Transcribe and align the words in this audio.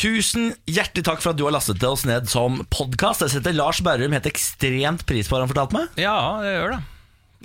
Tusen 0.00 0.54
hjertelig 0.70 1.04
takk 1.04 1.20
for 1.20 1.34
at 1.34 1.38
du 1.40 1.42
har 1.44 1.52
lastet 1.52 1.80
det 1.82 1.88
oss 1.90 2.06
ned 2.08 2.28
som 2.30 2.62
podkast. 2.72 3.20
Jeg 3.26 3.34
setter 3.34 3.52
Lars 3.56 3.82
Berrum 3.84 4.14
helt 4.16 4.28
ekstremt 4.30 5.04
pris 5.08 5.28
på, 5.28 5.36
har 5.36 5.44
han 5.44 5.50
fortalt 5.50 5.74
meg. 5.76 5.90
Ja, 6.00 6.14
jeg 6.46 6.54
gjør 6.56 6.72
det. 6.76 6.80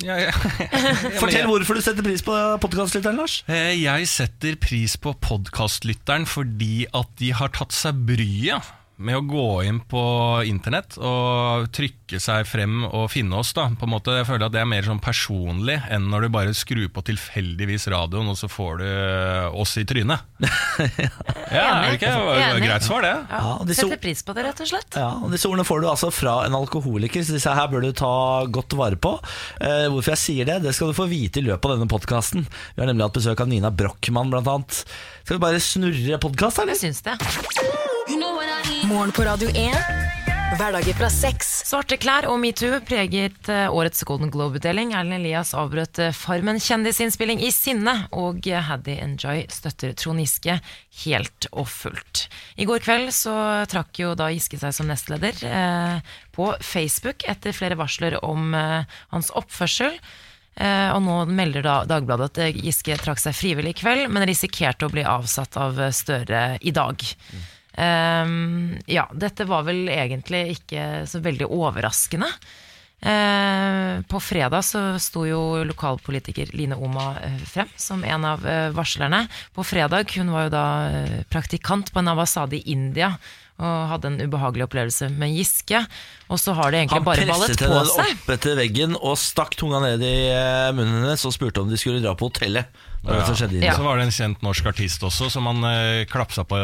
Ja, 0.04 0.16
ja. 0.20 0.32
Fortell 1.22 1.46
hvorfor 1.48 1.78
du 1.78 1.84
setter 1.84 2.04
pris 2.04 2.24
på 2.24 2.36
podkastlytteren, 2.64 3.20
Lars. 3.20 3.38
Eh, 3.52 3.74
Jeg 3.80 4.08
setter 4.12 4.56
pris 4.60 4.96
på 5.00 5.14
podkastlytteren 5.24 6.28
fordi 6.28 6.86
at 6.96 7.12
de 7.20 7.32
har 7.36 7.52
tatt 7.56 7.76
seg 7.76 8.00
bryet 8.08 8.72
med 8.98 9.18
å 9.18 9.24
gå 9.28 9.46
inn 9.68 9.82
på 9.92 10.02
internett 10.48 10.96
og 11.04 11.66
trykke 11.76 12.20
seg 12.22 12.46
frem 12.48 12.84
og 12.88 13.10
finne 13.12 13.36
oss. 13.42 13.52
da 13.54 13.66
På 13.76 13.84
en 13.88 13.92
måte, 13.92 14.14
Jeg 14.16 14.28
føler 14.30 14.46
at 14.48 14.54
det 14.54 14.62
er 14.62 14.70
mer 14.70 14.84
sånn 14.88 15.02
personlig 15.04 15.76
enn 15.92 16.08
når 16.12 16.22
du 16.22 16.30
bare 16.30 16.54
skrur 16.56 16.88
på 16.96 17.04
tilfeldigvis 17.04 17.88
radioen, 17.92 18.30
og 18.32 18.38
så 18.40 18.48
får 18.48 18.78
du 18.80 18.86
eh, 18.88 19.48
oss 19.62 19.76
i 19.78 19.86
trynet. 19.86 20.20
Ja, 21.56 21.86
er 21.86 21.92
det 21.94 21.98
ikke? 22.00 22.10
Enig. 22.10 22.64
Greit 22.66 22.84
svar, 22.84 23.04
det. 23.06 23.12
Ja, 23.30 23.40
Ja, 23.46 23.52
disse- 23.68 23.86
Setter 23.86 24.00
pris 24.02 24.24
på 24.26 24.34
det, 24.36 24.44
rett 24.48 24.60
og 24.64 24.68
slett. 24.68 24.96
Ja, 24.98 25.10
og 25.24 25.30
Disse 25.32 25.48
ordene 25.48 25.64
får 25.68 25.82
du 25.84 25.88
altså 25.92 26.10
fra 26.12 26.34
en 26.48 26.56
alkoholiker, 26.58 27.24
så 27.24 27.36
disse 27.38 27.54
her 27.54 27.70
bør 27.72 27.86
du 27.86 27.92
ta 27.96 28.10
godt 28.50 28.74
vare 28.76 28.98
på. 29.00 29.14
Eh, 29.62 29.86
hvorfor 29.94 30.16
jeg 30.16 30.24
sier 30.24 30.50
det, 30.50 30.58
det 30.66 30.74
skal 30.76 30.92
du 30.92 30.98
få 30.98 31.08
vite 31.12 31.40
i 31.40 31.46
løpet 31.46 31.70
av 31.70 31.78
denne 31.78 31.92
podkasten. 31.92 32.48
Vi 32.76 32.82
har 32.82 32.90
nemlig 32.90 33.06
hatt 33.08 33.20
besøk 33.22 33.46
av 33.46 33.52
Nina 33.52 33.70
Brochmann, 33.72 34.34
blant 34.34 34.48
annet. 34.52 34.82
Skal 35.24 35.38
vi 35.38 35.46
bare 35.46 35.62
snurre 35.64 36.20
podkast, 36.26 36.60
eller? 36.64 36.74
Jeg 36.76 36.88
syns 36.90 37.06
det. 37.06 37.20
Morgen 38.86 39.12
på 39.12 39.24
Radio 39.26 39.50
1. 39.50 39.74
Hverdager 40.60 40.94
fra 40.94 41.08
seks. 41.10 41.48
Svarte 41.66 41.98
klær 41.98 42.28
og 42.30 42.38
metoo 42.38 42.78
preget 42.86 43.48
eh, 43.50 43.66
årets 43.74 44.04
Golden 44.06 44.30
Globe-utdeling. 44.30 44.92
Erlend 44.94 45.18
Elias 45.18 45.56
avbrøt 45.58 45.98
eh, 46.04 46.14
Farmen 46.14 46.60
kjendisinnspilling 46.62 47.42
i 47.42 47.50
sinne, 47.56 47.96
og 48.14 48.46
eh, 48.46 48.62
Haddy 48.68 49.00
Enjoy 49.02 49.42
støtter 49.50 49.96
Trond 49.98 50.22
Giske 50.22 50.60
helt 51.02 51.48
og 51.50 51.66
fullt. 51.72 52.28
I 52.62 52.68
går 52.70 52.86
kveld 52.86 53.10
så 53.16 53.34
trakk 53.72 54.04
jo 54.04 54.14
da 54.14 54.30
Giske 54.36 54.62
seg 54.62 54.78
som 54.78 54.92
nestleder 54.92 55.42
eh, 55.50 56.14
på 56.38 56.52
Facebook 56.62 57.26
etter 57.26 57.58
flere 57.58 57.80
varsler 57.82 58.20
om 58.22 58.54
eh, 58.54 59.02
hans 59.16 59.34
oppførsel. 59.34 59.98
Eh, 60.62 60.88
og 60.94 61.02
nå 61.08 61.18
melder 61.34 61.66
da 61.66 61.82
Dagbladet 61.90 62.30
at 62.38 62.62
Giske 62.62 63.02
trakk 63.02 63.24
seg 63.24 63.34
frivillig 63.34 63.74
i 63.74 63.82
kveld, 63.82 64.08
men 64.14 64.30
risikerte 64.30 64.86
å 64.86 64.94
bli 64.94 65.10
avsatt 65.10 65.58
av 65.58 65.82
Støre 65.90 66.48
i 66.62 66.76
dag. 66.76 67.10
Ehm, 67.78 68.78
ja, 68.88 69.08
dette 69.14 69.48
var 69.50 69.66
vel 69.68 69.90
egentlig 69.92 70.60
ikke 70.60 71.04
så 71.10 71.22
veldig 71.24 71.50
overraskende. 71.52 72.30
Uh, 73.06 74.00
på 74.08 74.20
fredag 74.24 74.64
så 74.66 74.80
sto 75.04 75.26
jo 75.28 75.40
lokalpolitiker 75.68 76.54
Line 76.56 76.78
Oma 76.80 77.12
eh, 77.22 77.42
frem 77.46 77.70
som 77.78 78.02
en 78.08 78.26
av 78.26 78.46
eh, 78.48 78.70
varslerne. 78.74 79.26
På 79.54 79.66
fredag, 79.68 80.16
hun 80.16 80.32
var 80.34 80.48
jo 80.48 80.54
da 80.56 80.66
eh, 80.90 81.20
praktikant 81.30 81.92
på 81.94 82.02
en 82.02 82.14
ambassade 82.16 82.58
i 82.58 82.72
India 82.72 83.12
og 83.56 83.88
hadde 83.88 84.10
en 84.12 84.18
ubehagelig 84.26 84.66
opplevelse 84.66 85.08
med 85.16 85.32
Giske. 85.38 85.80
Og 86.28 86.40
så 86.42 86.52
har 86.58 86.72
det 86.74 86.82
egentlig 86.82 86.98
Han 87.00 87.06
bare 87.08 87.28
ballet 87.30 87.54
på 87.54 87.56
presset 87.56 87.62
på 87.62 87.78
henne 87.78 87.94
seg. 87.94 88.18
opp 88.18 88.34
etter 88.36 88.58
veggen 88.60 88.98
og 89.00 89.16
stakk 89.22 89.56
tunga 89.56 89.80
ned 89.80 90.02
i 90.04 90.16
eh, 90.28 90.74
munnen 90.76 91.06
hennes 91.06 91.24
og 91.24 91.32
spurte 91.36 91.62
om 91.64 91.70
de 91.72 91.78
skulle 91.80 92.02
dra 92.04 92.16
på 92.20 92.28
hotellet. 92.28 92.68
Ja. 93.06 93.20
var 93.22 93.52
Ja. 93.62 93.74
Så 93.78 93.84
var 93.86 94.00
det 94.00 94.08
en 94.08 94.12
kjent 94.12 94.42
norsk 94.42 94.66
artist 94.66 95.04
også 95.06 95.28
som 95.30 95.46
han 95.46 95.62
eh, 95.70 96.06
klapsa 96.10 96.42
på 96.44 96.58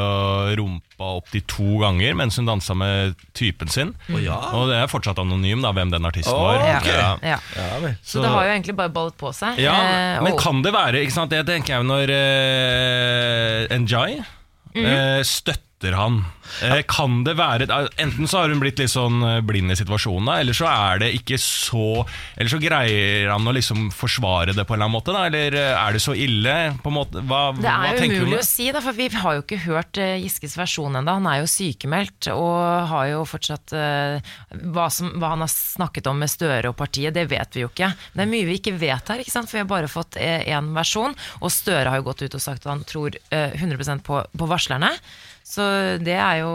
rumpa 0.57 1.11
opptil 1.21 1.43
to 1.45 1.77
ganger 1.83 2.15
mens 2.17 2.39
hun 2.41 2.49
dansa 2.49 2.73
med 2.73 3.13
typen 3.37 3.69
sin. 3.69 3.93
ja. 4.09 4.39
Og 4.57 4.67
det 4.73 4.79
er 4.81 4.89
fortsatt 4.89 5.21
anonym 5.21 5.61
da, 5.61 5.71
hvem 5.71 5.91
den 5.93 6.03
artisten 6.09 6.33
var. 6.33 6.59
okay. 6.81 6.97
Ja. 6.97 7.11
Ja. 7.21 7.39
Ja, 7.55 7.79
vel. 7.85 7.95
Så, 8.03 8.23
det 8.25 8.33
har 8.33 8.49
jo 8.49 8.55
egentlig 8.57 8.75
bare 8.75 8.89
ballet 8.89 9.17
på 9.21 9.31
seg. 9.37 9.61
Ja, 9.61 9.77
Eh, 9.81 10.21
men 10.23 10.33
og- 10.33 10.39
kan 10.41 10.61
det 10.65 10.73
være 10.73 11.05
ikke 11.05 11.13
sant? 11.13 11.29
Det 11.31 11.45
tenker 11.45 11.75
jeg 11.77 11.83
jo 11.85 11.87
når 11.87 12.09
uh, 12.11 13.77
Njay 13.79 14.17
eh, 14.75 15.21
støtter 15.23 15.67
han. 15.97 16.21
Eh, 16.61 16.81
kan 16.89 17.21
det 17.23 17.37
være 17.39 17.67
Enten 18.01 18.27
så 18.27 18.41
har 18.41 18.51
hun 18.51 18.59
blitt 18.59 18.79
litt 18.81 18.91
sånn 18.91 19.21
eh, 19.23 19.37
blind 19.45 19.71
i 19.71 19.77
situasjonen, 19.79 20.27
da, 20.27 20.39
eller 20.41 20.57
så 20.57 20.67
er 20.67 20.99
det 21.03 21.11
ikke 21.15 21.37
så 21.39 22.03
Eller 22.35 22.51
så 22.51 22.59
greier 22.61 23.29
han 23.31 23.47
å 23.47 23.53
liksom 23.55 23.87
forsvare 23.95 24.55
det 24.57 24.65
på 24.67 24.75
en 24.75 24.81
eller 24.81 24.89
annen 24.89 24.97
måte, 24.97 25.15
da, 25.15 25.23
eller 25.29 25.55
eh, 25.57 25.77
er 25.77 25.95
det 25.95 26.03
så 26.03 26.15
ille? 26.17 26.55
På 26.83 26.91
en 26.91 26.97
måte, 26.97 27.23
hva, 27.29 27.41
Det 27.55 27.71
er 27.71 27.95
jo 27.95 28.09
umulig 28.17 28.41
å 28.41 28.45
si, 28.45 28.67
da, 28.73 28.83
for 28.83 28.97
vi 28.97 29.07
har 29.15 29.37
jo 29.37 29.45
ikke 29.45 29.61
hørt 29.65 30.01
eh, 30.01 30.17
Giskes 30.25 30.57
versjon 30.59 30.99
ennå. 30.99 31.17
Han 31.21 31.29
er 31.31 31.41
jo 31.41 31.49
sykemeldt 31.51 32.31
og 32.33 32.59
har 32.91 33.09
jo 33.13 33.23
fortsatt 33.29 33.75
eh, 33.77 34.33
hva, 34.75 34.89
som, 34.93 35.13
hva 35.21 35.33
han 35.35 35.45
har 35.45 35.53
snakket 35.53 36.11
om 36.11 36.19
med 36.21 36.31
Støre 36.31 36.71
og 36.71 36.77
partiet, 36.79 37.15
det 37.15 37.27
vet 37.31 37.57
vi 37.57 37.65
jo 37.65 37.71
ikke. 37.71 37.93
Det 38.13 38.25
er 38.25 38.31
mye 38.31 38.49
vi 38.49 38.59
ikke 38.59 38.75
vet 38.81 39.13
her, 39.13 39.23
ikke 39.23 39.33
sant? 39.33 39.49
for 39.49 39.59
vi 39.59 39.63
har 39.63 39.71
bare 39.71 39.91
fått 39.91 40.19
én 40.19 40.71
versjon. 40.75 41.15
Og 41.41 41.53
Støre 41.53 41.91
har 41.91 42.01
jo 42.01 42.09
gått 42.11 42.25
ut 42.25 42.37
og 42.37 42.43
sagt 42.43 42.65
at 42.65 42.73
han 42.73 42.85
tror 42.87 43.15
eh, 43.31 43.55
100 43.57 44.03
på, 44.05 44.21
på 44.37 44.49
varslerne. 44.49 44.91
Så 45.51 45.65
det 45.99 46.13
er, 46.15 46.37
jo, 46.45 46.51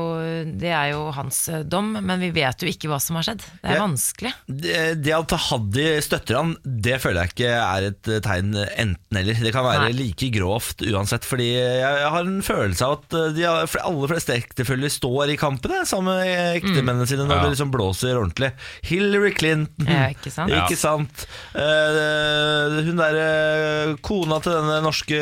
det 0.57 0.71
er 0.73 0.95
jo 0.95 1.03
hans 1.13 1.43
eh, 1.53 1.61
dom, 1.69 1.91
men 2.01 2.23
vi 2.23 2.31
vet 2.33 2.63
jo 2.65 2.69
ikke 2.71 2.89
hva 2.89 2.97
som 3.03 3.19
har 3.19 3.27
skjedd. 3.27 3.43
Det 3.61 3.69
er 3.69 3.75
Ja. 3.77 3.83
vanskelig. 3.85 4.31
Det, 4.49 4.79
det 5.05 5.13
at 5.13 5.35
Haddy 5.51 5.85
støtter 6.01 6.39
han, 6.39 6.55
det 6.65 6.97
føler 7.03 7.27
jeg 7.27 7.35
ikke 7.35 7.51
er 7.61 7.89
et 7.91 8.09
eh, 8.09 8.23
tegn 8.25 8.55
enten-eller. 8.57 9.37
Det 9.45 9.53
kan 9.53 9.67
være 9.69 9.91
Nei. 9.91 9.99
like 9.99 10.31
grovt 10.33 10.81
uansett. 10.89 11.29
Fordi 11.29 11.51
jeg, 11.53 11.83
jeg 11.83 12.09
har 12.15 12.25
en 12.25 12.41
følelse 12.47 12.89
av 12.89 12.95
at 12.97 13.19
eh, 13.21 13.35
de 13.37 13.45
aller 13.51 14.11
fleste 14.15 14.33
ektefeller 14.39 14.95
står 14.97 15.35
i 15.35 15.37
kampene 15.45 15.83
sammen 15.85 16.17
med 16.23 16.63
ektemennene 16.63 17.05
sine 17.11 17.27
når 17.29 17.37
Ja. 17.37 17.43
det 17.45 17.53
liksom 17.59 17.75
blåser 17.77 18.17
ordentlig. 18.17 18.53
Hillary 18.89 19.35
Clinton, 19.37 19.87
Ja, 19.93 20.09
ikke 20.17 20.33
sant? 20.33 20.55
Ja. 20.57 20.65
Ikke 20.65 20.81
sant? 20.81 21.27
Uh, 21.53 22.81
hun 22.87 22.97
derre 22.99 23.29
kona 24.07 24.39
til 24.45 24.55
denne 24.57 24.79
norske 24.85 25.21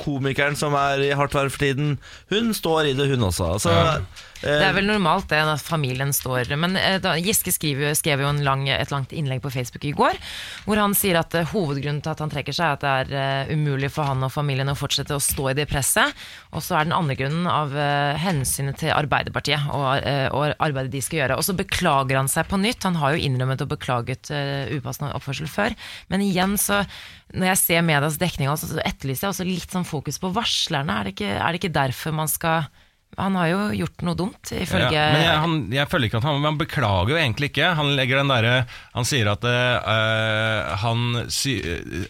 komikeren 0.00 0.56
som 0.58 0.74
er 0.78 1.02
i 1.06 1.10
hardt 1.16 1.34
vær 1.36 1.48
for 1.52 1.62
tiden, 1.64 1.96
hun 2.32 2.52
står 2.56 2.90
i 2.90 2.94
det, 2.98 3.05
hun 3.14 3.28
også. 3.28 3.52
Altså, 3.56 3.72
Ja. 3.72 3.96
eh, 4.42 4.58
Det 4.60 4.66
er 4.66 4.74
vel 4.76 4.86
normalt 4.86 5.28
det 5.28 5.38
at 5.40 5.60
familien 5.64 6.12
står 6.12 6.56
Men 6.56 6.76
eh, 6.76 6.98
da, 6.98 7.14
Giske 7.16 7.52
skriver, 7.52 7.94
skrev 7.96 8.20
jo 8.20 8.28
en 8.28 8.42
lang, 8.44 8.68
et 8.68 8.90
langt 8.90 9.12
innlegg 9.12 9.40
på 9.40 9.50
Facebook 9.50 9.84
i 9.84 9.92
går, 9.96 10.18
hvor 10.66 10.76
han 10.76 10.94
sier 10.94 11.18
at 11.18 11.34
eh, 11.34 11.46
hovedgrunnen 11.52 12.02
til 12.02 12.10
at 12.12 12.20
han 12.20 12.30
trekker 12.30 12.52
seg, 12.52 12.66
er 12.66 12.76
at 12.76 13.08
det 13.10 13.18
er 13.18 13.54
umulig 13.56 13.90
for 13.90 14.04
han 14.04 14.22
og 14.22 14.32
familien 14.32 14.68
å 14.68 14.76
fortsette 14.76 15.16
å 15.16 15.22
stå 15.22 15.50
i 15.50 15.56
det 15.58 15.68
presset. 15.70 16.12
Og 16.52 16.62
så 16.62 16.76
er 16.78 16.84
den 16.84 16.96
andre 16.96 17.16
grunnen 17.16 17.46
av 17.46 17.72
hensynet 18.20 18.78
til 18.80 18.92
Arbeiderpartiet 18.94 19.60
og, 19.72 20.06
og 20.32 20.54
arbeidet 20.62 20.92
de 20.92 21.02
skal 21.04 21.20
gjøre. 21.20 21.36
Og 21.36 21.44
så 21.44 21.56
beklager 21.56 22.16
han 22.16 22.28
seg 22.28 22.48
på 22.48 22.60
nytt. 22.60 22.84
Han 22.88 22.96
har 23.00 23.14
jo 23.14 23.24
innrømmet 23.26 23.64
og 23.64 23.68
beklaget 23.72 24.30
uh, 24.32 24.68
upassende 24.72 25.12
oppførsel 25.16 25.48
før. 25.50 25.74
Men 26.12 26.24
igjen 26.24 26.56
så 26.60 26.82
når 27.34 27.50
jeg 27.50 27.60
ser 27.60 27.82
medias 27.82 28.18
dekning, 28.22 28.48
altså, 28.48 28.68
så 28.70 28.82
etterlyser 28.86 29.26
jeg 29.26 29.34
også 29.34 29.46
litt 29.48 29.72
sånn 29.74 29.86
fokus 29.88 30.20
på 30.22 30.30
varslerne. 30.36 31.00
Er 31.00 31.08
det 31.08 31.16
ikke, 31.16 31.32
er 31.36 31.48
det 31.52 31.60
ikke 31.60 31.74
derfor 31.74 32.14
man 32.16 32.30
skal 32.30 32.68
han 33.16 33.36
har 33.40 33.46
jo 33.48 33.58
gjort 33.80 34.02
noe 34.04 34.16
dumt, 34.18 34.50
ifølge 34.52 34.90
Ja, 34.92 35.04
men 35.12 35.22
jeg, 35.24 35.36
han, 35.44 35.54
jeg 35.72 35.88
føler 35.92 36.08
ikke 36.10 36.18
at 36.20 36.26
han 36.28 36.44
Han 36.44 36.58
beklager 36.60 37.14
jo 37.14 37.16
egentlig 37.20 37.48
ikke. 37.52 37.70
Han 37.78 37.94
legger 37.96 38.20
den 38.20 38.28
derre 38.32 38.54
Han 38.94 39.06
sier 39.08 39.30
at 39.32 39.44
eh, 39.48 40.74
han 40.82 41.22
sy, 41.32 41.54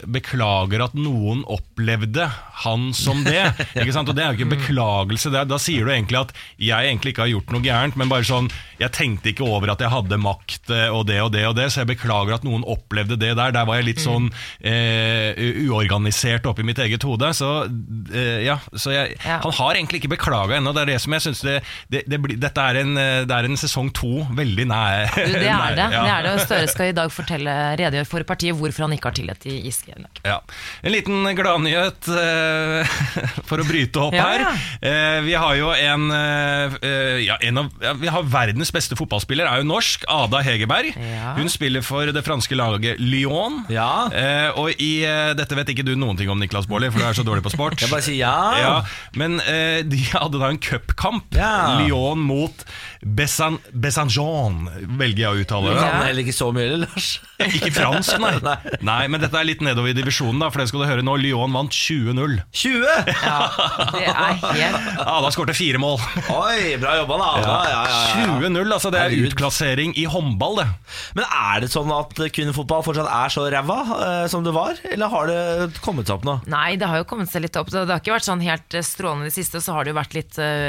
beklager 0.07 0.83
at 0.87 0.97
noen 0.97 1.43
opplevde 1.47 2.27
han 2.63 2.89
som 2.97 3.21
det. 3.23 3.43
ikke 3.79 3.93
sant? 3.95 4.09
Og 4.11 4.17
det 4.17 4.23
er 4.25 4.33
jo 4.33 4.39
ikke 4.41 4.55
beklagelse. 4.57 5.31
Det, 5.31 5.41
er- 5.43 5.49
da 5.51 5.59
sier 5.61 5.85
du 5.87 5.93
egentlig 5.93 6.19
at 6.25 6.33
jeg 6.59 6.89
egentlig 6.91 7.13
ikke 7.13 7.23
har 7.27 7.31
gjort 7.35 7.53
noe 7.55 7.63
gærent, 7.65 7.97
men 7.99 8.09
bare 8.11 8.25
sånn 8.27 8.49
Jeg 8.81 8.91
tenkte 8.97 9.31
ikke 9.31 9.45
over 9.47 9.71
at 9.73 9.81
jeg 9.81 9.93
hadde 9.93 10.19
makt 10.21 10.71
eh, 10.73 10.87
og 10.93 11.05
det 11.09 11.19
og 11.23 11.31
det 11.33 11.45
og 11.49 11.55
det, 11.57 11.69
så 11.73 11.81
jeg 11.83 11.91
beklager 11.95 12.35
at 12.37 12.45
noen 12.47 12.65
opplevde 12.67 13.15
det 13.17 13.31
der. 13.37 13.53
Der 13.55 13.65
var 13.69 13.79
jeg 13.79 13.87
litt 13.93 14.03
sånn 14.03 14.27
eh, 14.61 15.33
uorganisert 15.67 16.45
oppi 16.49 16.65
mitt 16.67 16.79
eget 16.83 17.03
hode. 17.07 17.31
Så 17.37 17.49
eh, 18.13 18.43
ja, 18.47 18.59
så 18.75 18.93
jeg, 18.93 19.15
Ja. 19.23 19.39
han 19.43 19.55
har 19.59 19.75
egentlig 19.79 20.01
ikke 20.03 20.13
beklaga 20.17 20.57
ennå. 20.59 20.73
Det 20.75 20.83
er 20.83 20.91
det 20.93 20.96
som 21.03 21.13
jeg 21.17 21.25
synes 21.27 21.41
det, 21.45 21.55
det, 21.93 22.03
det 22.09 22.19
blir, 22.23 22.37
Dette 22.41 22.63
er 22.71 22.81
en, 22.83 22.93
eh, 23.01 23.21
det 23.27 23.35
er 23.37 23.47
en 23.49 23.57
sesong 23.59 23.91
to 23.95 24.23
veldig 24.37 24.65
nær. 24.69 25.07
Det 25.15 25.27
er 25.47 25.75
det. 25.79 25.87
Ja. 25.93 26.03
det 26.03 26.11
er 26.13 26.27
det. 26.27 26.33
Og 26.35 26.43
Støre 26.45 26.67
skal 26.71 26.91
i 26.91 26.95
dag 26.97 27.11
fortelle, 27.13 27.55
redegjøre 27.79 28.07
for 28.09 28.27
partiet 28.27 28.57
hvorfor 28.57 28.85
han 28.87 28.95
ikke 28.97 29.11
har 29.11 29.17
tillit 29.17 29.41
til 29.43 29.57
Giske. 29.65 29.95
Ja. 30.25 30.39
En 30.83 30.93
liten 30.93 31.23
gladnyhet 31.37 32.09
uh, 32.11 32.97
for 33.49 33.61
å 33.63 33.67
bryte 33.67 34.01
opp 34.07 34.15
Ja, 34.17 34.25
her. 34.31 34.43
ja. 34.45 34.53
Eh, 34.87 35.19
vi 35.25 35.33
har 35.37 35.55
jo 35.57 35.71
en, 35.73 36.07
eh, 36.13 36.77
eh, 36.85 37.17
ja, 37.25 37.37
en 37.47 37.61
av, 37.63 37.69
ja, 37.83 37.93
Vi 37.97 38.09
har 38.13 38.27
verdens 38.31 38.71
beste 38.73 38.95
fotballspiller, 38.99 39.47
er 39.49 39.61
jo 39.63 39.67
norsk. 39.69 40.05
Ada 40.11 40.41
Hegerberg. 40.45 40.93
Ja. 40.97 41.33
Hun 41.37 41.49
spiller 41.51 41.83
for 41.85 42.09
det 42.13 42.23
franske 42.25 42.55
laget 42.57 42.99
Lyon. 43.01 43.61
Ja. 43.73 44.07
Eh, 44.13 44.49
og 44.59 44.71
i 44.83 44.91
eh, 45.07 45.31
Dette 45.37 45.57
vet 45.57 45.71
ikke 45.73 45.85
du 45.87 45.93
noen 45.99 46.17
ting 46.19 46.29
om, 46.31 46.39
Niklas 46.41 46.67
Baarli, 46.69 46.89
for 46.93 47.01
du 47.01 47.07
er 47.09 47.17
så 47.17 47.25
dårlig 47.27 47.43
på 47.45 47.53
sport. 47.55 47.77
Jeg 47.83 47.91
bare 47.93 48.05
sier 48.05 48.21
ja. 48.21 48.35
Ja, 48.61 48.73
men 49.17 49.39
eh, 49.45 49.81
de 49.87 49.99
hadde 50.13 50.39
da 50.41 50.49
en 50.53 50.59
cupkamp. 50.77 51.33
Ja. 51.35 51.79
Lyon 51.81 52.19
mot 52.23 52.63
Bessan, 53.01 53.57
Bessanjon, 53.71 54.65
velger 54.97 55.23
jeg 55.23 55.29
å 55.29 55.41
uttale 55.43 55.69
Du 55.71 55.75
det. 55.77 55.83
kan 55.85 56.05
heller 56.07 56.23
ikke 56.25 56.35
så 56.35 56.47
mye, 56.55 56.65
eller, 56.69 56.87
Lars? 56.87 57.09
Ikke 57.47 57.69
fransk, 57.75 58.17
nei. 58.21 58.31
Nei. 58.47 58.55
nei. 58.85 59.01
Men 59.13 59.21
dette 59.21 59.37
er 59.37 59.45
litt 59.45 59.61
nedover 59.61 59.91
i 59.91 59.95
divisjonen, 59.97 60.39
da, 60.41 60.49
for 60.53 60.61
det 60.63 60.69
skal 60.71 60.81
du 60.83 60.87
høre 60.89 61.03
nå. 61.05 61.13
Lyon 61.21 61.53
vant 61.53 61.73
20-0. 61.73 62.37
20! 62.51 63.11
Ja, 63.23 63.37
det 63.93 64.07
er 64.09 64.39
helt 64.41 65.01
Ada 65.07 65.29
skårte 65.33 65.53
fire 65.57 65.79
mål. 65.81 65.99
Oi, 66.33 66.75
bra 66.81 66.95
jobba, 67.01 67.19
da. 67.21 67.29
Ja. 67.37 67.45
Ja, 67.47 67.59
ja, 67.69 67.81
ja, 68.17 68.39
20-0, 68.41 68.73
altså 68.73 68.91
Det 68.93 68.99
er 68.99 69.07
Herregud. 69.11 69.29
utklassering 69.31 69.93
i 70.01 70.07
håndball, 70.09 70.59
det. 70.63 70.67
Men 71.17 71.27
er 71.29 71.63
det 71.63 71.69
sånn 71.73 71.93
at 71.93 72.17
kvinnefotball 72.35 72.83
fortsatt 72.85 73.09
er 73.13 73.33
så 73.33 73.45
ræva 73.53 73.77
eh, 73.97 74.25
som 74.33 74.43
det 74.45 74.53
var, 74.57 74.81
eller 74.91 75.13
har 75.13 75.29
det 75.31 75.79
kommet 75.85 76.09
seg 76.09 76.17
opp 76.19 76.27
nå? 76.27 76.37
Nei, 76.51 76.75
det 76.81 76.89
har 76.89 77.01
jo 77.03 77.07
kommet 77.09 77.31
seg 77.31 77.45
litt 77.45 77.57
opp. 77.61 77.69
Det 77.73 77.85
har 77.85 78.01
ikke 78.01 78.15
vært 78.17 78.27
sånn 78.27 78.43
helt 78.45 78.77
strålende 78.85 79.27
i 79.29 79.31
det 79.31 79.37
siste, 79.37 79.61
så 79.63 79.77
har 79.77 79.85
det 79.87 79.93
jo 79.93 79.99
vært 80.01 80.17
litt 80.17 80.37
eh, 80.41 80.66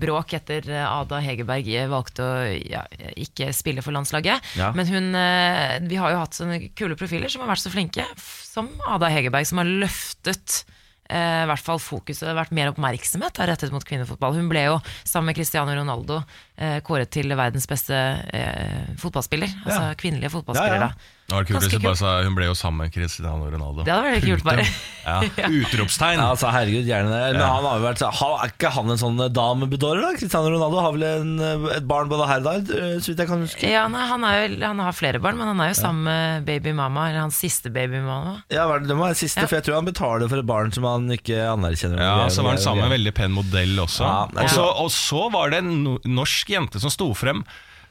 bråk 0.00 0.32
etter 0.38 0.68
eh, 0.70 0.84
Ada 0.86 1.20
Hegerberg 1.24 1.68
eh, 1.74 1.86
valgte 1.90 2.24
å 2.24 2.32
ja, 2.56 2.82
ikke 3.16 3.50
spille 3.56 3.82
for 3.84 3.94
landslaget. 3.96 4.44
Ja. 4.58 4.72
Men 4.76 4.86
hun 4.90 5.08
eh, 5.18 5.78
Vi 5.88 6.00
har 6.00 6.14
jo 6.14 6.22
hatt 6.24 6.38
sånne 6.38 6.60
kule 6.78 6.96
profiler 6.98 7.28
som 7.32 7.44
har 7.44 7.52
vært 7.54 7.64
så 7.66 7.72
flinke, 7.74 8.04
som 8.18 8.70
Ada 8.88 9.10
Hegerberg, 9.12 9.46
som 9.48 9.60
har 9.62 9.70
løftet 9.84 10.62
eh, 11.10 11.42
i 11.44 11.48
hvert 11.50 11.64
fall 11.64 11.80
fokuset, 11.82 12.26
har 12.28 12.36
vært 12.38 12.54
mer 12.56 12.72
oppmerksomhet 12.72 13.38
er 13.40 13.52
rettet 13.54 13.72
mot 13.74 13.84
kvinnefotball. 13.86 14.36
Hun 14.38 14.48
ble 14.50 14.66
jo, 14.68 14.78
sammen 15.08 15.30
med 15.32 15.38
Cristiano 15.38 15.74
Ronaldo, 15.76 16.22
eh, 16.60 16.78
kåret 16.86 17.12
til 17.14 17.32
verdens 17.38 17.68
beste 17.70 17.96
eh, 18.32 18.90
fotballspiller. 19.00 19.54
Altså 19.64 19.84
Ja. 19.90 19.94
kvinnelige 20.00 20.34
fotballspiller, 20.34 20.88
Ja. 20.90 21.14
Det 21.28 21.36
var 21.36 21.44
kult 21.44 21.60
hvis 21.60 21.74
du 21.76 21.82
bare 21.84 21.96
sa 22.00 22.10
Hun 22.24 22.32
ble 22.38 22.46
jo 22.48 22.54
sammen 22.56 22.86
med 22.86 22.92
Cristiano 22.94 23.50
Ronaldo. 23.52 23.82
Det 23.84 23.92
hadde 23.92 24.12
vært 24.14 24.24
kult, 24.30 24.44
bare. 24.48 24.62
Ja. 25.08 25.22
Utropstegn. 25.48 26.18
Ja, 26.20 26.24
altså, 26.34 26.50
herregud, 26.52 26.84
gjerne 26.88 27.08
det. 27.08 27.20
Men 27.32 27.40
Ja. 27.40 27.46
han 27.54 27.64
har 27.64 27.78
jo 27.78 27.84
vært, 27.86 28.00
har, 28.18 28.32
Er 28.44 28.50
ikke 28.52 28.70
han 28.74 28.90
en 28.92 28.98
sånn 29.00 29.20
damebedårer, 29.32 30.02
da? 30.04 30.10
Cristiano 30.20 30.50
Ronaldo 30.52 30.82
har 30.84 30.92
vel 30.96 31.04
en, 31.08 31.30
et 31.78 31.86
barn 31.88 32.08
både 32.10 32.26
her 32.28 32.42
og 32.42 32.48
der, 32.48 32.76
eh, 32.76 32.96
så 33.00 33.12
vidt 33.12 33.22
jeg 33.22 33.30
kan 33.30 33.44
huske. 33.44 33.70
Ja, 33.72 33.86
nei, 33.92 34.02
han, 34.10 34.24
er 34.28 34.36
jo, 34.42 34.58
han 34.66 34.82
har 34.84 34.96
flere 34.96 35.20
barn, 35.24 35.38
men 35.40 35.48
han 35.52 35.62
er 35.64 35.70
jo 35.72 35.78
sammen 35.80 36.04
med 36.08 36.44
babymamma, 36.48 37.06
eller 37.08 37.22
hans 37.24 37.40
siste 37.40 37.72
babymamma. 37.72 38.34
Ja, 38.52 38.66
det 38.78 38.88
det 38.90 38.96
må 39.00 39.06
være 39.08 39.20
siste, 39.22 39.40
Ja. 39.44 39.48
for 39.48 39.56
jeg 39.60 39.64
tror 39.68 39.78
han 39.80 39.88
betaler 39.88 40.28
for 40.32 40.42
et 40.44 40.48
barn 40.48 40.72
som 40.76 40.84
han 40.88 41.08
ikke 41.16 41.40
anerkjenner. 41.54 42.04
Ja, 42.04 42.28
så 42.32 42.44
var 42.44 42.56
han 42.56 42.64
sammen 42.64 42.84
med 42.84 42.90
en 42.92 42.96
veldig 42.98 43.14
pen 43.20 43.32
modell 43.36 43.76
også. 43.84 44.04
Ja, 44.04 44.26
det 44.32 44.44
og, 44.44 44.52
så, 44.52 44.64
klart. 44.64 44.84
og 44.84 44.90
så 44.96 45.24
var 45.32 45.50
det 45.56 45.62
en 45.64 45.98
norsk 46.04 46.52
jente 46.56 46.80
som 46.84 46.92
sto 46.92 47.12
frem, 47.16 47.44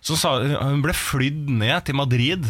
som 0.06 0.16
sa 0.22 0.38
hun 0.42 0.82
ble 0.86 0.94
flydd 0.94 1.50
ned 1.50 1.86
til 1.90 1.98
Madrid. 1.98 2.46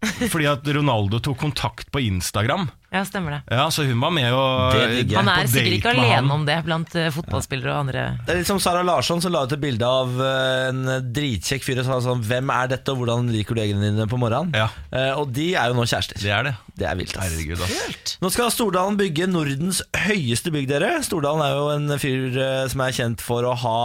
Fordi 0.32 0.46
at 0.48 0.66
Ronaldo 0.76 1.18
tok 1.24 1.38
kontakt 1.40 1.88
på 1.92 2.00
Instagram. 2.04 2.68
Ja, 2.92 3.02
stemmer 3.04 3.30
det. 3.34 3.38
Ja, 3.50 3.66
Så 3.70 3.84
hun 3.84 4.00
var 4.00 4.12
med 4.14 4.32
og. 4.32 4.76
Han 4.76 5.26
på 5.26 5.32
er 5.32 5.48
sikkert 5.50 5.52
date 5.52 5.72
ikke 5.76 5.92
alene 5.94 6.36
om 6.36 6.44
det 6.46 6.56
blant 6.64 6.94
eh, 6.96 7.08
fotballspillere 7.12 7.72
og 7.72 7.80
andre. 7.86 8.04
Det 8.24 8.34
er 8.34 8.40
litt 8.40 8.50
som 8.50 8.60
Sara 8.62 8.84
Larsson 8.86 9.20
som 9.24 9.34
la 9.34 9.42
ut 9.44 9.54
et 9.56 9.62
bilde 9.62 9.88
av 9.88 10.20
eh, 10.22 10.68
en 10.70 10.82
dritkjekk 11.16 11.66
fyr 11.66 11.82
og 11.82 11.88
sa 11.88 11.98
sånn 12.04 12.22
Hvem 12.24 12.52
er 12.54 12.70
dette, 12.76 12.92
og 12.92 13.02
hvordan 13.02 13.32
liker 13.32 13.58
du 13.58 13.62
eggene 13.64 13.90
dine 13.90 14.08
på 14.10 14.20
morgenen? 14.20 14.54
Ja. 14.56 14.68
Eh, 14.92 15.12
og 15.18 15.32
de 15.36 15.50
er 15.56 15.72
jo 15.72 15.78
nå 15.80 15.88
kjærester. 15.88 16.20
Det 16.22 16.32
er 16.32 16.50
det. 16.50 16.54
Det 16.76 16.88
er 16.88 17.00
vilt, 17.00 17.16
ass. 17.16 17.32
Herregud, 17.32 17.64
ass. 17.66 18.16
Nå 18.22 18.32
skal 18.32 18.52
Stordalen 18.54 19.00
bygge 19.00 19.28
Nordens 19.32 19.82
høyeste 20.06 20.52
bygg, 20.54 20.68
dere. 20.70 20.94
Stordalen 21.04 21.44
er 21.44 21.56
jo 21.56 21.66
en 21.74 21.98
fyr 22.00 22.36
eh, 22.36 22.62
som 22.72 22.84
er 22.86 22.96
kjent 22.96 23.24
for 23.24 23.48
å 23.48 23.56
ha 23.64 23.78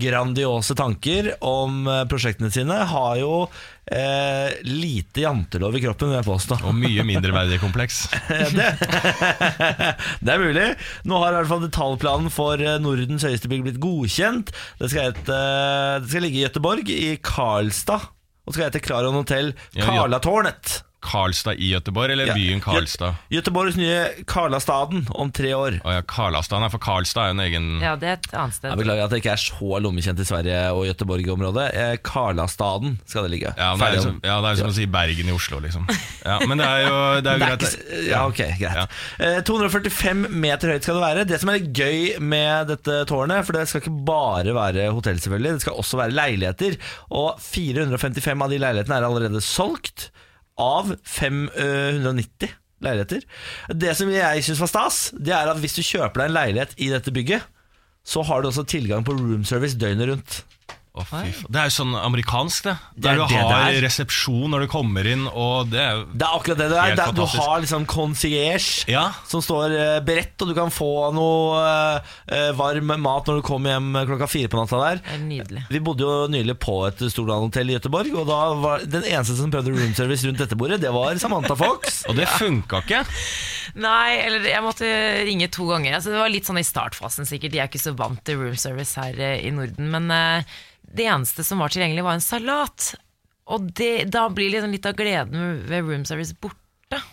grandiose 0.00 0.76
tanker 0.78 1.32
om 1.44 1.86
eh, 1.90 2.04
prosjektene 2.10 2.50
sine. 2.52 2.76
Har 2.90 3.16
jo 3.20 3.32
eh, 3.90 4.56
lite 4.66 5.24
jantelov 5.24 5.76
i 5.76 5.82
kroppen, 5.84 6.12
vil 6.12 6.20
jeg 6.20 6.28
påstå. 6.28 6.58
Og 6.68 6.76
mye 6.76 7.06
mindreverdighetskompleks. 7.08 8.00
det, 8.56 8.70
det 10.20 10.34
er 10.34 10.42
mulig. 10.42 10.68
Nå 11.08 11.20
har 11.22 11.34
i 11.34 11.40
hvert 11.40 11.52
fall 11.52 11.64
detaljplanen 11.66 12.32
for 12.34 12.62
eh, 12.62 12.78
Nordens 12.82 13.26
høyeste 13.26 13.50
bygg 13.52 13.66
blitt 13.68 13.82
godkjent. 13.82 14.52
Det 14.80 14.92
skal, 14.92 15.14
et, 15.14 15.22
det 15.28 16.12
skal 16.12 16.26
ligge 16.26 16.42
i 16.42 16.46
Gøteborg, 16.46 16.92
i 16.92 17.14
Karlstad. 17.24 18.12
Og 18.46 18.54
skal 18.54 18.68
hete 18.68 18.84
Klarion 18.84 19.18
hotell. 19.18 19.56
Karlatårnet. 19.74 20.80
Karlstad 21.04 21.58
i 21.62 21.68
Gøteborg, 21.74 22.10
eller 22.10 22.26
Ja, 22.30 22.34
byen 22.34 22.60
Karlstad? 22.64 23.14
Gø- 23.30 23.36
Göteborgs 23.38 23.76
nye 23.78 24.24
Karlastaden 24.26 25.04
om 25.14 25.30
tre 25.30 25.52
år. 25.54 25.76
Å 25.86 25.92
ja, 25.98 26.00
Karlastaden 26.02 26.64
er 26.66 26.72
for 26.72 26.82
Karlstad 26.82 27.22
er 27.22 27.28
jo 27.30 27.36
en 27.36 27.42
egen 27.44 27.66
Ja, 27.84 27.92
det 28.00 28.08
er 28.08 28.16
et 28.18 28.26
annet 28.34 28.54
sted. 28.56 28.70
Jeg 28.72 28.80
beklager 28.80 29.04
at 29.04 29.10
det 29.14 29.20
ikke 29.22 29.34
er 29.36 29.42
så 29.44 29.78
lommekjent 29.84 30.18
i 30.18 30.26
Sverige 30.26 30.62
og 30.74 30.86
Gøteborg-området. 30.88 31.66
Eh, 31.76 31.96
Karlastaden 32.02 32.96
skal 33.06 33.26
det 33.28 33.30
ligge. 33.36 33.52
Ja, 33.56 33.68
det 33.76 33.76
er 33.76 33.84
Ferdig 33.84 34.02
som, 34.06 34.20
ja, 34.24 34.40
det 34.42 34.50
er 34.54 34.60
som 34.62 34.72
å 34.72 34.76
si 34.80 34.86
Bergen 34.96 35.30
i 35.30 35.36
Oslo, 35.36 35.60
liksom. 35.62 35.86
Ja, 36.26 36.38
men 36.48 36.58
det 36.58 36.66
er 36.66 36.82
jo, 36.88 36.96
det 37.22 37.30
er 37.30 37.38
jo 37.38 37.44
greit. 37.46 37.66
ikke, 37.68 38.02
ja, 38.10 38.24
ok, 38.26 38.42
greit. 38.58 38.80
Ja. 38.80 38.86
Eh, 39.20 39.40
245 39.46 40.26
meter 40.32 40.72
høyt 40.74 40.82
skal 40.88 40.98
det 40.98 41.04
være. 41.06 41.26
Det 41.30 41.40
som 41.44 41.52
er 41.54 41.60
gøy 41.70 42.18
med 42.20 42.72
dette 42.72 43.02
tårnet, 43.06 43.46
for 43.46 43.52
det 43.60 43.68
skal 43.70 43.84
ikke 43.84 43.94
bare 44.08 44.56
være 44.56 44.88
hotell, 44.96 45.20
selvfølgelig, 45.22 45.52
det 45.60 45.66
skal 45.68 45.78
også 45.84 46.00
være 46.02 46.16
leiligheter. 46.18 46.76
Og 47.14 47.38
455 47.38 48.42
av 48.42 48.50
de 48.50 48.58
leilighetene 48.64 48.98
er 48.98 49.06
allerede 49.06 49.44
solgt 49.44 50.10
av 50.60 50.94
590 51.04 52.54
leiligheter. 52.84 53.24
Det 53.72 53.94
som 53.96 54.10
jeg 54.12 54.44
syns 54.44 54.62
var 54.62 54.70
stas, 54.70 54.98
det 55.16 55.34
er 55.36 55.50
at 55.50 55.60
hvis 55.62 55.76
du 55.78 55.82
kjøper 55.84 56.22
deg 56.22 56.30
en 56.30 56.36
leilighet 56.36 56.74
i 56.76 56.90
dette 56.92 57.14
bygget, 57.14 57.46
så 58.06 58.22
har 58.26 58.42
du 58.42 58.50
også 58.50 58.66
tilgang 58.68 59.04
på 59.06 59.16
room 59.16 59.44
service 59.48 59.78
døgnet 59.78 60.12
rundt. 60.12 60.36
Faen. 61.04 61.32
Det 61.50 61.60
er 61.60 61.68
jo 61.68 61.74
sånn 61.76 61.94
amerikansk, 61.98 62.62
det. 62.64 62.74
Det 62.96 63.10
er 63.10 63.16
Der 63.16 63.16
du 63.16 63.22
det 63.26 63.36
det 63.36 63.56
har 63.56 63.72
det 63.72 63.82
resepsjon 63.84 64.50
når 64.54 64.60
du 64.64 64.68
kommer 64.72 65.06
inn, 65.06 65.26
og 65.28 65.68
det 65.70 65.80
er 65.82 66.04
Det 66.12 66.22
er 66.24 66.32
akkurat 66.38 66.56
det 66.62 66.68
det 66.72 66.78
er. 66.80 66.94
Det 66.96 67.04
er- 67.04 67.12
Du 67.12 67.24
har 67.26 67.60
liksom 67.60 67.84
concierge 67.86 68.84
Ja. 68.88 69.12
som 69.26 69.40
står 69.42 69.74
eh, 69.76 70.00
beredt, 70.00 70.40
og 70.40 70.48
du 70.48 70.54
kan 70.54 70.70
få 70.70 71.12
noe 71.12 72.00
uh, 72.32 72.52
varm 72.56 72.86
mat 73.00 73.26
når 73.26 73.40
du 73.40 73.42
kommer 73.42 73.74
hjem 73.76 73.92
klokka 74.06 74.28
fire 74.28 74.48
på 74.48 74.56
natta 74.62 74.80
der. 74.80 74.96
Det 75.04 75.14
er 75.14 75.24
nydelig. 75.26 75.64
Vi 75.70 75.78
bodde 75.80 76.00
jo 76.00 76.26
nylig 76.28 76.56
på 76.58 76.86
et 76.88 76.98
Stordalen-hotell 76.98 77.70
i 77.70 77.76
Gøteborg, 77.78 78.14
og 78.16 78.26
da 78.26 78.40
var 78.54 78.78
den 78.86 79.02
eneste 79.04 79.36
som 79.36 79.50
prøvde 79.50 79.74
room 79.76 79.94
service 79.94 80.24
rundt 80.26 80.38
dette 80.38 80.56
bordet, 80.56 80.80
det 80.80 80.92
var 80.92 81.14
Samantha 81.18 81.54
Fox. 81.56 82.04
Og 82.08 82.14
det 82.16 82.28
funka 82.28 82.82
ikke. 82.84 83.04
Nei, 83.76 84.16
eller 84.24 84.44
jeg 84.46 84.62
måtte 84.64 84.86
ringe 85.26 85.48
to 85.52 85.66
ganger. 85.68 85.96
Altså, 85.98 86.12
det 86.14 86.20
var 86.22 86.30
litt 86.32 86.46
sånn 86.48 86.60
i 86.60 86.64
startfasen 86.66 87.26
sikkert. 87.28 87.52
De 87.52 87.58
er 87.60 87.68
ikke 87.68 87.82
så 87.82 87.92
vant 87.98 88.22
til 88.24 88.38
room 88.40 88.56
service 88.56 88.94
her 88.96 89.16
uh, 89.18 89.36
i 89.42 89.50
Norden. 89.50 89.90
Men 89.90 90.10
eh, 90.14 90.56
det 90.96 91.06
eneste 91.12 91.44
som 91.46 91.60
var 91.62 91.72
tilgjengelig, 91.74 92.04
var 92.06 92.16
en 92.18 92.24
salat. 92.24 92.92
Og 93.52 93.68
det, 93.78 94.08
da 94.10 94.26
blir 94.32 94.50
liksom 94.54 94.72
litt 94.74 94.86
av 94.88 94.96
gleden 94.98 95.60
ved 95.68 95.84
room 95.86 96.04
service 96.08 96.34
borte. 96.34 96.62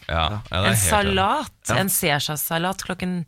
Ja, 0.08 0.42
ja, 0.52 0.60
en 0.70 0.78
salat, 0.78 1.54
Ja. 1.70 1.80
en 1.82 1.90
Cæsar-salat 1.90 2.84
klokken 2.86 3.24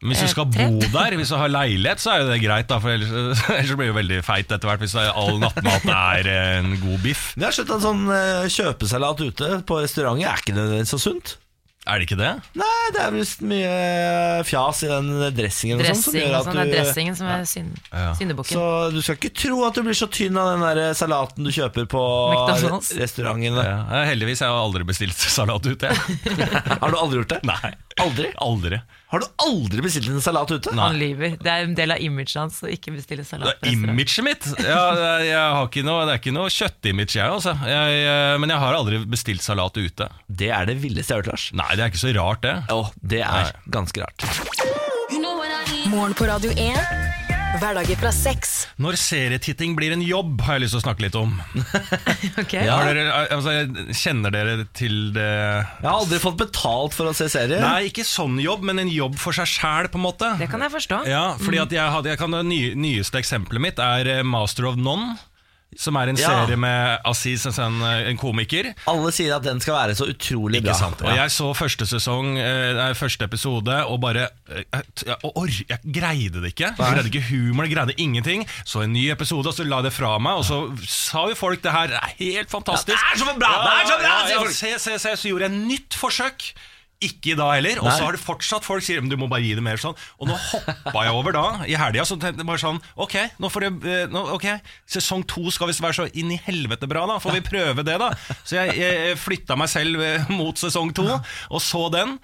Men 0.00 0.12
hvis 0.12 0.20
du 0.20 0.26
Eh, 0.28 0.30
skal 0.30 0.46
bo 0.46 0.78
der, 0.94 1.16
hvis 1.18 1.32
du 1.32 1.34
har 1.34 1.48
leilighet, 1.50 1.98
så 1.98 2.12
er 2.12 2.20
jo 2.22 2.28
det 2.30 2.36
greit, 2.44 2.68
da. 2.70 2.78
For 2.78 2.92
ellers, 2.94 3.40
ellers 3.50 3.72
blir 3.74 3.90
det 3.90 3.96
veldig 3.96 4.20
feit 4.22 4.46
etter 4.54 4.68
hvert 4.70 4.84
hvis 4.84 4.94
all 4.94 5.40
nattmat 5.42 5.88
er 5.90 6.28
en 6.60 6.76
god 6.78 7.02
biff. 7.02 7.32
Vi 7.34 7.42
har 7.42 7.50
skjønt 7.56 7.72
at 7.74 7.82
sånn 7.82 8.04
eh, 8.14 8.46
kjøpesalat 8.54 9.24
ute 9.26 9.48
på 9.66 9.80
restauranter 9.82 10.30
er 10.30 10.38
ikke 10.44 10.86
så 10.86 11.00
sunt. 11.02 11.34
Er 11.88 11.98
det 12.02 12.06
ikke 12.08 12.18
det? 12.20 12.30
Nei, 12.60 12.80
det 12.92 13.00
er 13.00 13.12
visst 13.14 13.40
mye 13.48 13.68
fjas 14.44 14.82
i 14.84 14.90
den 14.90 15.08
dressingen 15.36 15.80
og 15.80 15.86
sånn 15.88 15.96
som 16.02 16.12
dressing. 16.12 16.20
gjør 16.20 16.34
Og 16.34 16.38
at 16.38 16.44
sånn, 16.48 16.58
det 16.58 16.64
er 16.66 16.84
dressingen 16.84 17.16
som 17.16 17.26
er 17.32 17.46
synd, 17.48 17.78
Ja. 17.92 18.12
syndebukken. 18.18 18.58
Så 18.58 18.92
du 18.92 19.00
skal 19.02 19.16
ikke 19.16 19.32
tro 19.40 19.64
at 19.64 19.74
du 19.78 19.82
blir 19.86 19.96
så 19.96 20.08
tynn 20.12 20.36
av 20.36 20.50
den 20.52 20.66
der 20.76 20.92
salaten 20.94 21.44
du 21.44 21.50
kjøper 21.50 21.88
på 21.88 22.02
McDonald's. 22.34 22.92
restaurantene. 23.00 23.64
Ja. 23.64 24.04
Heldigvis 24.10 24.42
jeg 24.44 24.48
har 24.48 24.58
jeg 24.58 24.66
aldri 24.68 24.84
bestilt 24.84 25.16
salat 25.16 25.64
ute. 25.64 25.88
Har 26.82 26.90
du 26.92 26.96
aldri 27.00 27.22
gjort 27.22 27.32
det? 27.38 27.40
Nei. 27.48 27.72
Aldri? 28.02 28.30
Aldri. 28.44 28.78
Har 29.08 29.22
du 29.22 29.26
aldri 29.40 29.82
bestilt 29.84 30.08
en 30.12 30.20
salat 30.20 30.50
ute? 30.52 30.72
Nei. 30.76 30.84
Han 30.90 30.98
lyver. 31.00 31.36
Det 31.40 31.48
er 31.52 31.64
en 31.64 31.74
del 31.78 31.94
av 31.94 32.02
imaget 32.04 32.34
hans 32.36 32.58
å 32.62 32.68
ikke 32.70 32.92
bestille 32.94 33.24
Det 33.24 33.28
salat. 33.30 33.62
er 33.64 33.72
imaget 33.72 34.24
mitt. 34.26 34.48
Ja, 34.60 34.82
jeg, 35.24 35.34
har 35.38 35.64
ikke 35.70 35.84
noe, 35.86 36.04
det 36.08 36.16
er 36.16 36.20
ikke 36.22 36.34
noe 36.36 36.52
kjøttimage, 36.52 37.16
jeg, 37.16 37.24
altså. 37.38 37.54
Jeg, 37.64 38.02
eh, 38.12 38.36
men 38.42 38.52
jeg 38.52 38.62
har 38.64 38.76
aldri 38.80 39.00
bestilt 39.08 39.42
salat 39.46 39.76
ute. 39.80 40.10
Det 40.28 40.50
er 40.52 40.68
det 40.68 40.76
villeste 40.82 41.14
jeg 41.14 41.22
har 41.22 41.24
hørt, 41.24 41.32
Lars. 41.32 41.48
Nei, 41.56 41.70
det 41.74 41.86
er 41.86 41.94
ikke 41.94 42.04
så 42.04 42.12
rart, 42.20 42.42
det. 42.44 42.56
Å, 42.74 42.82
det 43.14 43.22
er 43.24 43.48
Nei. 43.48 43.70
ganske 43.78 44.04
rart. 44.04 44.28
Morgen 45.88 46.12
på 46.14 46.28
Radio 46.28 46.52
1. 46.52 47.17
Hverdager 47.56 47.96
fra 47.96 48.10
sex. 48.12 48.66
Når 48.76 48.98
serietitting 49.00 49.72
blir 49.78 49.94
en 49.94 50.02
jobb, 50.04 50.42
har 50.44 50.58
jeg 50.58 50.66
lyst 50.66 50.74
til 50.76 50.82
å 50.82 50.84
snakke 50.84 51.04
litt 51.06 51.16
om. 51.16 51.30
Ok. 52.42 52.52
Ja. 52.54 52.76
Dere, 52.84 53.06
altså, 53.34 53.54
kjenner 53.96 54.32
dere 54.34 54.66
til 54.76 55.10
det 55.14 55.24
Jeg 55.24 55.86
har 55.86 55.94
aldri 55.94 56.18
fått 56.22 56.36
betalt 56.42 56.94
for 56.94 57.08
å 57.08 57.14
se 57.16 57.26
serier. 57.32 57.62
Nei, 57.64 57.88
ikke 57.88 58.04
sånn 58.06 58.36
jobb, 58.42 58.66
men 58.68 58.82
en 58.84 58.90
jobb 58.92 59.16
for 59.20 59.34
seg 59.36 59.48
sjæl, 59.50 59.88
på 59.90 59.98
en 59.98 60.04
måte. 60.04 60.30
Det 60.38 60.50
kan 60.52 60.62
jeg 60.62 60.74
forstå. 60.76 61.00
Ja, 61.08 61.24
fordi 61.40 61.62
at 61.64 61.72
jeg 61.74 61.94
hadde, 61.96 62.12
jeg 62.12 62.20
kan, 62.20 62.36
Det 62.36 62.76
nyeste 62.78 63.18
eksempelet 63.22 63.64
mitt 63.64 63.82
er 63.82 64.12
eh, 64.18 64.22
Master 64.26 64.68
of 64.68 64.76
None. 64.78 65.16
Som 65.76 65.96
er 66.00 66.08
en 66.08 66.16
Ja. 66.16 66.28
serie 66.46 66.56
med 66.56 66.98
Aziz, 67.04 67.44
en, 67.46 67.82
en 67.82 68.16
komiker. 68.18 68.70
Alle 68.88 69.10
sier 69.12 69.34
at 69.36 69.42
den 69.44 69.60
skal 69.60 69.74
være 69.76 69.94
så 69.94 70.06
utrolig 70.08 70.62
Ikke 70.62 70.70
bra. 70.70 70.78
sant? 70.78 71.02
Og 71.04 71.12
jeg 71.14 71.30
så 71.30 71.50
første 71.54 71.86
sesong, 71.86 72.38
eh, 72.40 72.72
nei, 72.74 72.94
første 72.96 73.24
episode, 73.28 73.76
og 73.86 74.00
bare 74.00 74.28
eh, 74.48 74.64
Jeg, 75.04 75.16
or, 75.22 75.46
jeg 75.46 75.78
greide 75.94 76.40
det 76.42 76.54
ikke. 76.54 76.72
Jeg 76.72 76.94
greide 76.96 77.12
ikke 77.12 77.22
humor, 77.28 77.64
jeg 77.68 77.76
greide 77.76 77.94
ingenting. 78.00 78.46
Så 78.64 78.82
en 78.82 78.92
ny 78.96 79.10
episode, 79.12 79.46
og 79.46 79.54
så 79.54 79.62
la 79.68 79.76
jeg 79.82 79.90
det 79.90 79.92
fra 79.92 80.16
meg, 80.18 80.40
og 80.40 80.44
så 80.48 80.62
sa 80.88 81.26
jo 81.28 81.36
folk 81.38 81.62
det 81.62 81.70
her 81.76 81.94
er 82.00 82.10
helt 82.18 82.50
fantastisk. 82.50 82.96
Ja, 82.96 83.14
det 83.14 83.20
er 83.20 83.24
så 83.26 83.38
bra, 83.38 83.52
det 83.62 83.76
er 83.76 83.92
så 83.92 84.00
bra, 84.00 84.08
Ja, 84.08 84.18
sier 84.26 84.34
ja, 84.34 84.42
folk. 84.42 84.56
se, 84.56 84.74
se, 84.78 84.98
se, 84.98 85.16
så 85.20 85.28
gjorde 85.28 85.50
jeg 85.50 85.58
nytt 85.68 85.94
forsøk. 86.00 86.48
Ikke 87.04 87.36
da 87.38 87.52
heller. 87.52 87.78
Og 87.78 87.92
så 87.92 88.08
har 88.08 88.16
det 88.16 88.22
fortsatt 88.22 88.66
folk 88.66 88.82
sier 88.82 88.98
men 89.02 89.10
du 89.12 89.14
må 89.20 89.28
bare 89.30 89.44
gi 89.44 89.52
det 89.54 89.62
mer 89.62 89.78
sånn. 89.78 89.94
Og 90.18 90.26
nå 90.30 90.34
hoppa 90.48 91.04
jeg 91.06 91.14
over 91.14 91.36
da, 91.36 91.44
i 91.70 91.76
helga. 91.78 92.06
Så 92.08 92.16
tenkte 92.18 92.42
jeg 92.42 92.48
bare 92.48 92.62
sånn 92.62 92.80
Ok, 92.98 93.14
nå 93.38 93.50
får 93.54 93.66
det, 93.68 93.70
eh, 93.92 94.10
nå, 94.10 94.24
ok 94.34 94.48
sesong 94.88 95.22
to 95.28 95.46
skal 95.54 95.70
visst 95.70 95.82
være 95.84 95.98
så 96.00 96.08
inn 96.18 96.32
i 96.34 96.40
helvete 96.48 96.88
bra, 96.90 97.04
da. 97.06 97.20
Får 97.22 97.38
vi 97.38 97.44
prøve 97.46 97.84
det, 97.86 97.98
da? 98.02 98.10
Så 98.42 98.58
jeg, 98.58 98.74
jeg 98.80 99.18
flytta 99.20 99.56
meg 99.60 99.70
selv 99.70 100.02
eh, 100.02 100.28
mot 100.34 100.58
sesong 100.58 100.90
to, 100.96 101.06
og 101.14 101.62
så 101.62 101.86
den. 101.94 102.16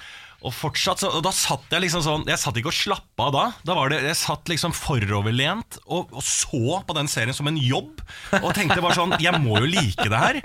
Og 0.45 0.53
fortsatt, 0.53 1.01
så, 1.01 1.09
og 1.17 1.23
da 1.25 1.31
satt 1.33 1.71
jeg 1.73 1.81
liksom 1.87 2.03
sånn 2.05 2.27
Jeg 2.29 2.37
satt 2.43 2.59
ikke 2.61 2.69
og 2.69 2.77
slappa 2.77 3.29
av 3.31 3.33
da. 3.33 3.45
da 3.65 3.77
var 3.79 3.89
det, 3.93 4.03
jeg 4.05 4.19
satt 4.21 4.51
liksom 4.53 4.75
foroverlent 4.77 5.79
og, 5.87 6.11
og 6.13 6.23
så 6.25 6.81
på 6.87 6.97
den 6.97 7.09
serien 7.11 7.35
som 7.37 7.49
en 7.49 7.57
jobb. 7.61 8.03
Og 8.43 8.51
tenkte 8.57 8.81
bare 8.85 8.97
sånn 8.99 9.15
Jeg 9.23 9.41
må 9.45 9.59
jo 9.63 9.71
like 9.71 10.09
det 10.11 10.21
her. 10.21 10.41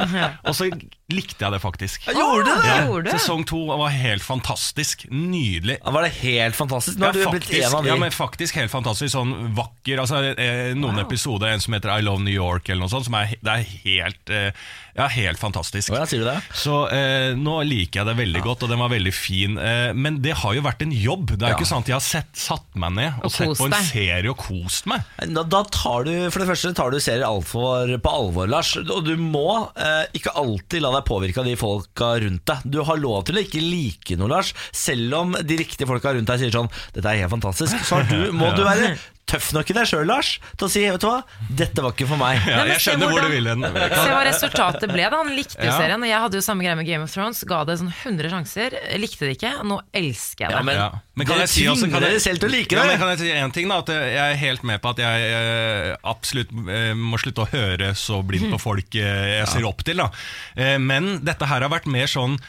Og 0.47 0.55
så 0.55 0.69
likte 1.09 1.41
jeg 1.45 1.51
det 1.55 1.59
faktisk. 1.63 2.05
Gjorde 2.13 2.45
det? 2.53 2.67
Ja, 2.69 2.77
Gjorde 2.85 3.09
du? 3.09 3.13
Sesong 3.17 3.43
to 3.49 3.59
var 3.69 3.89
helt 3.93 4.23
fantastisk. 4.25 5.07
Nydelig. 5.09 5.79
Var 5.83 6.05
det 6.05 6.11
helt 6.21 6.55
fantastisk? 6.57 6.99
Nå 7.01 7.07
Ja, 7.09 7.11
har 7.11 7.17
du 7.17 7.23
blitt 7.33 7.47
faktisk, 7.47 7.65
en 7.65 7.77
av 7.79 7.83
de. 7.87 7.89
ja, 7.89 7.95
men 7.99 8.13
faktisk 8.13 8.59
helt 8.59 8.71
fantastisk. 8.73 9.11
Sånn 9.15 9.33
vakker 9.57 10.03
altså, 10.03 10.21
eh, 10.37 10.75
Noen 10.77 11.01
episoder, 11.01 11.49
en 11.55 11.63
som 11.63 11.73
heter 11.75 11.95
I 11.97 12.05
Love 12.05 12.21
New 12.23 12.33
York, 12.35 12.69
eller 12.69 12.85
noe 12.85 12.93
sånt, 12.93 13.07
som 13.09 13.17
er, 13.17 13.33
det 13.41 13.55
er 13.55 13.65
helt, 13.87 14.29
eh, 14.29 14.51
ja, 14.99 15.07
helt 15.15 15.41
fantastisk. 15.41 15.89
Hva 15.93 16.03
ja, 16.03 16.09
sier 16.11 16.21
du 16.23 16.29
det? 16.29 16.37
Så 16.61 16.77
eh, 16.93 17.31
nå 17.39 17.57
liker 17.65 18.03
jeg 18.03 18.09
det 18.11 18.17
veldig 18.21 18.43
godt, 18.45 18.67
og 18.67 18.73
den 18.73 18.81
var 18.83 18.93
veldig 18.93 19.15
fin. 19.15 19.57
Eh, 19.57 19.88
men 19.95 20.21
det 20.21 20.33
har 20.41 20.53
jo 20.55 20.61
vært 20.65 20.81
en 20.85 20.91
jobb. 20.91 21.33
Det 21.37 21.41
er 21.43 21.53
jo 21.53 21.57
Ja. 21.57 21.63
ikke 21.65 21.77
at 21.79 21.87
jeg 21.91 21.95
har 21.95 22.05
sett, 22.05 22.31
satt 22.35 22.65
meg 22.75 22.91
ned 22.93 23.13
og, 23.19 23.25
Og 23.25 23.31
sett 23.31 23.57
på 23.57 23.65
en 23.65 23.71
deg. 23.71 23.85
serie 23.89 24.29
og 24.29 24.37
kost 24.37 24.85
meg. 24.85 25.03
Da, 25.19 25.43
da 25.43 25.63
tar 25.63 26.03
du 26.05 26.13
for 26.29 26.39
det 26.43 26.47
første 26.49 26.73
tar 26.75 26.91
du 26.91 26.99
serier 26.99 27.25
altfor 27.27 27.93
på 28.01 28.09
alvor, 28.13 28.47
Lars. 28.47 28.75
Og 28.77 29.03
du 29.05 29.15
må 29.17 29.69
eh, 29.75 30.05
ikke 30.13 30.33
alltid 30.35 30.81
la 30.81 30.91
deg 30.97 31.05
påvirke 31.09 31.39
av 31.39 31.45
de 31.45 31.55
folka 31.59 32.11
rundt 32.23 32.45
deg. 32.45 32.65
Du 32.69 32.81
har 32.83 32.97
lov 32.97 33.23
til 33.25 33.35
å 33.39 33.43
ikke 33.45 33.61
like 33.63 34.17
noe, 34.19 34.29
Lars, 34.29 34.53
selv 34.71 35.13
om 35.13 35.31
de 35.39 35.57
riktige 35.57 35.87
folka 35.89 36.13
rundt 36.13 36.27
deg 36.27 36.39
sier 36.39 36.51
sånn 36.51 36.69
'Dette 36.93 37.05
er 37.05 37.23
helt 37.23 37.31
fantastisk'. 37.33 37.83
Så 37.85 37.95
har 38.01 38.03
du, 38.09 38.31
må 38.31 38.53
du 38.57 38.63
være 38.63 38.97
tøff 39.29 39.51
nok 39.55 39.69
i 39.69 39.75
deg 39.77 39.87
sjøl, 39.89 40.07
Lars, 40.09 40.31
til 40.57 40.65
å 40.67 40.69
si 40.73 40.81
'Vet 40.89 41.01
du 41.03 41.07
hva, 41.07 41.19
dette 41.61 41.83
var 41.85 41.93
ikke 41.93 42.07
for 42.09 42.17
meg'. 42.17 42.41
Ja, 42.49 42.63
jeg 42.65 42.81
skjønner 42.83 43.11
hvor 43.13 43.21
du 43.21 43.29
vil 43.31 43.47
hen. 43.51 43.61
Se 44.01 44.09
hva 44.09 44.23
resultatet 44.25 44.89
ble. 44.91 45.05
da 45.09 45.21
Han 45.21 45.31
likte 45.37 45.59
jo 45.61 45.69
Ja. 45.69 45.77
serien. 45.77 46.01
Og 46.01 46.09
jeg 46.09 46.19
hadde 46.25 46.39
jo 46.39 46.43
samme 46.45 46.65
greie 46.65 46.75
med 46.79 46.87
Game 46.89 47.03
of 47.05 47.13
Thrones. 47.13 47.43
Ga 47.47 47.63
det 47.69 47.77
sånn 47.79 47.93
100 47.93 48.29
sjanser. 48.33 48.75
Likte 48.97 49.27
det 49.29 49.37
ikke. 49.37 49.53
Nå 49.69 49.79
elsker 49.93 50.47
jeg 50.47 50.49
det. 50.49 50.57
Ja, 50.57 50.63
men, 50.63 50.75
Ja. 50.75 50.89
Men 51.15 51.27
kan 51.27 51.37
jeg 51.43 51.49
si 51.49 51.65
også- 51.67 51.91
kan 51.91 52.01
jeg- 52.03 52.21
selv 52.21 52.39
til 52.39 52.49
å 52.49 52.51
like 52.51 52.71
Ja, 52.75 52.83
men 52.85 52.97
kan 52.97 53.09
jeg 53.13 53.19
si 53.19 53.31
en 53.31 53.51
ting 53.51 53.67
da 53.69 53.77
At 53.79 53.87
jeg 53.89 54.17
er 54.17 54.35
helt 54.35 54.63
med 54.63 54.81
på 54.81 54.89
at 54.89 54.97
jeg 54.97 55.31
eh, 55.31 55.95
absolutt 56.03 56.49
eh, 56.69 56.93
må 56.95 57.17
slutte 57.19 57.45
å 57.45 57.49
høre 57.51 57.91
så 57.95 58.23
blindt 58.25 58.49
på 58.51 58.59
folk 58.59 58.95
eh, 58.95 59.39
jeg 59.43 59.47
ser 59.47 59.65
opp 59.67 59.83
til. 59.83 59.97
da 59.97 60.09
eh, 60.57 60.77
Men 60.77 61.19
dette 61.23 61.45
her 61.45 61.61
har 61.61 61.69
vært 61.69 61.85
mer 61.87 62.07
sånn 62.07 62.39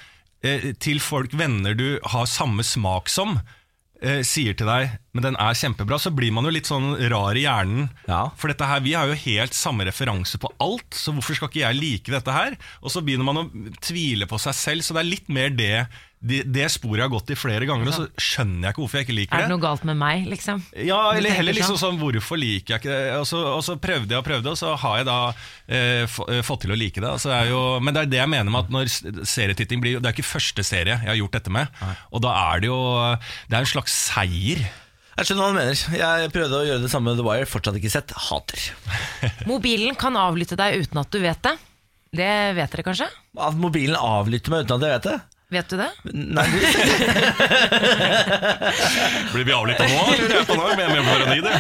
til 0.81 0.99
folk, 1.05 1.33
venner 1.37 1.75
du 1.77 1.99
har 2.03 2.25
samme 2.25 2.63
smak 2.65 3.11
som. 3.13 3.43
Eh, 4.03 4.21
Sier 4.27 4.57
til 4.59 4.69
deg 4.69 4.97
Men 5.17 5.27
den 5.27 5.39
er 5.41 5.57
kjempebra, 5.59 5.99
så 6.01 6.13
blir 6.15 6.33
man 6.35 6.47
jo 6.47 6.53
litt 6.55 6.69
sånn 6.71 6.93
rar 7.11 7.39
i 7.39 7.45
hjernen. 7.47 7.89
Ja. 8.07 8.29
For 8.39 8.53
dette 8.53 8.69
her, 8.69 8.83
vi 8.85 8.95
har 8.95 9.11
jo 9.11 9.19
helt 9.25 9.57
samme 9.57 9.87
referanse 9.89 10.39
på 10.41 10.53
alt, 10.63 10.95
så 10.95 11.15
hvorfor 11.17 11.39
skal 11.39 11.51
ikke 11.51 11.65
jeg 11.65 11.81
like 11.81 12.15
dette 12.15 12.35
her? 12.35 12.57
Og 12.85 12.95
så 12.95 13.03
begynner 13.05 13.27
man 13.27 13.43
å 13.43 13.49
tvile 13.83 14.29
på 14.31 14.39
seg 14.43 14.57
selv, 14.57 14.87
så 14.87 14.95
det 14.95 15.03
er 15.03 15.11
litt 15.11 15.33
mer 15.33 15.51
det 15.51 15.75
det, 16.21 16.43
det 16.53 16.67
sporet 16.69 17.01
jeg 17.01 17.07
har 17.07 17.13
gått 17.15 17.31
i 17.33 17.37
flere 17.39 17.65
ganger, 17.69 17.89
og 17.89 17.95
så 17.97 18.21
skjønner 18.21 18.67
jeg 18.67 18.75
ikke 18.75 18.83
hvorfor 18.83 19.01
jeg 19.01 19.07
ikke 19.07 19.15
liker 19.17 19.33
det. 19.33 19.39
Er 19.41 19.47
det. 19.47 19.53
noe 19.55 19.63
galt 19.63 19.87
med 19.89 19.97
meg, 19.97 20.27
liksom? 20.29 20.59
Ja, 20.77 20.99
eller 21.17 21.33
heller 21.33 21.57
liksom 21.57 21.79
sånn? 21.81 21.97
sånn 21.97 22.01
Hvorfor 22.03 22.41
liker 22.41 22.75
jeg 22.75 22.83
ikke 22.83 22.93
det? 22.93 23.15
Og 23.17 23.25
så, 23.31 23.41
og 23.55 23.63
så 23.65 23.79
prøvde 23.81 24.13
jeg 24.13 24.21
og 24.21 24.27
prøvde, 24.27 24.53
og 24.53 24.61
så 24.61 24.75
har 24.83 24.99
jeg 25.01 25.09
da 25.09 25.17
eh, 25.33 26.05
eh, 26.05 26.43
fått 26.45 26.67
til 26.67 26.75
å 26.75 26.79
like 26.79 27.01
det. 27.01 27.09
Altså, 27.09 27.33
det 27.33 27.39
er 27.39 27.55
jo, 27.55 27.63
men 27.81 27.97
det 27.97 28.03
er 28.03 28.13
det 28.13 28.21
jeg 28.21 28.33
mener 28.35 28.53
med 28.53 28.67
at 28.67 28.75
når 28.77 29.25
serietitting 29.33 29.81
blir 29.81 29.97
Det 29.97 30.11
er 30.11 30.19
ikke 30.19 30.29
første 30.29 30.67
serie 30.67 30.99
jeg 30.99 31.09
har 31.09 31.19
gjort 31.23 31.41
dette 31.41 31.55
med. 31.57 31.81
Og 32.13 32.21
da 32.27 32.37
er 32.53 32.61
det 32.61 32.69
jo 32.69 32.81
Det 33.49 33.57
er 33.57 33.63
en 33.63 33.73
slags 33.73 33.97
seier. 34.11 34.61
Jeg 35.17 35.29
skjønner 35.29 35.47
hva 35.47 35.51
du 35.53 35.59
mener. 35.59 35.83
Jeg 36.05 36.31
prøvde 36.37 36.61
å 36.61 36.69
gjøre 36.69 36.85
det 36.85 36.93
samme 36.93 37.15
med 37.15 37.21
The 37.21 37.27
Wire. 37.27 37.49
Fortsatt 37.49 37.81
ikke 37.81 37.93
sett. 37.93 38.13
Hater. 38.29 38.69
Mobilen 39.51 39.97
kan 40.01 40.21
avlytte 40.21 40.61
deg 40.61 40.85
uten 40.85 41.01
at 41.01 41.13
du 41.13 41.21
vet 41.25 41.43
det. 41.49 41.57
Det 42.11 42.31
vet 42.57 42.73
dere 42.75 42.85
kanskje? 42.87 43.07
At 43.39 43.59
mobilen 43.59 43.95
avlytter 43.95 44.51
meg 44.51 44.65
uten 44.65 44.81
at 44.81 44.87
jeg 44.87 44.97
vet 44.97 45.05
det. 45.07 45.19
Vet 45.51 45.67
du 45.69 45.77
det? 45.81 45.89
Nei, 46.15 46.45
du, 46.47 46.61
Blir 49.33 49.45
vi 49.49 49.55
avlytta 49.55 49.87
nå, 49.91 50.03
eller 50.13 50.29
er 50.29 50.35
jeg 50.37 50.47
på 50.47 50.55
nå? 50.55 50.67
Med, 50.79 50.91
det? 51.43 51.55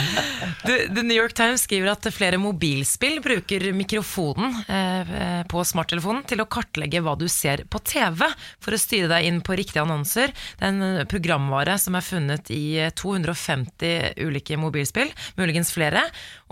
The, 0.63 0.77
The 0.95 1.03
New 1.03 1.17
York 1.17 1.35
Times 1.35 1.63
skriver 1.67 1.91
at 1.91 2.07
flere 2.15 2.39
mobilspill 2.39 3.19
bruker 3.25 3.73
mikrofonen 3.75 4.55
eh, 4.71 5.43
på 5.51 5.65
smarttelefonen 5.67 6.23
til 6.31 6.39
å 6.45 6.47
kartlegge 6.47 7.03
hva 7.03 7.17
du 7.19 7.27
ser 7.33 7.65
på 7.67 7.79
TV, 7.83 8.23
for 8.63 8.71
å 8.77 8.79
styre 8.79 9.09
deg 9.11 9.27
inn 9.27 9.41
på 9.43 9.57
riktige 9.59 9.83
annonser. 9.83 10.31
Det 10.61 10.65
er 10.69 10.71
en 10.71 10.83
eh, 10.87 11.03
programvare 11.11 11.75
som 11.83 11.95
er 11.99 12.05
funnet 12.07 12.47
i 12.55 12.79
eh, 12.85 12.95
250 12.95 14.23
ulike 14.23 14.55
mobilspill, 14.61 15.11
muligens 15.41 15.75
flere. 15.75 16.05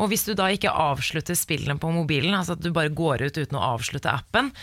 Og 0.02 0.10
hvis 0.10 0.26
du 0.26 0.34
da 0.38 0.50
ikke 0.50 0.74
avslutter 0.74 1.34
spillene 1.38 1.78
på 1.78 1.90
mobilen, 1.94 2.34
altså 2.34 2.52
at 2.58 2.64
du 2.66 2.74
bare 2.74 2.90
går 2.90 3.22
ut 3.28 3.38
uten 3.38 3.58
å 3.58 3.62
avslutte 3.76 4.10
appen, 4.10 4.50
eh, 4.50 4.56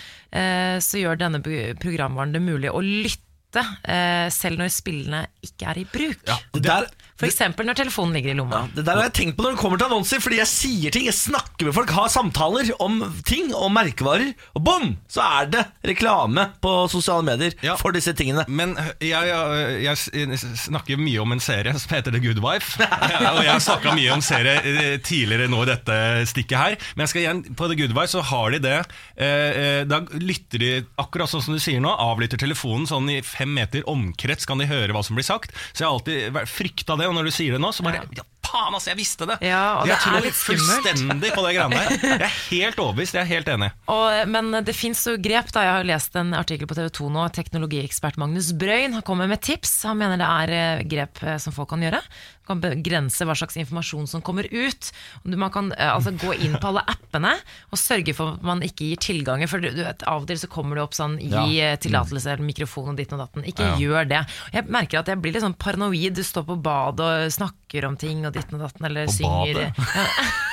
så 0.83 0.99
gjør 1.01 1.19
denne 1.21 1.41
programvaren 1.43 2.35
det 2.35 2.41
mulig 2.43 2.71
å 2.71 2.81
lytte 2.83 3.63
eh, 3.87 4.27
selv 4.33 4.59
når 4.61 4.73
spillene 4.73 5.21
ikke 5.45 5.69
er 5.71 5.81
i 5.81 5.85
bruk. 5.89 6.25
det 6.55 6.63
der 6.65 6.89
Eksempel 7.24 7.63
når 7.69 7.77
telefonen 7.79 8.12
ligger 8.17 8.34
i 8.34 8.36
lomma. 8.36 8.65
Det 8.75 8.84
der 8.84 8.98
har 9.00 9.05
jeg 9.07 9.13
tenkt 9.15 9.38
på 9.38 9.45
når 9.45 9.53
det 9.55 9.60
kommer 9.62 9.79
til 9.79 9.88
annonser, 9.88 10.19
fordi 10.19 10.39
jeg 10.41 10.50
sier 10.51 10.91
ting, 10.91 11.05
jeg 11.07 11.15
snakker 11.15 11.69
med 11.69 11.75
folk, 11.77 11.93
har 11.95 12.10
samtaler 12.12 12.74
om 12.84 12.98
ting, 13.24 13.53
om 13.55 13.72
merkevarer, 13.72 14.34
og 14.57 14.65
bom! 14.67 14.89
Så 15.07 15.24
er 15.24 15.48
det 15.53 15.62
reklame 15.88 16.50
på 16.63 16.74
sosiale 16.91 17.24
medier 17.24 17.55
Ja. 17.63 17.77
for 17.79 17.95
disse 17.95 18.12
tingene. 18.17 18.43
Men 18.51 18.74
jeg, 19.00 19.15
jeg, 19.29 19.79
jeg, 19.86 20.27
jeg 20.36 20.39
snakker 20.65 21.00
mye 21.00 21.22
om 21.24 21.31
en 21.38 21.39
serie 21.43 21.72
som 21.79 21.95
heter 21.95 22.12
The 22.12 22.19
Good 22.19 22.41
Wife. 22.43 22.75
Og 23.36 23.39
jeg 23.45 23.53
har 23.53 23.63
snakka 23.63 23.95
mye 23.95 24.12
om 24.17 24.24
serie 24.25 24.57
eh, 24.60 24.98
tidligere 25.05 25.48
nå 25.51 25.63
i 25.63 25.69
dette 25.72 25.98
stikket 26.34 26.60
her. 26.60 26.75
Men 26.98 27.05
jeg 27.05 27.13
skal 27.13 27.24
igjen, 27.24 27.41
på 27.55 27.72
The 27.72 27.79
Good 27.79 27.95
Wife 27.95 28.12
så 28.17 28.25
har 28.27 28.51
de 28.57 28.62
det. 28.67 28.75
Eh, 29.15 29.62
eh, 29.63 29.81
Da 29.88 30.01
lytter 30.19 30.60
de, 30.62 30.74
akkurat 31.00 31.31
sånn 31.31 31.43
som 31.48 31.55
du 31.55 31.63
sier 31.63 31.79
nå, 31.84 31.95
avlytter 31.95 32.39
telefonen 32.43 32.88
sånn 32.91 33.07
i 33.15 33.22
fem 33.25 33.55
meter 33.55 33.88
omkrets 33.89 34.45
kan 34.50 34.60
de 34.60 34.67
høre 34.69 34.91
hva 34.95 35.03
som 35.05 35.15
blir 35.15 35.25
sagt. 35.27 35.55
Så 35.72 35.86
jeg 35.86 35.88
har 35.88 35.95
alltid 35.95 36.51
frykta 36.51 37.00
det, 37.00 37.04
og 37.09 37.15
når 37.17 37.29
du 37.29 37.33
sier 37.35 37.55
det 37.57 37.62
nå, 37.63 37.71
så 37.75 37.85
bare 37.85 38.03
ja, 38.05 38.24
Faen, 38.45 38.75
altså, 38.77 38.91
jeg 38.91 39.00
visste 39.00 39.25
det! 39.27 39.35
Ja, 39.43 39.62
og 39.81 39.88
det 39.88 39.95
jeg 39.95 39.97
er 39.97 40.03
tror 40.05 40.24
litt 40.24 40.38
skummelt. 40.38 40.85
fullstendig 40.85 41.31
på 41.33 41.41
det 41.43 41.53
greiene 41.57 41.79
der. 41.81 41.95
Jeg 42.05 42.21
er 42.21 42.35
helt 42.51 42.77
overbevist, 42.83 43.15
jeg 43.17 43.25
er 43.25 43.31
helt 43.31 43.50
enig. 43.51 43.69
Og, 43.95 44.29
men 44.31 44.51
det 44.67 44.75
fins 44.77 45.01
jo 45.09 45.15
grep. 45.19 45.50
da 45.55 45.63
Jeg 45.65 45.74
har 45.79 45.88
lest 45.89 46.15
en 46.21 46.29
artikkel 46.38 46.69
på 46.69 46.77
TV 46.77 46.88
2 46.93 47.09
nå. 47.17 47.25
Teknologiekspert 47.35 48.19
Magnus 48.21 48.51
Brøyn 48.55 49.00
kommer 49.07 49.27
med 49.31 49.41
tips. 49.43 49.74
Han 49.89 49.97
mener 50.00 50.21
det 50.21 50.29
er 50.29 50.53
eh, 50.59 50.83
grep 50.93 51.24
eh, 51.25 51.39
som 51.41 51.55
folk 51.57 51.74
kan 51.74 51.83
gjøre. 51.83 52.00
Kan 52.45 52.59
begrense 52.61 53.25
hva 53.25 53.33
slags 53.35 53.55
informasjon 53.57 54.07
som 54.07 54.21
kommer 54.21 54.45
ut. 54.51 54.91
Man 55.25 55.49
kan 55.51 55.71
eh, 55.73 55.89
altså 55.95 56.11
gå 56.17 56.35
inn 56.45 56.57
på 56.61 56.67
alle 56.69 56.83
appene 56.87 57.31
og 57.71 57.79
sørge 57.81 58.13
for 58.13 58.35
at 58.35 58.43
man 58.45 58.61
ikke 58.61 58.85
gir 58.91 59.01
tilganger. 59.01 59.49
For 59.49 59.59
du 59.63 59.69
du 59.75 59.81
vet, 59.83 60.03
Av 60.07 60.21
og 60.21 60.27
til 60.29 60.37
så 60.37 60.47
kommer 60.51 60.75
det 60.77 60.83
opp 60.85 60.93
sånn 60.93 61.17
gi 61.19 61.31
Ja. 61.33 61.73
eh, 61.73 61.77
tillatelse 61.81 62.29
eller 62.35 62.45
mikrofon 62.45 62.89
og 62.93 62.97
ditt 62.97 63.11
og 63.13 63.19
datten. 63.19 63.43
Ikke 63.49 63.65
Ja. 63.65 63.75
gjør 63.81 64.07
det. 64.07 64.21
Jeg 64.53 64.67
merker 64.69 64.99
at 64.99 65.07
jeg 65.07 65.21
blir 65.21 65.33
litt 65.33 65.43
sånn 65.43 65.57
paranoid. 65.57 66.13
Du 66.15 66.23
står 66.23 66.45
på 66.45 66.61
badet 66.61 66.99
og 67.01 67.31
snakker 67.31 67.85
om 67.87 67.97
ting 67.97 68.25
og 68.25 68.33
ditt 68.33 68.53
og 68.53 68.59
datten, 68.59 68.85
eller 68.85 69.05
På 69.07 69.11
synger 69.17 69.53
badet? 69.53 69.73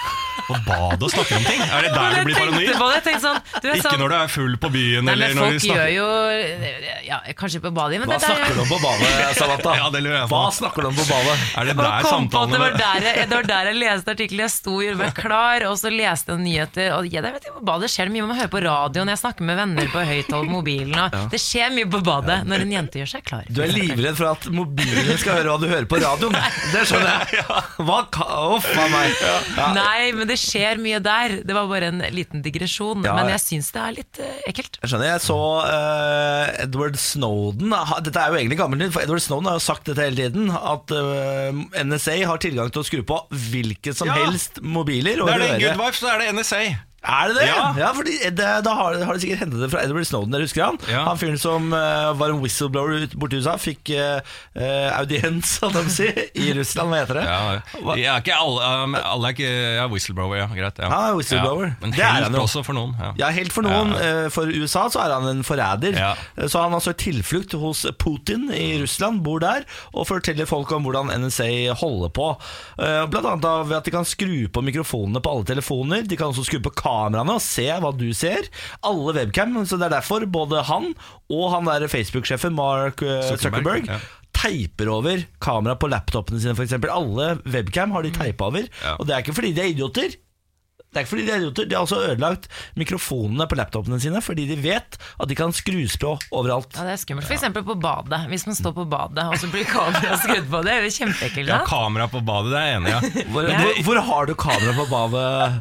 På 0.46 0.56
badet 0.66 1.02
og 1.06 1.12
snakker 1.12 1.38
om 1.38 1.44
ting? 1.46 1.60
Er 1.62 1.86
det 1.86 1.92
der 1.94 2.16
du 2.16 2.28
blir 2.28 2.38
paranoid? 2.38 2.72
på 2.82 2.88
det, 2.92 3.14
sånn, 3.22 3.38
du 3.62 3.68
Ikke 3.70 3.82
sånn, 3.84 4.00
når 4.02 4.12
du 4.12 4.16
er 4.18 4.32
full 4.32 4.56
på 4.62 4.70
byen, 4.72 5.06
Nei, 5.06 5.16
men 5.20 5.38
folk 5.38 5.60
snakker 5.62 5.92
gjør 5.92 5.92
jo 5.92 6.06
ja, 7.06 7.18
Kanskje 7.38 7.62
på 7.62 7.72
badet, 7.74 8.00
men 8.02 8.10
Hva 8.10 8.18
det 8.18 8.30
snakker 8.30 8.56
du 8.56 8.62
om 8.64 8.70
på 8.72 8.80
badet, 8.82 9.12
Salata? 9.38 9.74
Ja, 9.82 9.88
det 9.92 10.02
lurer 10.04 10.18
jeg 10.20 10.30
på. 10.30 10.38
Hva 10.38 10.52
snakker 10.54 10.84
du 10.84 10.90
om 10.90 10.98
på 10.98 11.06
badet? 11.08 11.36
Er 11.58 11.70
det 11.70 11.76
der 11.78 12.08
samtalene 12.08 12.52
det 12.52 12.60
var 12.62 12.76
der, 12.76 13.06
jeg, 13.06 13.28
det 13.30 13.38
var 13.38 13.48
der 13.48 13.70
jeg 13.70 13.78
leste 13.80 14.14
artikkelen. 14.14 14.42
Jeg 14.44 14.52
sto 14.54 14.74
og 14.76 14.84
gjorde 14.84 15.00
meg 15.00 15.14
klar, 15.16 15.64
og 15.68 15.78
så 15.80 15.92
leste 15.92 16.34
jeg 16.34 16.42
nyheter. 16.42 16.90
Og 16.98 17.08
ja, 17.08 17.22
det 17.24 17.32
vet 17.36 17.48
jeg, 17.48 17.54
på 17.56 17.64
badet 17.70 17.90
skjer 17.92 18.10
det 18.10 18.14
mye. 18.16 18.26
Man 18.28 18.38
hører 18.38 18.52
på 18.52 18.62
radioen, 18.66 19.12
jeg 19.12 19.22
snakker 19.22 19.48
med 19.48 19.58
venner 19.58 19.90
på 19.92 20.04
høyttaler 20.12 20.50
på 20.50 20.56
mobilen. 20.58 20.98
Og 21.00 21.32
Det 21.32 21.40
skjer 21.42 21.72
mye 21.74 21.90
på 21.92 22.02
badet 22.06 22.38
når 22.48 22.66
en 22.66 22.74
jente 22.76 23.02
gjør 23.02 23.12
seg 23.14 23.26
klar. 23.26 23.48
Du 23.48 23.62
er 23.64 23.72
livredd 23.72 24.18
for 24.18 24.32
at 24.32 24.48
mobilen 24.52 25.20
skal 25.20 25.40
høre 25.40 25.54
hva 25.54 25.58
du 25.62 25.68
hører 25.70 25.88
på 25.90 26.00
radioen. 26.02 26.38
Det 26.72 26.84
skjønner 26.88 27.32
jeg. 27.32 27.44
Hva 27.88 28.02
Uff 28.52 28.68
a 28.78 28.84
meg. 28.92 29.14
Ja. 29.56 29.68
Nei, 29.76 30.12
men 30.22 30.30
det 30.30 30.38
skjer 30.40 30.78
mye 30.82 31.00
der. 31.02 31.34
Det 31.46 31.56
var 31.56 31.66
bare 31.70 31.90
en 31.92 32.00
liten 32.14 32.42
digresjon. 32.44 33.02
Ja, 33.06 33.16
Men 33.18 33.32
jeg 33.34 33.42
syns 33.42 33.72
det 33.74 33.82
er 33.82 33.96
litt 33.96 34.20
uh, 34.22 34.30
ekkelt. 34.50 34.78
Jeg 34.82 34.92
skjønner, 34.92 35.08
jeg 35.12 35.24
så 35.26 35.38
uh, 35.66 36.62
Edward 36.62 36.96
Snowden 37.02 37.74
Dette 38.06 38.22
er 38.22 38.32
jo 38.32 38.38
egentlig 38.40 38.60
gammel 38.60 38.80
nytt, 38.82 38.94
for 38.94 39.04
Edward 39.04 39.24
Snowden 39.24 39.50
har 39.50 39.58
jo 39.58 39.64
sagt 39.66 39.90
dette 39.90 40.06
hele 40.06 40.18
tiden. 40.22 40.48
At 40.54 40.94
uh, 40.94 41.82
NSA 41.82 42.16
har 42.30 42.40
tilgang 42.42 42.70
til 42.72 42.84
å 42.84 42.86
skru 42.86 43.02
på 43.08 43.18
hvilke 43.50 43.94
som 43.96 44.08
Ja. 44.10 44.20
helst 44.22 44.62
mobiler. 44.62 45.20
Og 45.22 45.28
Det 45.30 45.34
er 45.34 45.44
det 45.44 45.50
en 45.56 45.60
Good 45.66 45.82
Wife, 45.84 45.98
så 46.00 46.14
er 46.14 46.22
det 46.24 46.32
NSA. 46.38 46.62
Er 47.02 47.28
det 47.32 47.34
det? 47.40 47.46
Ja. 47.48 47.62
Ja, 47.78 47.88
fordi 47.96 48.12
det, 48.30 48.48
Da 48.64 48.74
har, 48.78 48.94
har 49.02 49.16
det 49.16 49.22
sikkert 49.24 49.40
hentet 49.42 49.58
det 49.64 49.68
fra 49.72 49.80
Edward 49.82 50.06
Snowden. 50.06 50.30
Dere 50.36 50.46
husker 50.46 50.64
han? 50.68 50.78
Ja. 50.86 51.02
Han 51.08 51.18
fyren 51.18 51.38
som 51.40 51.72
uh, 51.74 52.12
var 52.14 52.30
en 52.30 52.38
whistleblower 52.42 53.08
borti 53.18 53.40
USA. 53.42 53.56
Fikk 53.58 53.90
uh, 53.96 54.20
audiens, 55.00 55.56
holdt 55.62 55.78
jeg 55.80 55.86
på 55.88 55.90
å 55.90 55.94
si, 55.96 56.06
i 56.44 56.52
Russland. 56.54 56.92
Hva 56.92 57.00
heter 57.02 57.18
det? 57.18 57.24
Ja, 57.26 58.14
er 58.14 58.22
ikke 58.22 58.36
alle, 58.38 58.68
um, 58.84 58.94
alle 59.00 59.32
er 59.32 59.36
ikke 59.36 59.50
ja, 59.80 59.86
whistleblower, 59.90 60.38
ja. 60.38 60.46
Greit. 60.54 60.78
Ja. 60.78 60.90
Er 61.08 61.16
whistleblower. 61.18 61.72
Ja. 61.72 61.78
Men 61.82 61.94
Det 61.96 62.04
helt 62.06 62.28
han 62.28 62.38
også 62.42 62.62
for 62.66 62.78
noen. 62.78 62.94
Ja. 63.00 63.10
Ja, 63.24 63.32
helt 63.34 63.54
for 63.54 63.66
noen. 63.66 63.92
Ja. 63.98 64.12
eh, 64.26 64.28
For 64.32 64.50
USA 64.52 64.86
så 64.92 65.02
er 65.02 65.16
han 65.16 65.26
en 65.30 65.42
forræder. 65.46 65.98
Ja. 65.98 66.12
Eh, 66.36 66.46
Så 66.52 66.62
han 66.62 66.74
har 66.76 66.84
søkt 66.84 67.02
tilflukt 67.02 67.56
hos 67.58 67.82
Putin 67.98 68.48
i 68.54 68.76
Russland, 68.82 69.22
bor 69.26 69.42
der, 69.42 69.66
og 69.92 70.06
forteller 70.08 70.46
folk 70.48 70.70
om 70.76 70.86
hvordan 70.86 71.10
NSA 71.24 71.50
holder 71.82 72.12
på. 72.14 72.30
Uh, 72.78 73.02
Blant 73.10 73.26
annet 73.26 73.68
ved 73.68 73.76
at 73.80 73.86
de 73.88 73.94
kan 73.94 74.06
skru 74.08 74.46
på 74.52 74.62
mikrofonene 74.64 75.22
på 75.22 75.34
alle 75.34 75.48
telefoner. 75.50 76.06
De 76.06 76.16
kan 76.20 76.30
også 76.30 76.46
skru 76.46 76.60
på 76.62 76.72
kameraene 76.92 77.36
og 77.38 77.44
se 77.44 77.68
hva 77.82 77.92
du 77.96 78.08
ser. 78.16 78.48
Alle 78.86 79.16
webcam, 79.18 79.56
så 79.66 79.78
det 79.80 79.88
er 79.88 79.98
derfor 79.98 80.26
både 80.30 80.64
han 80.68 80.92
og 81.32 81.46
han 81.54 81.68
der 81.70 81.88
Facebook-sjefen 81.90 82.56
Mark 82.56 83.02
eh, 83.04 83.22
Zuckerberg, 83.30 83.86
Zuckerberg 83.86 83.88
ja. 83.88 84.00
teiper 84.36 84.90
over 84.92 85.24
kamera 85.42 85.76
på 85.78 85.90
laptopene 85.92 86.42
sine, 86.42 86.56
f.eks. 86.56 86.76
Alle 86.92 87.36
webcam 87.46 87.94
har 87.96 88.04
de 88.04 88.12
teipa 88.14 88.50
over. 88.50 88.68
Ja. 88.82 88.96
Og 88.98 89.08
det 89.08 89.16
er 89.16 89.24
ikke 89.24 89.36
fordi 89.38 89.54
de 89.56 89.64
er 89.64 89.72
idioter. 89.72 90.18
Det 90.92 91.00
er 91.00 91.04
ikke 91.06 91.10
fordi 91.14 91.22
De 91.24 91.32
er 91.32 91.40
idioter 91.40 91.68
De 91.70 91.76
har 91.76 91.86
også 91.86 91.98
ødelagt 92.04 92.48
mikrofonene 92.76 93.46
på 93.48 93.56
laptopene 93.56 93.96
sine 94.02 94.20
fordi 94.20 94.44
de 94.50 94.56
vet 94.60 94.98
at 95.00 95.28
de 95.30 95.36
kan 95.38 95.52
skrus 95.56 95.94
på 96.02 96.10
overalt. 96.36 96.74
Ja, 96.76 96.84
det 96.84 96.92
er 96.98 97.00
skummelt. 97.00 97.26
For 97.30 97.36
eksempel 97.38 97.64
på 97.64 97.76
badet. 97.80 98.18
Hvis 98.28 98.44
man 98.48 98.56
står 98.58 98.74
på 98.76 98.84
badet, 98.92 99.24
og 99.24 99.38
så 99.40 99.48
blir 99.52 99.64
kameraet 99.70 100.20
skrudd 100.20 100.50
på. 100.52 100.60
Det 100.66 100.74
er 100.74 100.84
jo 100.84 100.92
kjempeekkelt. 100.98 101.48
Ja, 101.52 101.62
kamera 101.68 102.08
på 102.12 102.20
badet, 102.28 102.52
det 102.52 102.60
er 102.60 102.68
jeg 102.68 102.76
enig 102.82 102.92
i. 102.92 102.92
Ja. 102.92 103.26
Hvor, 103.32 103.48
Ja. 103.48 103.58
hvor, 103.62 103.80
hvor 103.88 104.02
har 104.10 104.28
du 104.28 104.34
kamera 104.44 104.74
på 104.76 104.86
badet? 104.92 105.58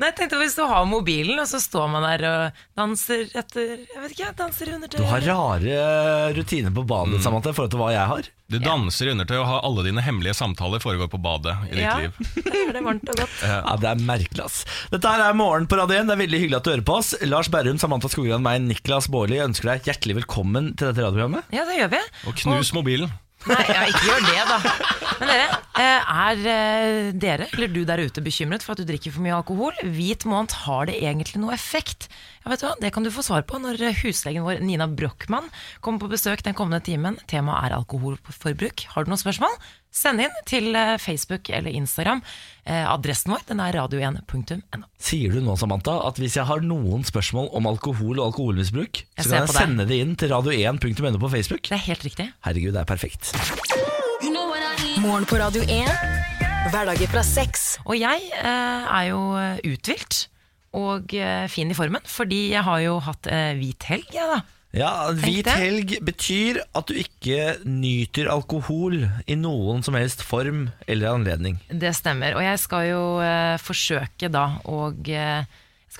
Nei, 0.00 0.08
jeg 0.10 0.16
tenkte 0.18 0.40
Hvis 0.40 0.56
du 0.56 0.64
har 0.70 0.88
mobilen, 0.88 1.38
og 1.42 1.48
så 1.50 1.60
står 1.62 1.88
man 1.92 2.06
der 2.08 2.24
og 2.30 2.64
danser 2.80 3.26
etter 3.36 3.76
Jeg 3.84 4.00
vet 4.06 4.16
ikke, 4.16 4.32
danser 4.40 4.74
under 4.74 4.88
Du 4.96 5.02
har 5.04 5.20
rare 5.28 6.34
rutiner 6.36 6.72
på 6.74 6.86
badet 6.88 7.20
Samantha, 7.24 7.52
i 7.52 7.56
forhold 7.56 7.72
til 7.74 7.82
hva 7.84 7.92
jeg 7.94 8.06
har. 8.14 8.28
Du 8.50 8.58
danser 8.62 9.08
i 9.08 9.12
undertøy 9.14 9.36
og 9.38 9.46
har 9.46 9.60
alle 9.68 9.84
dine 9.86 10.02
hemmelige 10.02 10.34
samtaler 10.34 10.82
foregår 10.82 11.06
på 11.12 11.20
badet 11.22 11.54
i 11.68 11.76
ditt 11.76 11.84
Ja, 11.84 11.92
liv. 12.02 12.16
det 12.50 12.62
er 12.66 12.72
det 12.74 12.82
varmt 12.86 13.12
og 13.14 13.20
godt. 13.22 13.36
Ja, 13.46 13.76
Det 13.78 13.90
er 13.92 14.02
merkelig, 14.08 14.42
ass. 14.48 14.60
Dette 14.90 15.12
her 15.14 15.22
er 15.28 15.38
Morgen 15.38 15.68
på 15.70 15.78
Radio 15.78 16.00
1. 16.00 16.10
Det 16.10 16.16
er 16.16 16.22
veldig 16.24 16.40
hyggelig 16.44 16.58
at 16.58 16.66
du 16.66 16.72
hører 16.74 16.86
på 16.90 16.98
oss. 16.98 17.12
Lars 17.30 17.50
Berrum, 17.52 17.78
Samantha 17.78 18.10
Skogran, 18.10 18.42
meg, 18.44 18.60
Niklas 18.66 19.06
Baarli 19.12 19.38
ønsker 19.46 19.70
deg 19.74 19.86
hjertelig 19.90 20.18
velkommen 20.24 20.72
til 20.74 20.90
dette 20.90 21.04
radioprogrammet. 21.06 21.46
Ja, 21.54 21.64
det 21.70 21.78
gjør 21.78 21.92
vi. 21.94 22.02
Og 22.26 22.38
knus 22.42 22.74
mobilen. 22.76 23.14
Nei, 23.48 23.62
ja, 23.72 23.84
ikke 23.88 24.02
gjør 24.04 24.24
det, 24.26 24.40
da. 24.50 24.56
Men 25.20 25.30
dere, 25.30 25.44
eh, 25.80 26.10
er 26.24 26.42
eh, 26.52 27.06
dere, 27.16 27.46
eller 27.54 27.72
du 27.72 27.80
der 27.88 28.02
ute, 28.04 28.20
bekymret 28.24 28.64
for 28.64 28.74
at 28.74 28.82
du 28.82 28.88
drikker 28.88 29.14
for 29.14 29.24
mye 29.24 29.38
alkohol? 29.38 29.78
Hvit 29.80 30.26
måned, 30.28 30.52
har 30.66 30.90
det 30.90 30.98
egentlig 31.00 31.40
noe 31.40 31.54
effekt? 31.56 32.10
Ja, 32.42 32.52
vet 32.52 32.60
du 32.60 32.66
hva, 32.68 32.74
Det 32.82 32.92
kan 32.92 33.06
du 33.06 33.12
få 33.14 33.24
svar 33.24 33.46
på 33.48 33.60
når 33.62 33.80
eh, 33.80 33.96
huslegen 34.02 34.44
vår 34.44 34.60
Nina 34.64 34.88
Brochmann 34.88 35.48
kommer 35.80 36.04
på 36.04 36.12
besøk 36.12 36.44
den 36.44 36.56
kommende 36.58 36.84
timen. 36.84 37.16
Temaet 37.32 37.70
er 37.70 37.78
alkoholforbruk. 37.80 38.84
Har 38.92 39.08
du 39.08 39.12
noen 39.12 39.22
spørsmål? 39.24 39.56
Send 39.90 40.22
inn 40.22 40.34
til 40.46 40.70
eh, 40.78 40.94
Facebook 41.02 41.50
eller 41.50 41.74
Instagram. 41.74 42.20
Eh, 42.62 42.84
Adressen 42.86 43.32
vår 43.34 43.42
den 43.48 43.60
er 43.64 43.74
radio1.no. 43.74 44.84
Sier 45.02 45.34
du 45.34 45.40
nå, 45.42 45.56
Samantha, 45.58 45.96
at 46.06 46.20
hvis 46.22 46.36
jeg 46.38 46.46
har 46.46 46.62
noen 46.62 47.02
spørsmål 47.08 47.50
om 47.58 47.66
alkohol 47.70 48.20
og 48.20 48.28
alkoholmisbruk, 48.30 49.02
Jeg 49.02 49.26
så 49.26 49.32
kan 49.34 49.48
jeg 49.48 49.56
sende 49.56 49.88
det 49.90 49.98
inn 50.04 50.14
til 50.20 50.30
radio1.no 50.30 51.18
på 51.18 51.32
Facebook? 51.34 51.66
Det 51.66 51.76
er 51.80 51.84
helt 51.88 52.06
riktig. 52.06 52.28
Herregud, 52.46 52.72
det 52.78 52.84
er 52.84 52.88
perfekt. 52.88 53.32
Morgen 55.00 55.24
på 55.26 55.38
Radio 55.40 55.62
1. 55.66 55.90
Hverdager 56.70 57.08
fra 57.10 57.22
seks. 57.24 57.78
Og 57.88 57.96
jeg 57.98 58.30
eh, 58.36 58.46
er 58.94 59.04
jo 59.10 59.20
eh, 59.40 59.58
uthvilt 59.72 60.26
og 60.76 61.14
eh, 61.18 61.46
fin 61.50 61.70
i 61.72 61.74
formen, 61.74 62.04
fordi 62.06 62.50
jeg 62.52 62.62
har 62.66 62.82
jo 62.84 62.98
hatt 63.02 63.26
eh, 63.32 63.54
hvit 63.58 63.86
helg, 63.90 64.06
jeg 64.14 64.28
da. 64.30 64.42
Ja, 64.76 65.10
Hvit 65.18 65.48
helg 65.50 65.96
betyr 66.06 66.60
at 66.78 66.86
du 66.86 66.94
ikke 66.94 67.56
nyter 67.66 68.30
alkohol 68.30 69.00
i 69.26 69.34
noen 69.38 69.82
som 69.82 69.96
helst 69.98 70.22
form 70.22 70.68
eller 70.86 71.10
anledning. 71.16 71.58
Det 71.66 71.90
stemmer. 71.98 72.36
Og 72.38 72.44
jeg 72.46 72.60
skal 72.62 72.86
jo 72.92 73.02
eh, 73.24 73.56
forsøke 73.58 74.30
da 74.30 74.44
å 74.70 74.92
eh, 74.94 75.42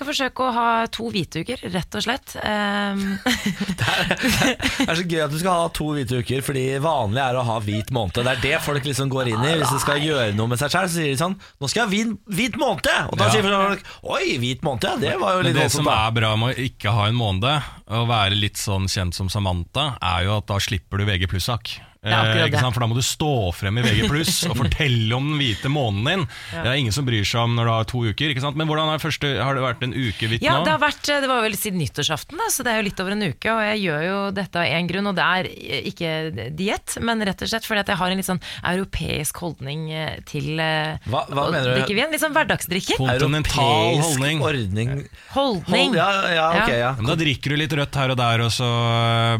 skal 0.01 0.09
forsøke 0.11 0.45
å 0.47 0.51
ha 0.55 0.67
to 0.91 1.07
hvituker, 1.13 1.61
rett 1.71 1.97
og 2.01 2.05
slett. 2.09 2.35
Um, 2.41 3.17
Det 3.21 4.87
er 4.89 4.97
så 4.97 5.03
gøy 5.05 5.21
at 5.23 5.31
du 5.33 5.37
skal 5.39 5.53
ha 5.61 5.67
to 5.73 5.87
hvite 5.95 6.19
uker, 6.21 6.41
fordi 6.45 6.63
vanlig 6.83 7.21
er 7.23 7.37
å 7.39 7.43
ha 7.47 7.57
hvit 7.63 7.91
måned. 7.93 8.17
Det 8.17 8.31
er 8.33 8.41
det 8.43 8.61
folk 8.65 8.85
liksom 8.87 9.11
går 9.13 9.29
inn 9.31 9.43
i. 9.45 9.53
Hvis 9.61 9.71
de 9.75 9.79
skal 9.83 10.01
gjøre 10.03 10.33
noe 10.37 10.49
med 10.51 10.59
seg 10.61 10.71
selv, 10.73 10.89
så 10.91 10.97
sier 10.99 11.13
de 11.13 11.19
sånn 11.21 11.35
Nå 11.61 11.69
skal 11.69 11.83
jeg 11.83 11.85
ha 11.85 11.91
hvit, 11.93 12.15
hvit 12.39 12.57
måned! 12.61 12.89
Og 13.11 13.17
da 13.19 13.27
Ja. 13.29 13.35
sier 13.35 13.45
folk 13.47 13.85
Oi, 14.15 14.37
hvit 14.41 14.65
måned, 14.65 14.87
ja. 14.89 14.95
Det 15.01 15.13
var 15.21 15.37
jo 15.37 15.43
Men 15.43 15.47
litt 15.51 15.55
det 15.59 15.63
voldsomt. 15.67 15.85
som 15.85 15.91
da. 15.91 15.97
er 16.07 16.17
bra 16.17 16.31
med 16.41 16.55
å 16.55 16.65
ikke 16.67 16.95
ha 16.97 17.05
en 17.11 17.15
måned, 17.21 17.69
og 17.91 18.07
være 18.11 18.39
litt 18.41 18.57
sånn 18.61 18.89
kjent 18.91 19.15
som 19.17 19.29
Samantha, 19.31 19.95
er 20.01 20.25
jo 20.27 20.37
at 20.41 20.47
da 20.51 20.57
slipper 20.63 20.97
du 21.01 21.05
VG 21.07 21.27
pluss-sak. 21.31 21.75
Det 22.01 22.09
Eh, 22.17 22.47
ikke 22.49 22.57
sant? 22.57 22.73
For 22.73 22.81
da 22.81 22.87
må 22.89 22.95
du 22.97 23.03
stå 23.05 23.27
frem 23.53 23.77
i 23.77 23.81
VG 23.85 24.07
pluss 24.09 24.39
og 24.49 24.55
fortelle 24.63 25.13
om 25.13 25.27
den 25.29 25.37
hvite 25.37 25.69
månen 25.69 26.07
din. 26.07 26.23
Det 26.49 26.63
er 26.71 26.79
ingen 26.81 26.95
som 26.95 27.05
bryr 27.05 27.21
seg 27.27 27.43
om 27.45 27.53
når 27.53 27.67
du 27.67 27.71
har 27.75 27.85
to 27.91 27.99
uker. 28.09 28.31
Ikke 28.33 28.41
sant? 28.41 28.57
Men 28.57 28.65
hvordan 28.71 28.89
har, 28.89 28.97
første, 29.03 29.29
har 29.37 29.53
det 29.53 29.61
vært 29.61 29.83
en 29.85 29.93
uke 29.93 30.29
hvitt 30.31 30.41
ja, 30.41 30.55
nå? 30.57 30.63
det, 30.65 30.73
har 30.73 30.81
vært, 30.81 31.05
det 31.21 31.29
var 31.29 31.43
vel 31.45 31.53
siden 31.59 31.77
nyttårsaften, 31.77 32.39
da, 32.41 32.47
så 32.49 32.65
det 32.65 32.73
er 32.73 32.79
jo 32.81 32.85
litt 32.87 33.03
over 33.05 33.13
en 33.13 33.21
uke. 33.29 33.53
Og 33.53 33.61
jeg 33.67 33.83
gjør 33.83 34.05
jo 34.07 34.15
dette 34.33 34.63
av 34.63 34.73
én 34.79 34.89
grunn, 34.89 35.11
og 35.11 35.19
det 35.19 35.27
er 35.27 35.49
ikke 35.91 36.13
diett, 36.57 36.95
men 37.05 37.21
rett 37.29 37.45
og 37.45 37.51
slett 37.53 37.69
fordi 37.69 37.83
at 37.83 37.93
jeg 37.93 38.01
har 38.01 38.15
en 38.15 38.21
litt 38.23 38.29
sånn 38.31 38.41
europeisk 38.71 39.43
holdning 39.45 39.85
eh, 39.93 40.17
til 40.25 40.57
eh, 40.57 40.97
Hva- 41.05 41.27
hva 41.29 41.45
å 41.45 41.53
mener 41.53 41.69
du? 41.69 41.75
drikke 41.83 41.99
vin. 42.01 42.09
Litt 42.17 42.25
sånn 42.25 42.33
hverdagsdrikker. 42.33 42.97
Kontinental 42.97 44.01
holdning. 44.01 44.41
ordning. 44.41 44.95
Holdning. 45.37 45.93
Hold, 45.93 46.01
ja, 46.01 46.09
ja, 46.33 46.49
ok, 46.63 46.73
ja. 46.81 46.91
Men 46.97 47.13
Da 47.13 47.19
drikker 47.21 47.53
du 47.53 47.61
litt 47.61 47.77
rødt 47.77 48.01
her 48.01 48.15
og 48.17 48.19
der, 48.25 48.45
og 48.49 48.51
så 48.57 48.73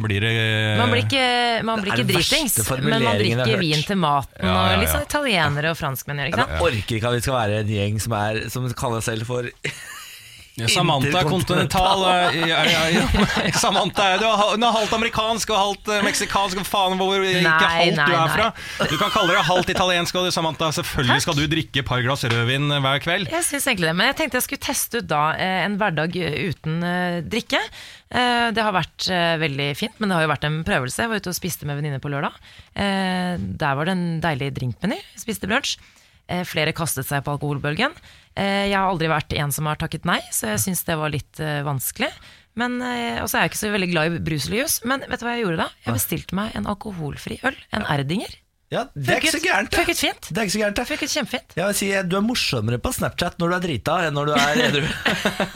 blir 0.05 0.21
det 0.29 0.37
Man 0.77 0.93
blir 0.93 1.07
ikke, 1.09 1.25
man 1.65 1.81
blir 1.81 1.97
ikke 1.97 2.05
den 2.05 2.50
verste 2.59 2.81
men 2.83 3.05
man 3.05 3.21
drikker 3.21 3.61
vin 3.61 3.85
til 3.87 3.99
maten. 4.01 4.35
Ja, 4.41 4.51
ja, 4.51 4.75
Og 4.75 4.83
litt 4.83 4.91
sånn 4.91 5.07
italienere 5.07 5.71
og 5.71 5.79
franskmenn 5.79 6.21
gjør, 6.21 6.31
ikke 6.33 6.43
sant? 6.43 6.53
Jeg 6.57 6.67
orker 6.67 6.99
ikke 6.99 7.09
at 7.11 7.17
vi 7.17 7.23
skal 7.25 7.37
være 7.39 7.63
en 7.63 7.73
gjeng 7.77 8.03
som, 8.03 8.17
er, 8.19 8.43
som 8.53 8.69
kaller 8.83 9.01
seg 9.05 9.19
selv 9.19 9.31
for 9.31 9.49
Ja, 9.51 10.00
Samantha 10.69 11.23
kontinental. 11.25 12.03
eh, 12.05 12.47
Ja, 12.49 12.59
ja, 12.65 12.81
ja. 12.93 13.05
Samantha 13.65 14.03
er- 14.13 14.19
du 14.21 14.25
hun 14.27 14.63
er 14.63 14.71
halvt 14.75 14.93
amerikansk 14.93 15.49
og 15.49 15.57
halvt 15.57 15.87
eh, 15.95 16.01
meksikansk. 16.05 16.61
Faen 16.67 16.97
hvor 16.99 17.23
ikke 17.23 17.41
halvt 17.49 18.01
du 18.05 18.13
er 18.15 18.33
fra? 18.35 18.47
Du 18.91 18.97
kan 18.97 19.09
kalle 19.13 19.33
deg 19.37 19.45
halvt 19.47 19.69
italiensk, 19.73 20.15
og 20.15 20.25
du, 20.27 20.31
Samantha, 20.31 20.71
selvfølgelig 20.77 21.21
skal 21.25 21.35
du 21.39 21.45
drikke 21.47 21.79
et 21.81 21.87
par 21.87 22.01
glass 22.05 22.23
rødvin 22.23 22.69
eh, 22.71 22.79
hver 22.85 22.99
kveld. 23.03 23.31
Jeg 23.31 23.43
synes 23.47 23.67
egentlig 23.67 23.89
det, 23.91 23.95
men 23.95 24.11
jeg 24.11 24.19
tenkte 24.21 24.37
jeg 24.41 24.47
skulle 24.49 24.65
teste 24.67 25.01
ut 25.01 25.07
da 25.09 25.23
en 25.41 25.77
hverdag 25.81 26.15
uten 26.51 26.81
drikke. 27.31 27.59
Det 28.11 28.59
har 28.65 28.73
vært 28.75 29.05
veldig 29.39 29.69
fint, 29.79 29.93
men 29.99 30.09
det 30.11 30.17
har 30.17 30.25
jo 30.25 30.31
vært 30.33 30.43
en 30.49 30.57
prøvelse. 30.67 30.99
Jeg 31.05 31.09
var 31.13 31.21
ute 31.23 31.31
og 31.31 31.37
spiste 31.37 31.65
med 31.69 31.77
venninne 31.79 32.01
på 32.03 32.11
lørdag. 32.11 32.35
Der 32.75 33.75
var 33.77 33.87
det 33.87 33.93
en 33.95 34.07
deilig 34.23 34.49
drinkmeny. 34.57 34.97
Spiste 35.19 35.47
brunsj. 35.47 35.77
Flere 36.47 36.71
kastet 36.75 37.07
seg 37.07 37.23
på 37.25 37.33
alkoholbølgen. 37.35 37.95
Eh, 38.35 38.67
Jeg 38.71 38.77
har 38.77 38.87
aldri 38.89 39.07
vært 39.11 39.33
en 39.37 39.51
som 39.51 39.65
har 39.67 39.75
takket 39.81 40.05
nei, 40.07 40.19
så 40.31 40.53
jeg 40.53 40.61
syns 40.67 40.83
det 40.87 40.97
var 40.97 41.11
litt 41.13 41.39
eh, 41.39 41.61
vanskelig. 41.67 42.11
Men, 42.55 42.81
eh, 42.81 43.21
Og 43.23 43.29
så 43.31 43.37
er 43.39 43.45
jeg 43.45 43.51
ikke 43.53 43.61
så 43.63 43.71
veldig 43.71 43.91
glad 43.91 44.11
i 44.15 44.19
brus 44.19 44.47
eller 44.47 44.61
juice, 44.63 44.81
men 44.87 45.03
vet 45.07 45.19
du 45.19 45.25
hva 45.25 45.35
jeg 45.37 45.45
gjorde 45.45 45.63
da? 45.63 45.69
Jeg 45.85 45.93
bestilte 45.99 46.35
meg 46.35 46.55
en 46.55 46.67
alkoholfri 46.67 47.39
øl. 47.47 47.55
En 47.71 47.83
Erdinger. 47.87 48.33
Ja, 48.71 48.85
det 48.95 49.11
er 49.11 49.19
ikke 49.19 49.33
så 49.35 49.41
gærent. 49.43 49.67
det. 49.67 49.79
Funket 49.81 49.99
fint. 49.99 50.27
Det 50.31 50.37
er 50.39 50.45
ikke 50.47 50.53
så 50.53 50.59
gærent, 50.61 50.77
det. 50.79 50.83
Funket 50.87 51.11
kjempefint. 51.11 51.55
Jeg 51.59 51.65
vil 51.67 51.75
si, 51.75 51.87
Du 52.07 52.15
er 52.15 52.23
morsommere 52.23 52.77
på 52.79 52.93
Snapchat 52.95 53.35
når 53.41 53.49
du 53.51 53.55
er 53.57 53.63
drita 53.65 53.95
enn 54.07 54.15
når 54.15 54.29
du 54.29 54.35
er 54.37 54.61
edru. 54.69 54.85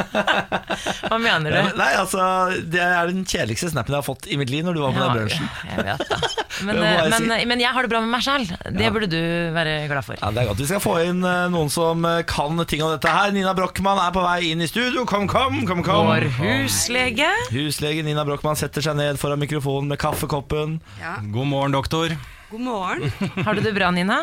Hva 1.07 1.19
mener 1.23 1.53
du? 1.55 1.77
Nei, 1.79 1.91
altså, 1.95 2.25
Det 2.67 2.81
er 2.83 3.07
den 3.11 3.23
kjedeligste 3.23 3.69
snappen 3.71 3.95
jeg 3.95 4.01
har 4.01 4.07
fått 4.07 4.27
i 4.27 4.35
mitt 4.39 4.51
liv 4.51 4.65
når 4.67 4.75
du 4.75 4.81
var 4.83 4.95
på 4.97 4.99
den 4.99 5.15
brunsjen. 5.15 5.47
jeg 5.69 5.85
vet 5.87 6.03
det. 6.11 6.19
Men, 6.65 6.77
Det 6.79 6.87
jeg 6.87 7.09
men, 7.11 7.49
men 7.49 7.59
jeg 7.59 7.75
har 7.75 7.83
det 7.83 7.89
bra 7.91 7.99
med 7.99 8.13
meg 8.13 8.21
sjæl. 8.23 8.45
Det 8.79 8.91
burde 8.95 9.09
du 9.11 9.17
være 9.51 9.73
glad 9.91 10.05
for. 10.07 10.15
Ja, 10.21 10.29
det 10.31 10.39
er 10.39 10.47
godt 10.47 10.61
Vi 10.63 10.67
skal 10.69 10.79
få 10.79 10.93
inn 11.03 11.19
eh, 11.27 11.49
noen 11.51 11.67
som 11.73 12.05
eh, 12.07 12.21
kan 12.31 12.61
ting 12.71 12.79
om 12.85 12.93
dette 12.93 13.11
her. 13.11 13.33
Nina 13.35 13.51
Brochmann 13.57 13.99
er 13.99 14.13
på 14.15 14.23
vei 14.23 14.53
inn 14.53 14.63
i 14.63 14.69
studio. 14.71 15.03
Kom, 15.09 15.27
kom, 15.27 15.65
kom, 15.67 15.83
kom. 15.83 16.07
Vår 16.07 16.29
huslege. 16.37 17.27
Huslege 17.51 18.05
Nina 18.07 18.23
Brochmann 18.27 18.55
setter 18.59 18.85
seg 18.87 18.95
ned 18.95 19.19
foran 19.19 19.43
mikrofonen 19.43 19.91
med 19.91 19.99
kaffekoppen. 19.99 20.79
Ja, 21.03 21.17
God 21.35 21.51
morgen, 21.51 21.75
doktor. 21.75 22.15
God 22.51 22.61
morgen. 22.61 23.11
Har 23.45 23.55
du 23.57 23.61
det 23.65 23.73
bra, 23.75 23.91
Nina? 23.95 24.21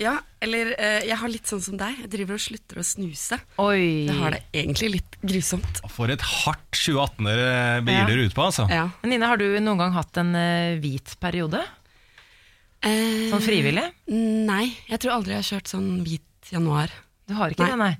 Ja, 0.00 0.14
eller 0.40 0.70
eh, 0.80 1.02
jeg 1.08 1.16
har 1.20 1.28
litt 1.28 1.48
sånn 1.50 1.60
som 1.60 1.76
deg. 1.80 1.98
Jeg 2.04 2.10
driver 2.12 2.38
og 2.38 2.40
slutter 2.40 2.78
å 2.80 2.84
snuse. 2.86 3.36
Oi. 3.60 4.06
Jeg 4.08 4.16
har 4.16 4.36
det 4.36 4.40
egentlig 4.56 4.90
litt 4.94 5.18
grusomt. 5.20 5.80
For 5.92 6.08
et 6.12 6.22
hardt 6.24 6.70
2018-ere 6.78 7.82
begir 7.84 8.08
Ja. 8.22 8.24
ut 8.30 8.36
på, 8.38 8.46
altså. 8.46 8.64
Ja. 8.72 8.86
Men 9.02 9.12
Nina, 9.16 9.28
har 9.32 9.40
du 9.40 9.44
noen 9.60 9.82
gang 9.82 9.92
hatt 9.96 10.16
en 10.22 10.32
eh, 10.38 10.78
hvit 10.80 11.16
periode? 11.20 11.60
Eh, 12.80 13.28
Sånn 13.28 13.44
frivillig? 13.44 13.84
Nei, 14.08 14.70
jeg 14.88 15.02
tror 15.02 15.18
aldri 15.18 15.34
jeg 15.36 15.42
har 15.42 15.50
kjørt 15.50 15.68
sånn 15.74 15.90
hvit 16.06 16.52
januar. 16.54 16.94
Du 17.28 17.34
har 17.36 17.52
ikke 17.52 17.66
Nei. 17.66 17.74
det, 17.74 17.80
nei? 17.82 17.92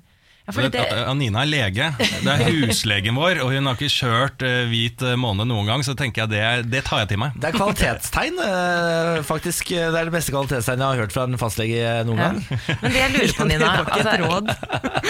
Ja, 0.45 0.69
det, 0.69 0.85
eh, 0.85 1.13
Nina 1.15 1.41
er 1.43 1.47
lege. 1.49 1.95
Det 1.97 2.31
er 2.31 2.43
huslegen 2.61 3.15
vår, 3.19 3.35
og 3.43 3.51
hun 3.53 3.65
har 3.69 3.75
ikke 3.77 3.89
kjørt 3.93 4.41
eh, 4.45 4.69
hvit 4.71 5.01
måne 5.01 5.31
måned 5.31 5.47
noen 5.51 5.67
gang, 5.69 5.81
så 5.85 5.93
tenker 5.97 6.21
jeg 6.25 6.31
det, 6.33 6.43
det 6.71 6.81
tar 6.87 6.97
jeg 7.03 7.09
til 7.13 7.19
meg. 7.23 7.29
Det 7.39 7.47
er 7.51 7.55
kvalitetstegn, 7.55 8.35
eh, 8.45 9.17
faktisk. 9.27 9.63
Det 9.71 9.77
er 9.87 10.05
det 10.09 10.13
beste 10.13 10.31
kvalitetstegnet 10.33 10.83
jeg 10.83 10.89
har 10.89 10.99
hørt 11.05 11.13
fra 11.15 11.23
en 11.29 11.41
fastlege 11.41 11.81
noen 12.07 12.19
ja. 12.19 12.23
gang. 12.29 12.37
Men 12.81 12.89
det 12.91 12.99
jeg 13.01 13.11
lurer 13.15 13.33
på, 13.37 13.43
Nina 13.51 13.61
Det 13.61 13.67
var 13.71 13.77
ikke 13.87 14.01
et 14.01 14.07
råd. 14.25 14.45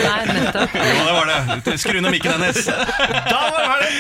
Nei, 0.02 0.22
nettopp. 0.32 0.72
Ja, 0.78 1.02
det 1.02 1.14
var 1.18 1.26
det. 1.32 1.40
Skru 1.82 1.98
ned 2.00 2.12
mikken 2.14 2.32
hennes. 2.38 2.60
Da 3.32 3.42
var 3.56 3.78
det! 3.82 3.92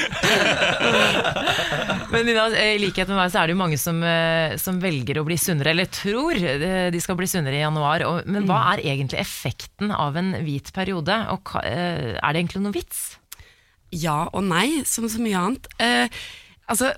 Men 2.12 2.26
Nina, 2.28 2.44
i 2.60 2.76
likhet 2.82 3.08
med 3.08 3.15
meg 3.15 3.30
så 3.32 3.39
er 3.39 3.48
det 3.48 3.54
jo 3.56 3.60
mange 3.62 3.78
som, 3.80 4.02
eh, 4.04 4.58
som 4.60 4.82
velger 4.84 5.22
å 5.22 5.24
bli 5.24 5.38
sunnere, 5.39 5.72
eller 5.72 5.88
tror 5.88 6.36
eh, 6.36 6.91
de 6.91 7.00
skal 7.04 7.15
bli 7.20 7.28
sunnere 7.30 7.56
i 7.56 7.63
januar. 7.63 8.04
Men 8.28 8.48
hva 8.50 8.74
er 8.74 8.84
egentlig 8.84 9.20
effekten 9.22 9.91
av 9.96 10.17
en 10.20 10.34
hvit 10.44 10.74
periode? 10.76 11.15
Og 11.34 11.56
eh, 11.63 12.17
er 12.17 12.34
det 12.34 12.44
egentlig 12.44 12.63
noe 12.65 12.76
vits? 12.76 13.04
Ja 13.91 14.26
og 14.32 14.46
nei, 14.48 14.84
som 14.88 15.08
så 15.12 15.22
mye 15.24 15.39
annet. 15.39 15.72
Eh, 15.84 16.22
altså, 16.72 16.94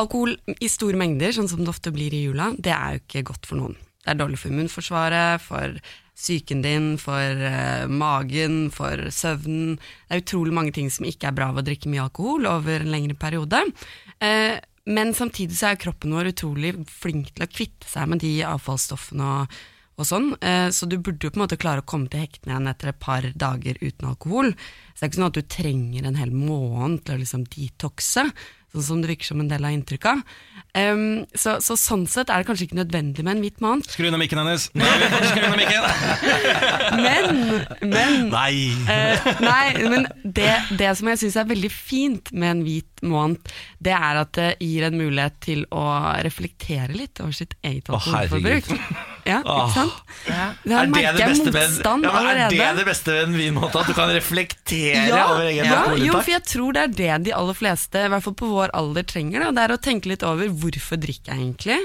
alkohol 0.00 0.36
i 0.58 0.70
store 0.72 0.98
mengder, 1.00 1.34
sånn 1.36 1.50
som 1.50 1.62
det 1.62 1.72
ofte 1.72 1.92
blir 1.94 2.14
i 2.14 2.24
jula, 2.26 2.52
det 2.56 2.72
er 2.74 2.96
jo 2.96 3.02
ikke 3.04 3.26
godt 3.32 3.48
for 3.48 3.60
noen. 3.60 3.76
Det 4.02 4.14
er 4.14 4.18
dårlig 4.18 4.40
for 4.40 4.50
immunforsvaret, 4.50 5.44
for 5.44 5.76
psyken 6.18 6.62
din, 6.64 6.88
for 7.00 7.44
eh, 7.48 7.86
magen, 7.88 8.66
for 8.74 9.08
søvnen. 9.14 9.76
Det 10.08 10.16
er 10.16 10.24
utrolig 10.24 10.54
mange 10.56 10.74
ting 10.76 10.90
som 10.92 11.06
ikke 11.08 11.30
er 11.30 11.36
bra 11.36 11.52
ved 11.52 11.64
å 11.64 11.68
drikke 11.70 11.92
mye 11.92 12.04
alkohol 12.06 12.48
over 12.50 12.82
en 12.82 12.92
lengre 12.92 13.16
periode. 13.18 13.62
Eh, 14.22 14.58
men 14.92 15.14
samtidig 15.14 15.54
så 15.58 15.70
er 15.70 15.80
kroppen 15.80 16.14
vår 16.14 16.32
utrolig 16.32 16.74
flink 16.90 17.30
til 17.36 17.46
å 17.46 17.50
kvitte 17.50 17.86
seg 17.86 18.10
med 18.10 18.22
de 18.24 18.40
avfallsstoffene 18.46 19.28
og, 19.42 19.60
og 20.00 20.08
sånn, 20.08 20.30
eh, 20.40 20.68
så 20.72 20.88
du 20.88 20.96
burde 20.98 21.26
jo 21.26 21.32
på 21.32 21.38
en 21.38 21.44
måte 21.44 21.60
klare 21.60 21.84
å 21.84 21.88
komme 21.88 22.08
til 22.10 22.24
hektene 22.24 22.54
igjen 22.54 22.70
etter 22.70 22.92
et 22.92 23.02
par 23.02 23.26
dager 23.36 23.78
uten 23.82 24.08
alkohol. 24.08 24.54
Så 24.92 24.98
det 24.98 25.04
er 25.04 25.12
ikke 25.12 25.20
sånn 25.20 25.30
at 25.30 25.38
du 25.38 25.54
trenger 25.56 26.08
en 26.08 26.18
hel 26.20 26.32
måned 26.32 27.04
til 27.04 27.18
å 27.18 27.22
liksom 27.22 27.44
detoxe, 27.52 28.24
sånn 28.72 28.86
som 28.86 29.02
det 29.02 29.12
virker 29.12 29.28
som 29.28 29.42
en 29.42 29.50
del 29.52 29.68
av 29.68 29.76
inntrykket 29.76 30.24
Um, 30.72 31.26
så, 31.36 31.58
så 31.60 31.74
sånn 31.76 32.06
sett 32.08 32.30
er 32.32 32.40
det 32.40 32.46
kanskje 32.48 32.64
ikke 32.64 32.78
nødvendig 32.78 33.20
med 33.26 33.34
en 33.34 33.42
hvit 33.44 33.58
måned, 33.60 33.84
Skru 33.92 34.06
unna 34.08 34.16
mikken 34.16 34.38
hennes! 34.40 34.70
Skru 34.72 35.42
unna 35.44 35.58
mikken! 35.60 35.84
men, 37.04 37.90
men 37.90 38.14
Nei! 38.32 38.70
Uh, 38.88 39.28
nei, 39.44 39.66
men 39.92 40.08
det, 40.24 40.48
det 40.80 40.94
som 40.96 41.12
jeg 41.12 41.20
syns 41.20 41.36
er 41.42 41.50
veldig 41.50 41.72
fint 41.74 42.32
med 42.32 42.54
en 42.54 42.62
hvit 42.64 43.04
måned, 43.04 43.52
det 43.84 43.92
er 43.98 44.22
at 44.22 44.32
det 44.38 44.48
gir 44.64 44.88
en 44.88 44.96
mulighet 44.96 45.36
til 45.44 45.66
å 45.76 45.84
reflektere 46.24 46.96
litt 46.96 47.20
over 47.20 47.36
sitt 47.36 47.52
eget 47.60 47.92
alkoholforbruk. 47.92 48.72
Ja, 49.26 49.38
ikke 49.42 49.74
sant? 49.74 50.12
Ja. 50.26 50.46
Der 50.64 50.76
Er 50.76 50.86
det, 50.86 50.92
merker 50.92 51.16
det 51.16 51.22
jeg 51.22 51.36
motstand 51.38 52.06
ja, 52.06 52.12
er 52.22 52.40
det 52.50 52.68
det 52.78 52.86
beste 52.86 53.14
ved 53.14 53.22
en 53.28 53.36
vinmåte? 53.38 53.80
At 53.82 53.90
du 53.90 53.94
kan 53.94 54.10
reflektere 54.14 55.04
Ja, 55.08 55.24
over 55.30 55.46
egen 55.46 55.66
ja, 55.68 55.80
jo, 55.98 56.14
for 56.18 56.30
jeg 56.34 56.44
tror 56.50 56.76
det 56.76 56.82
er 56.82 56.94
det 57.00 57.18
de 57.28 57.34
aller 57.38 57.58
fleste, 57.58 58.02
i 58.06 58.10
hvert 58.12 58.24
fall 58.26 58.36
på 58.38 58.50
vår 58.50 58.72
alder, 58.78 59.06
trenger. 59.06 59.44
Da. 59.46 59.50
Det 59.56 59.66
er 59.66 59.74
å 59.76 59.82
tenke 59.82 60.10
litt 60.10 60.24
over 60.26 60.50
hvorfor 60.62 60.98
drikker 61.02 61.34
jeg 61.34 61.44
egentlig. 61.46 61.78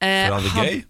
Eh, 0.00 0.28
For 0.28 0.36
å 0.36 0.38
ha 0.38 0.44
det 0.46 0.54
gøy? 0.56 0.84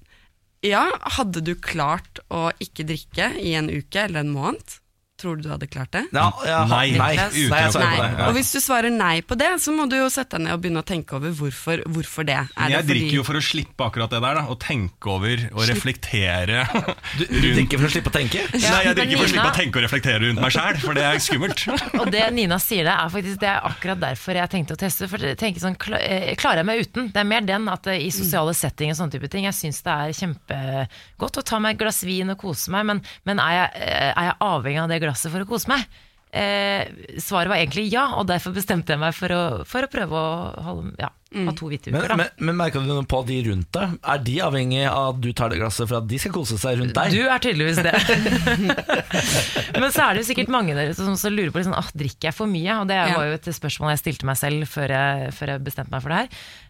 Ja, 0.66 0.84
hadde 1.18 1.42
du 1.46 1.52
klart 1.54 2.18
å 2.34 2.48
ikke 2.62 2.86
drikke 2.88 3.30
i 3.38 3.54
en 3.58 3.70
uke 3.70 4.06
eller 4.08 4.24
en 4.26 4.32
måned? 4.34 4.78
Tror 5.18 5.34
du 5.34 5.42
du 5.42 5.50
hadde 5.50 5.66
klart 5.66 5.90
det? 5.96 6.04
Ja, 6.14 6.28
ja, 6.46 6.58
Nei, 6.70 6.92
nei, 6.94 7.16
nei, 7.18 7.62
Nei. 7.74 8.26
Og 8.28 8.36
hvis 8.36 8.52
du 8.54 8.60
svarer 8.62 8.92
nei 8.94 9.16
på 9.26 9.34
det, 9.38 9.48
så 9.58 9.72
må 9.74 9.88
du 9.90 9.96
jo 9.98 10.06
sette 10.12 10.36
deg 10.38 10.44
ned 10.46 10.54
og 10.54 10.60
begynne 10.62 10.82
å 10.84 10.86
tenke 10.86 11.16
over 11.18 11.32
hvorfor, 11.34 11.82
hvorfor 11.90 12.26
det. 12.28 12.36
Er 12.54 12.70
jeg 12.70 12.70
det 12.70 12.78
fordi- 12.84 12.92
drikker 12.92 13.16
jo 13.16 13.24
for 13.26 13.38
å 13.40 13.42
slippe 13.42 13.86
akkurat 13.88 14.12
det 14.14 14.20
der, 14.22 14.38
da. 14.38 14.44
Å 14.46 14.56
tenke 14.62 15.10
over 15.10 15.42
og 15.52 15.64
reflektere. 15.66 16.60
Du, 17.18 17.24
du 17.26 17.46
drikker 17.56 17.80
for 17.80 17.88
å 17.88 17.90
slippe 17.90 18.10
å 18.12 18.14
tenke? 18.14 18.44
Nei, 18.52 18.60
jeg 18.84 18.94
drikker 18.94 19.18
for 19.18 19.26
å 19.26 19.30
slippe 19.32 19.50
å 19.50 19.56
tenke 19.56 19.80
og 19.80 19.84
reflektere 19.88 20.20
rundt 20.22 20.40
meg 20.42 20.52
sjæl, 20.54 20.78
for 20.84 20.94
det 20.94 21.04
er 21.08 21.18
skummelt. 21.24 21.64
Og 22.02 22.10
det 22.14 22.22
Nina 22.36 22.58
sier 22.62 22.86
det, 22.86 22.94
er 22.94 23.10
faktisk 23.10 23.40
det 23.42 23.48
er 23.50 23.66
akkurat 23.66 23.98
derfor 24.04 24.38
jeg 24.38 24.52
tenkte 24.52 24.76
å 24.76 24.80
teste. 24.80 25.08
For 25.10 25.24
tenke 25.40 25.62
sånn, 25.62 25.74
eh, 25.98 26.30
Klarer 26.38 26.62
jeg 26.62 26.68
meg 26.68 26.84
uten? 26.86 27.08
Det 27.14 27.22
er 27.24 27.26
mer 27.26 27.42
den 27.48 27.66
at 27.72 27.88
eh, 27.90 28.04
i 28.06 28.12
sosiale 28.14 28.54
settinger 28.54 28.94
og 28.94 29.00
sånne 29.00 29.16
type 29.16 29.30
ting, 29.32 29.48
jeg 29.48 29.56
syns 29.58 29.82
det 29.82 29.96
er 29.96 30.14
kjempegodt 30.20 31.40
å 31.42 31.46
ta 31.50 31.58
meg 31.64 31.74
et 31.74 31.82
glass 31.82 32.02
vin 32.06 32.30
og 32.30 32.38
kose 32.44 32.70
meg, 32.74 32.86
men, 32.92 33.02
men 33.26 33.42
er, 33.42 33.56
jeg, 33.58 33.84
eh, 33.88 34.12
er 34.12 34.30
jeg 34.30 34.38
avhengig 34.46 34.82
av 34.84 34.88
det 34.92 35.00
glasset 35.00 35.07
for 35.16 35.40
å 35.40 35.48
kose 35.48 35.68
meg? 35.68 35.86
Eh, 36.28 36.84
svaret 37.24 37.48
var 37.48 37.56
egentlig 37.56 37.86
ja, 37.88 38.10
og 38.20 38.26
derfor 38.28 38.52
bestemte 38.52 38.92
jeg 38.92 39.00
meg 39.00 39.14
for 39.16 39.32
å, 39.32 39.64
for 39.64 39.80
å 39.86 39.88
prøve 39.88 40.12
å 40.12 40.62
holde, 40.66 40.90
ja, 41.00 41.08
ha 41.46 41.52
to 41.56 41.70
hvite 41.70 41.88
Men, 41.88 42.02
uker. 42.02 42.08
Da. 42.12 42.16
men, 42.20 42.28
men 42.44 42.56
merker 42.58 42.80
du 42.84 42.90
noe 42.90 43.04
på 43.08 43.22
de 43.24 43.38
rundt 43.46 43.70
deg? 43.72 43.94
Er 44.04 44.18
de 44.26 44.34
avhengig 44.44 44.82
av 44.90 45.14
at 45.14 45.22
du 45.24 45.30
tar 45.32 45.48
det 45.48 45.56
glasset 45.62 45.88
for 45.88 46.02
at 46.02 46.06
de 46.08 46.18
skal 46.20 46.32
kose 46.36 46.58
seg 46.60 46.82
rundt 46.82 46.92
deg? 46.96 47.16
Du 47.16 47.24
er 47.32 47.40
tydeligvis 47.40 47.80
det. 47.80 47.94
Men 49.80 49.88
så 49.92 50.04
er 50.04 50.14
det 50.16 50.22
jo 50.22 50.28
sikkert 50.30 50.52
mange 50.52 50.74
der 50.76 50.90
ute 50.92 50.98
som 51.00 51.12
også 51.14 51.30
lurer 51.32 51.52
på 51.54 51.60
liksom, 51.62 51.76
ah, 51.78 51.88
drikker 51.96 52.28
jeg 52.30 52.36
for 52.36 52.50
mye. 52.50 52.76
Og 52.82 52.88
det 52.90 52.96
Ja. 52.98 53.08
var 53.16 53.28
jo 53.28 53.36
et 53.38 53.48
spørsmål 53.58 53.92
jeg 53.94 54.02
stilte 54.02 54.28
meg 54.28 54.36
selv 54.40 54.68
før 54.68 54.94
jeg, 54.94 55.32
før 55.36 55.52
jeg 55.54 55.64
bestemte 55.68 55.94
meg 55.94 56.04
for 56.04 56.12
det 56.14 56.20
her. 56.20 56.28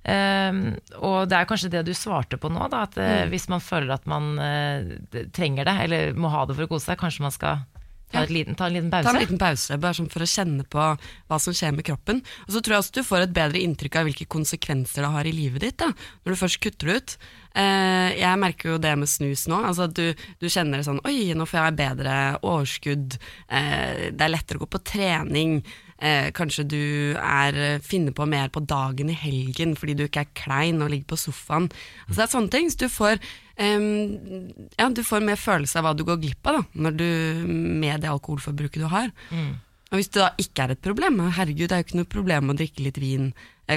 Um, 0.09 0.61
og 1.03 1.18
det 1.29 1.38
er 1.38 1.48
kanskje 1.51 1.70
det 1.74 1.85
du 1.87 1.94
svarte 1.98 2.38
på 2.40 2.51
nå, 2.53 2.68
da, 2.72 2.83
at 2.87 2.96
eh, 2.98 3.16
Mm. 3.18 3.31
hvis 3.33 3.48
man 3.51 3.61
føler 3.61 3.90
at 3.94 4.07
man 4.07 4.38
uh, 4.38 5.24
trenger 5.35 5.64
det, 5.66 5.74
eller 5.87 6.12
må 6.14 6.31
ha 6.31 6.44
det 6.46 6.55
for 6.57 6.66
å 6.68 6.70
kose 6.70 6.87
seg, 6.92 6.98
kanskje 7.01 7.24
man 7.27 7.35
skal 7.35 7.64
ta, 8.12 8.23
et 8.25 8.31
liten, 8.33 8.55
ta 8.59 8.66
en 8.68 8.77
liten 8.79 8.90
Ta 8.90 9.03
pause. 9.03 9.14
en 9.14 9.21
liten 9.23 9.38
pause, 9.40 9.79
bare 9.83 9.99
sånn 9.99 10.11
for 10.12 10.25
å 10.25 10.29
kjenne 10.29 10.64
på 10.68 10.85
hva 11.29 11.38
som 11.40 11.57
skjer 11.57 11.75
med 11.77 11.85
kroppen. 11.88 12.23
Og 12.47 12.55
så 12.55 12.62
tror 12.62 12.77
jeg 12.79 12.85
også 12.85 12.97
du 12.99 13.03
får 13.09 13.27
et 13.27 13.35
bedre 13.37 13.61
inntrykk 13.64 13.99
av 14.01 14.09
hvilke 14.09 14.29
konsekvenser 14.31 15.05
det 15.05 15.12
har 15.16 15.29
i 15.29 15.35
livet 15.37 15.64
ditt, 15.66 15.79
da, 15.83 15.92
når 16.25 16.35
du 16.35 16.40
først 16.42 16.61
kutter 16.64 16.92
det 16.92 16.97
ut. 17.03 17.16
Eh, 17.59 18.12
jeg 18.21 18.38
merker 18.38 18.75
jo 18.75 18.79
det 18.79 18.94
med 19.01 19.09
snus 19.11 19.47
nå. 19.51 19.59
Altså 19.66 19.88
at 19.88 19.97
du, 19.97 20.12
du 20.38 20.47
kjenner 20.53 20.79
det 20.79 20.87
sånn 20.87 21.01
Oi, 21.09 21.33
nå 21.35 21.47
får 21.49 21.59
jeg 21.64 21.79
bedre 21.81 22.14
overskudd. 22.47 23.18
Eh, 23.49 24.09
det 24.14 24.25
er 24.25 24.33
lettere 24.35 24.61
å 24.61 24.64
gå 24.64 24.71
på 24.77 24.83
trening. 24.87 25.59
Eh, 25.99 26.29
kanskje 26.31 26.62
du 26.71 26.83
er, 27.18 27.81
finner 27.83 28.14
på 28.14 28.27
mer 28.31 28.53
på 28.55 28.62
dagen 28.62 29.11
i 29.11 29.16
helgen 29.18 29.73
fordi 29.75 29.97
du 29.99 30.05
ikke 30.05 30.23
er 30.23 30.35
klein 30.38 30.79
og 30.85 30.92
ligger 30.92 31.09
på 31.11 31.18
sofaen. 31.18 31.66
Altså 32.07 32.21
det 32.21 32.27
er 32.29 32.35
sånne 32.37 32.53
ting. 32.55 32.71
Så 32.71 32.85
du 32.85 32.88
får, 32.92 33.18
ja, 33.59 34.88
du 34.94 35.01
får 35.03 35.25
mer 35.27 35.40
følelse 35.40 35.81
av 35.81 35.88
hva 35.88 35.94
du 35.99 36.05
går 36.07 36.21
glipp 36.23 36.47
av 36.47 36.61
da, 36.61 36.64
når 36.87 36.99
du, 36.99 37.09
med 37.49 38.05
det 38.05 38.11
alkoholforbruket 38.12 38.85
du 38.85 38.88
har. 38.92 39.11
Og 39.88 39.97
hvis 39.99 40.11
det 40.12 40.21
da 40.21 40.29
ikke 40.38 40.66
er 40.66 40.75
et 40.75 40.83
problem, 40.85 41.18
herregud, 41.33 41.66
det 41.66 41.75
er 41.75 41.81
jo 41.83 41.87
ikke 41.88 41.99
noe 41.99 42.12
problem 42.12 42.53
å 42.53 42.57
drikke 42.59 42.85
litt 42.85 43.01
vin, 43.01 43.31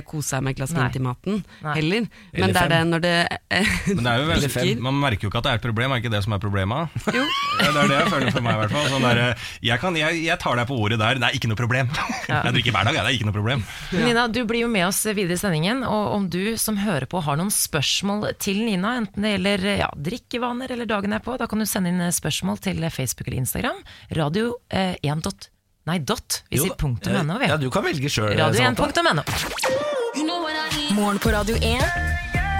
kose 0.07 0.31
seg 0.31 0.43
med 0.45 0.53
et 0.55 0.61
glass 0.61 0.71
vin 0.75 0.93
til 0.93 1.03
maten 1.03 1.41
Nei. 1.61 1.73
heller. 1.75 2.05
Eller 2.31 2.45
Men 2.45 2.53
det 2.55 2.61
er 2.61 2.71
det 2.71 2.79
når 2.87 3.03
det 3.03 3.15
eh, 3.51 3.71
Men 3.91 4.05
det 4.05 4.11
er 4.13 4.21
jo 4.21 4.27
veldig 4.29 4.51
fint. 4.53 4.83
Man 4.87 4.99
merker 5.01 5.27
jo 5.27 5.31
ikke 5.31 5.41
at 5.41 5.47
det 5.49 5.51
er 5.51 5.59
et 5.59 5.65
problem, 5.65 5.91
er 5.91 6.03
ikke 6.03 6.13
det 6.13 6.23
som 6.23 6.35
er 6.37 6.41
problemet? 6.43 6.95
Jo. 7.11 7.25
Det 7.61 7.67
er 7.67 7.91
det 7.91 7.97
jeg 7.97 8.11
føler 8.13 8.33
for 8.33 8.45
meg 8.45 8.55
i 8.55 8.61
hvert 8.61 8.73
fall. 8.73 8.87
Sånn 8.91 9.05
der, 9.05 9.21
jeg, 9.67 9.77
kan, 9.81 9.97
jeg, 9.99 10.21
jeg 10.25 10.39
tar 10.41 10.57
deg 10.57 10.69
på 10.69 10.77
ordet 10.79 10.97
der, 11.01 11.19
det 11.21 11.27
er 11.27 11.37
ikke 11.37 11.51
noe 11.51 11.59
problem. 11.59 11.91
Jeg 12.31 12.55
drikker 12.55 12.75
hver 12.75 12.87
dag, 12.87 12.97
ja, 12.97 13.03
det 13.03 13.11
er 13.11 13.17
ikke 13.19 13.27
noe 13.27 13.35
problem. 13.35 13.63
Nina, 13.91 14.25
du 14.31 14.41
blir 14.47 14.63
jo 14.63 14.71
med 14.71 14.87
oss 14.87 15.03
videre 15.11 15.35
i 15.35 15.41
sendingen, 15.41 15.83
og 15.87 16.15
om 16.15 16.27
du 16.31 16.55
som 16.61 16.79
hører 16.79 17.07
på 17.11 17.21
har 17.25 17.39
noen 17.39 17.51
spørsmål 17.53 18.31
til 18.41 18.63
Nina, 18.65 18.95
enten 19.01 19.25
det 19.25 19.35
gjelder 19.35 19.67
ja, 19.83 19.89
drikkevaner 20.09 20.73
eller 20.75 20.89
dagen 20.89 21.15
er 21.17 21.23
på, 21.23 21.35
da 21.39 21.49
kan 21.51 21.61
du 21.61 21.67
sende 21.69 21.91
inn 21.93 22.03
spørsmål 22.11 22.61
til 22.63 22.83
Facebook 22.89 23.29
eller 23.29 23.43
Instagram. 23.43 23.81
Radio 24.17 24.55
eh, 24.69 24.95
1 25.03 25.25
dot, 25.25 25.51
nei 25.89 25.99
dot, 25.99 26.43
vi 26.49 26.59
Jo 26.59 26.67
sier 26.67 26.77
punktum 26.77 27.13
Ja, 27.15 27.23
no, 27.25 27.39
vi. 27.41 27.49
Ja, 27.49 27.57
du 27.57 27.69
kan 27.73 27.85
velge 27.85 28.09
sjøl. 28.11 28.35
Radio 28.37 28.61
1 28.69 28.77
punktum 28.77 29.09
no. 29.15 29.25
Morgen 30.91 31.19
på 31.23 31.31
Radio 31.33 31.55
1. 31.55 32.11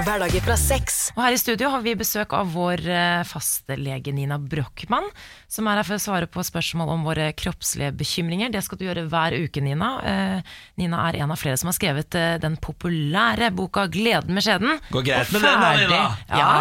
Hverdager 0.01 0.41
fra 0.41 0.55
seks. 0.57 0.95
Og 1.13 1.19
her 1.21 1.35
i 1.35 1.37
studio 1.37 1.69
har 1.69 1.83
vi 1.85 1.91
besøk 1.99 2.31
av 2.33 2.49
vår 2.55 2.81
fastlege 2.81 3.27
faste 3.31 3.75
lege 3.77 4.13
Nina 4.15 4.37
Brochmann, 4.39 5.05
som 5.51 5.67
er 5.69 5.77
her 5.77 5.85
for 5.85 5.97
å 5.97 6.01
svare 6.01 6.29
på 6.31 6.41
spørsmål 6.45 6.89
om 6.95 7.03
våre 7.05 7.27
kroppslige 7.37 7.91
bekymringer. 7.99 8.49
Det 8.53 8.63
skal 8.65 8.79
du 8.79 8.85
gjøre 8.87 9.03
hver 9.11 9.35
uke, 9.43 9.61
Nina. 9.61 9.91
Eh, 10.01 10.55
Nina 10.81 11.03
er 11.09 11.19
en 11.21 11.35
av 11.35 11.39
flere 11.41 11.59
som 11.59 11.69
har 11.69 11.77
skrevet 11.77 12.17
eh, 12.17 12.37
den 12.41 12.57
populære 12.57 13.51
boka 13.53 13.85
'Gleden 13.91 14.33
med 14.33 14.47
skjeden'. 14.47 14.79
Går 14.89 15.05
greit 15.05 15.33
med 15.35 15.45
den, 15.45 15.65
da, 15.65 15.73
Nina? 15.77 16.01
Ja, 16.31 16.51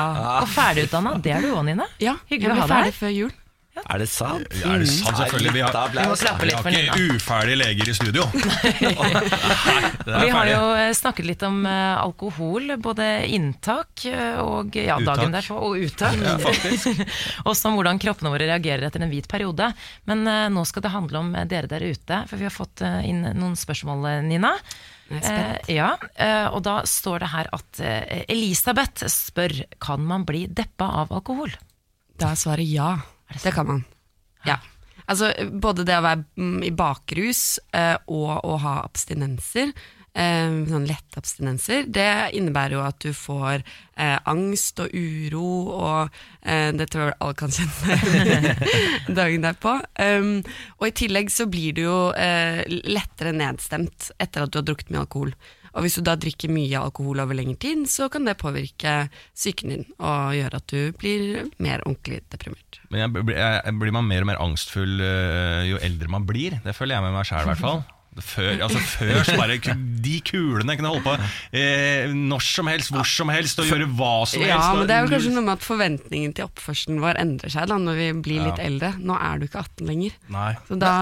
og 0.43 0.51
ferdigutdanna. 0.51 1.17
Det 1.23 1.33
er 1.39 1.47
du 1.47 1.55
òg, 1.55 1.65
Nina. 1.71 1.89
Ja, 2.03 2.19
Hyggelig 2.29 2.59
å 2.59 2.61
ha 2.61 2.67
deg 2.67 2.75
ferdig 2.75 2.93
her. 2.93 2.99
før 3.01 3.17
jul. 3.17 3.33
Er 3.79 4.03
det 4.03 4.09
sant? 4.11 4.47
Ja, 4.59 4.73
er 4.75 4.83
det 4.83 4.89
sant, 4.91 5.15
selvfølgelig. 5.15 5.53
Vi 5.55 5.61
har, 5.63 5.77
Vi 5.95 6.03
må 6.03 6.15
klappe 6.19 6.43
vi 6.43 6.49
litt 6.49 6.57
har 6.57 6.65
for 6.65 6.75
Nina. 6.75 6.95
ikke 6.97 7.19
uferdige 7.21 7.59
leger 7.61 7.91
i 7.91 7.95
studio. 7.95 8.25
Det 10.01 10.15
er 10.17 10.25
Vi 10.25 10.33
har 10.35 10.49
jo 10.51 10.63
eh, 10.75 10.91
snakket 10.97 11.29
litt 11.29 11.45
om 11.47 11.61
eh, 11.69 12.01
alkohol, 12.01 12.75
både 12.83 13.07
inntak 13.31 14.05
eh, 14.11 14.41
og 14.43 14.75
ja, 14.75 14.97
dagen 15.07 15.35
derpå, 15.35 15.55
og 15.55 15.79
uttak. 15.87 16.19
Også 17.51 17.71
om 17.71 17.79
hvordan 17.79 18.01
kroppene 18.03 18.33
våre 18.33 18.49
reagerer 18.51 18.89
etter 18.89 19.05
en 19.07 19.13
hvit 19.13 19.29
periode. 19.31 19.71
Men 20.11 20.27
uh, 20.27 20.49
nå 20.51 20.65
skal 20.67 20.85
det 20.85 20.93
handle 20.95 21.23
om 21.23 21.31
dere 21.47 21.71
der 21.71 21.87
ute, 21.87 22.25
for 22.27 22.41
vi 22.41 22.49
har 22.49 22.55
fått 22.55 22.83
inn 23.07 23.23
noen 23.39 23.55
spørsmål, 23.59 24.09
Nina. 24.27 24.57
Eh, 25.11 25.75
ja, 25.77 25.93
uh, 25.95 26.49
og 26.55 26.61
da 26.67 26.81
står 26.87 27.23
det 27.23 27.31
her 27.37 27.55
at 27.55 27.81
Elisabeth 28.27 29.07
spør 29.11 29.55
kan 29.83 30.03
man 30.07 30.27
bli 30.27 30.47
deppa 30.51 30.91
av 31.05 31.15
alkohol. 31.15 31.55
Da 32.21 32.35
er 32.35 32.39
svaret 32.41 32.69
ja. 32.69 32.93
Det 33.43 33.55
kan 33.55 33.67
man. 33.67 33.85
Ja. 34.47 34.59
Altså, 35.11 35.33
både 35.51 35.87
det 35.87 35.97
å 35.99 36.05
være 36.05 36.23
mm, 36.39 36.61
i 36.69 36.75
bakrus 36.77 37.59
eh, 37.75 37.97
og 38.07 38.45
å 38.47 38.59
ha 38.63 38.77
abstinenser, 38.85 39.73
eh, 40.15 40.53
sånn 40.71 40.87
lette 40.87 41.19
abstinenser, 41.19 41.89
det 41.91 42.31
innebærer 42.39 42.77
jo 42.77 42.85
at 42.85 43.01
du 43.03 43.11
får 43.17 43.65
eh, 43.65 44.17
angst 44.31 44.83
og 44.85 44.95
uro, 44.95 45.51
og 45.75 46.21
eh, 46.43 46.71
det 46.79 46.91
tror 46.93 47.09
jeg 47.09 47.19
alle 47.19 47.39
kan 47.43 47.57
kjenne 47.57 48.55
dagen 49.19 49.47
derpå. 49.49 49.77
Um, 49.99 50.33
og 50.79 50.91
i 50.91 50.97
tillegg 51.03 51.35
så 51.35 51.49
blir 51.51 51.75
du 51.75 51.85
jo 51.89 52.01
eh, 52.15 52.63
lettere 52.69 53.35
nedstemt 53.35 54.13
etter 54.19 54.47
at 54.47 54.55
du 54.55 54.63
har 54.63 54.69
drukket 54.71 54.95
mye 54.95 55.09
alkohol. 55.09 55.35
Og 55.75 55.85
hvis 55.85 55.99
du 55.99 56.05
da 56.07 56.17
drikker 56.19 56.53
mye 56.53 56.81
alkohol 56.81 57.23
over 57.23 57.37
lengre 57.39 57.59
tid, 57.63 57.87
så 57.91 58.09
kan 58.13 58.27
det 58.27 58.39
påvirke 58.41 58.97
psyken 59.37 59.75
din 59.75 59.87
og 59.99 60.35
gjøre 60.37 60.61
at 60.61 60.73
du 60.73 60.99
blir 60.99 61.47
mer 61.63 61.85
ordentlig 61.87 62.23
deprimert. 62.33 62.81
Men 62.91 63.05
jeg, 63.05 63.25
jeg, 63.37 63.63
jeg 63.65 63.79
blir 63.83 63.95
man 63.95 64.09
mer 64.11 64.27
og 64.27 64.31
mer 64.33 64.43
angstfull 64.43 65.01
øh, 65.05 65.63
jo 65.71 65.81
eldre 65.83 66.11
man 66.11 66.27
blir. 66.29 66.59
Det 66.65 66.75
føler 66.77 66.99
jeg 66.99 67.07
med 67.07 67.17
meg 67.17 67.29
sjæl, 67.29 67.47
i 67.47 67.53
hvert 67.53 67.63
fall. 67.63 67.83
Før, 68.21 68.57
altså 68.67 68.81
før 68.83 69.21
så 69.25 69.37
bare 69.39 69.55
De 70.03 70.17
kulene 70.27 70.75
kunne 70.77 70.91
holde 70.91 71.05
på 71.07 71.13
eh, 71.57 72.11
når 72.11 72.43
som 72.43 72.67
helst, 72.69 72.91
hvor 72.91 73.07
som 73.07 73.31
helst, 73.31 73.61
og 73.63 73.69
gjøre 73.71 73.87
hva 73.97 74.27
som 74.27 74.43
helst. 74.43 74.51
Ja, 74.51 74.75
men 74.77 74.89
det 74.91 74.97
er 74.97 75.05
jo 75.07 75.13
kanskje 75.15 75.31
noe 75.37 75.45
med 75.47 75.55
at 75.55 75.65
forventningen 75.65 76.35
til 76.37 76.49
oppførselen 76.49 76.99
vår 77.05 77.21
endrer 77.23 77.53
seg 77.55 77.71
da 77.71 77.79
når 77.79 78.01
vi 78.01 78.09
blir 78.27 78.43
litt 78.49 78.59
Ja. 78.59 78.67
eldre. 78.67 78.91
Nå 78.99 79.15
er 79.15 79.39
du 79.39 79.47
ikke 79.47 79.63
18 79.63 79.87
lenger. 79.93 80.17
Nei. 80.35 80.53
Så 80.67 80.79
da 80.83 80.93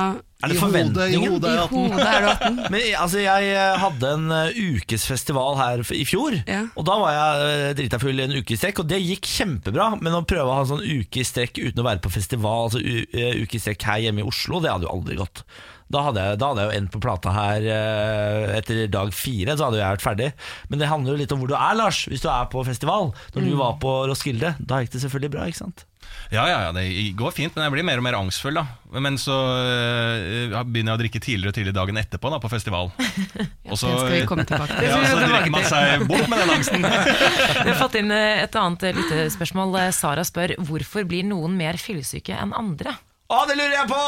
Er 0.45 0.53
det 0.53 0.55
I 0.55 0.61
hodet, 0.61 1.07
i 1.11 1.17
hodet 1.19 1.55
I 1.57 1.71
hodet 1.73 2.05
er 2.07 2.21
du 2.23 2.29
18. 2.35 2.59
Men 2.71 2.85
altså, 3.01 3.23
jeg 3.25 3.49
eh, 3.57 3.79
hadde 3.83 4.13
en 4.19 4.29
eh, 4.37 4.61
ukesfestival 4.77 5.57
her 5.59 5.83
f- 5.83 5.97
i 5.97 6.05
fjor, 6.07 6.37
Ja. 6.47 6.61
og 6.77 6.87
da 6.87 6.99
var 7.01 7.17
jeg 7.17 7.49
eh, 7.49 7.73
drita 7.81 7.99
full 8.05 8.21
i 8.21 8.27
en 8.29 8.37
uke 8.37 8.55
i 8.55 8.61
strekk, 8.61 8.85
og 8.85 8.93
det 8.93 9.01
gikk 9.03 9.27
kjempebra. 9.33 9.89
Men 10.05 10.15
å 10.21 10.23
prøve 10.29 10.47
å 10.53 10.61
ha 10.61 10.63
en 10.67 10.71
sånn 10.77 10.85
uke 10.87 11.25
i 11.25 11.27
strekk 11.27 11.59
uten 11.65 11.83
å 11.83 11.89
være 11.89 12.05
på 12.05 12.13
festival, 12.15 12.69
altså 12.69 12.79
uke 12.85 13.59
i 13.59 13.65
strekk 13.65 13.89
her 13.91 14.05
hjemme 14.07 14.23
i 14.23 14.29
Oslo, 14.29 14.61
det 14.63 14.71
hadde 14.77 14.87
jo 14.87 14.95
aldri 14.95 15.19
gått. 15.25 15.43
Da 15.89 16.03
hadde, 16.05 16.21
jeg, 16.21 16.39
da 16.43 16.51
hadde 16.51 16.65
jeg 16.67 16.69
jo 16.73 16.79
endt 16.83 16.91
på 16.93 17.01
plata 17.01 17.33
her 17.33 17.65
eh, 17.73 18.57
etter 18.59 18.83
dag 18.93 19.13
fire, 19.17 19.55
så 19.57 19.69
hadde 19.71 19.79
jeg 19.81 19.95
vært 19.97 20.05
ferdig. 20.05 20.31
Men 20.69 20.83
det 20.83 20.91
handler 20.91 21.15
jo 21.15 21.21
litt 21.23 21.33
om 21.33 21.41
hvor 21.41 21.49
du 21.49 21.57
er, 21.57 21.77
Lars, 21.81 22.03
hvis 22.13 22.21
du 22.25 22.29
er 22.29 22.49
på 22.53 22.65
festival. 22.69 23.13
Når 23.35 23.41
Mm. 23.43 23.51
du 23.51 23.57
var 23.57 23.79
på 23.81 23.93
Roskilde, 24.11 24.55
da 24.61 24.83
gikk 24.83 24.93
det 24.93 25.01
selvfølgelig 25.07 25.31
bra, 25.33 25.47
ikke 25.49 25.63
sant? 25.65 25.85
Ja, 26.33 26.43
ja, 26.49 26.59
ja, 26.67 26.73
det 26.77 26.83
går 27.17 27.33
fint, 27.33 27.55
men 27.57 27.65
jeg 27.65 27.73
blir 27.73 27.85
mer 27.89 28.01
og 28.01 28.05
mer 28.05 28.17
angstfull. 28.19 28.57
da 28.57 28.67
Men 29.01 29.17
så 29.21 29.33
øh, 29.33 30.55
begynner 30.65 30.93
jeg 30.93 30.99
å 30.99 31.01
drikke 31.03 31.21
tidligere 31.25 31.53
og 31.53 31.57
tidligere 31.57 31.77
dagen 31.79 32.01
etterpå 32.01 32.31
da 32.33 32.39
på 32.43 32.51
festival. 32.53 32.91
Og 33.71 33.77
så, 33.81 33.89
Det 33.93 34.01
skal 34.03 34.13
vi 34.15 34.27
komme 34.29 34.45
tilbake 34.49 34.77
ja, 34.85 34.99
så 35.09 35.21
drikker 35.21 35.53
man 35.53 35.65
seg 35.69 36.05
bort 36.09 36.29
med 36.33 36.41
den 36.43 36.53
angsten. 36.57 36.85
Vi 37.65 37.69
har 37.73 37.79
fått 37.81 37.97
inn 38.01 38.13
eh, 38.13 38.43
et 38.45 38.57
annet 38.61 38.87
lyttespørsmål. 38.97 39.77
Sara 39.97 40.25
spør 40.25 40.57
hvorfor 40.69 41.05
blir 41.09 41.25
noen 41.29 41.57
mer 41.61 41.81
fyllesyke 41.81 42.37
enn 42.37 42.53
andre? 42.57 42.97
Å, 43.29 43.43
det 43.49 43.57
lurer 43.61 43.77
jeg 43.83 43.89
på! 43.93 44.03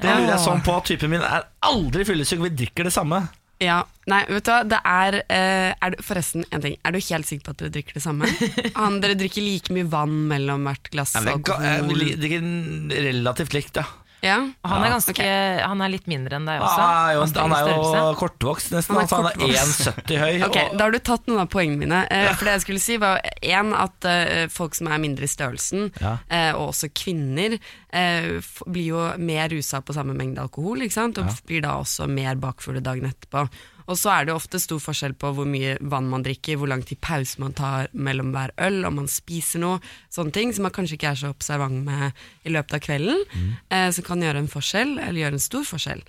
Det 0.00 0.12
lurer 0.12 0.34
jeg 0.34 0.42
sånn 0.44 0.62
på. 0.66 0.76
Typen 0.84 1.10
min 1.14 1.22
er 1.24 1.46
aldri 1.64 2.04
fyllesyk, 2.04 2.42
vi 2.44 2.50
drikker 2.64 2.84
det 2.88 2.92
samme. 2.92 3.22
Ja, 3.64 3.78
nei, 4.12 4.18
vet 4.28 4.44
du 4.44 4.50
hva, 4.52 4.58
det 4.68 4.78
er, 4.84 5.14
eh, 5.32 5.70
er 5.80 5.94
du, 5.94 6.02
Forresten, 6.04 6.44
en 6.52 6.60
ting. 6.60 6.74
Er 6.84 6.92
du 6.92 6.98
helt 7.00 7.24
sikker 7.24 7.46
på 7.46 7.54
at 7.54 7.62
dere 7.62 7.72
drikker 7.72 7.96
det 7.96 8.02
samme? 8.04 8.28
Han, 8.76 8.98
dere 9.00 9.16
drikker 9.16 9.40
like 9.40 9.72
mye 9.72 9.88
vann 9.88 10.26
mellom 10.28 10.66
hvert 10.68 10.90
glass 10.92 11.14
Nei, 11.16 11.22
men 11.30 11.40
ga- 11.48 11.56
jeg 11.64 11.80
alkohol? 11.80 12.02
vil- 12.04 12.20
Det 12.20 12.98
er 12.98 13.06
relativt 13.08 13.56
likt, 13.56 13.80
ja. 13.80 13.86
Ja? 14.24 14.36
Han 14.64 14.82
er, 14.82 14.90
ganske, 14.94 15.12
okay. 15.12 15.58
han 15.60 15.82
er 15.84 15.90
litt 15.92 16.06
mindre 16.10 16.38
enn 16.38 16.46
deg 16.48 16.62
også. 16.64 16.80
Han 16.80 16.94
er 17.10 17.12
jo, 17.14 17.26
han 17.36 17.54
er 17.56 17.68
jo 17.68 18.14
kortvokst, 18.20 18.72
nesten. 18.72 18.96
Han 18.96 19.04
er 19.04 19.12
altså, 19.12 19.44
er 19.44 19.58
1,70 19.60 20.22
høy. 20.22 20.42
Okay, 20.48 20.64
og- 20.70 20.78
Da 20.78 20.84
har 20.88 20.90
du 20.96 20.98
tatt 20.98 21.26
noen 21.28 21.42
av 21.44 21.50
poengene 21.52 21.78
mine. 21.84 22.00
Eh, 22.10 22.30
for 22.34 22.44
det 22.48 22.54
jeg 22.56 22.64
skulle 22.64 22.80
si 22.82 22.96
var 23.02 23.20
en, 23.42 23.74
at 23.74 24.08
eh, 24.08 24.46
folk 24.52 24.74
som 24.74 24.88
er 24.88 24.98
mindre 25.02 25.28
i 25.28 25.30
størrelsen, 25.30 25.92
Ja. 26.00 26.16
eh, 26.30 26.52
og 26.56 26.72
også 26.72 26.90
kvinner, 26.96 27.58
eh, 27.92 28.38
f 28.40 28.62
blir 28.66 28.86
jo 28.94 29.06
mer 29.18 29.48
rusa 29.52 29.82
på 29.82 29.94
samme 29.94 30.16
mengde 30.16 30.40
alkohol, 30.42 30.78
ikke 30.82 30.92
sant? 30.96 31.18
og 31.18 31.28
blir 31.46 31.62
da 31.62 31.76
også 31.80 32.08
mer 32.08 32.34
bakfulle 32.36 32.80
dagen 32.82 33.04
etterpå. 33.12 33.48
Og 33.86 33.98
så 33.98 34.12
er 34.12 34.26
det 34.26 34.34
ofte 34.34 34.60
stor 34.62 34.80
forskjell 34.82 35.14
på 35.18 35.30
hvor 35.36 35.48
mye 35.48 35.76
vann 35.80 36.08
man 36.10 36.24
drikker, 36.26 36.58
hvor 36.58 36.70
lang 36.70 36.82
tid 36.86 37.00
pause 37.04 37.40
man 37.42 37.54
tar 37.56 37.90
mellom 37.92 38.32
hver 38.34 38.54
øl, 38.66 38.80
om 38.88 38.98
man 39.02 39.10
spiser 39.10 39.62
noe, 39.62 39.80
sånne 40.10 40.34
ting 40.34 40.54
som 40.54 40.66
man 40.66 40.74
kanskje 40.74 40.98
ikke 40.98 41.12
er 41.12 41.20
så 41.22 41.32
observant 41.34 41.84
med 41.86 42.10
i 42.46 42.54
løpet 42.54 42.78
av 42.78 42.84
kvelden, 42.88 43.22
eh, 43.70 43.90
som 43.94 44.06
kan 44.06 44.22
gjøre 44.22 44.42
en 44.42 44.50
forskjell, 44.50 44.98
eller 44.98 45.22
gjøre 45.22 45.38
en 45.38 45.46
stor 45.46 45.68
forskjell. 45.68 46.02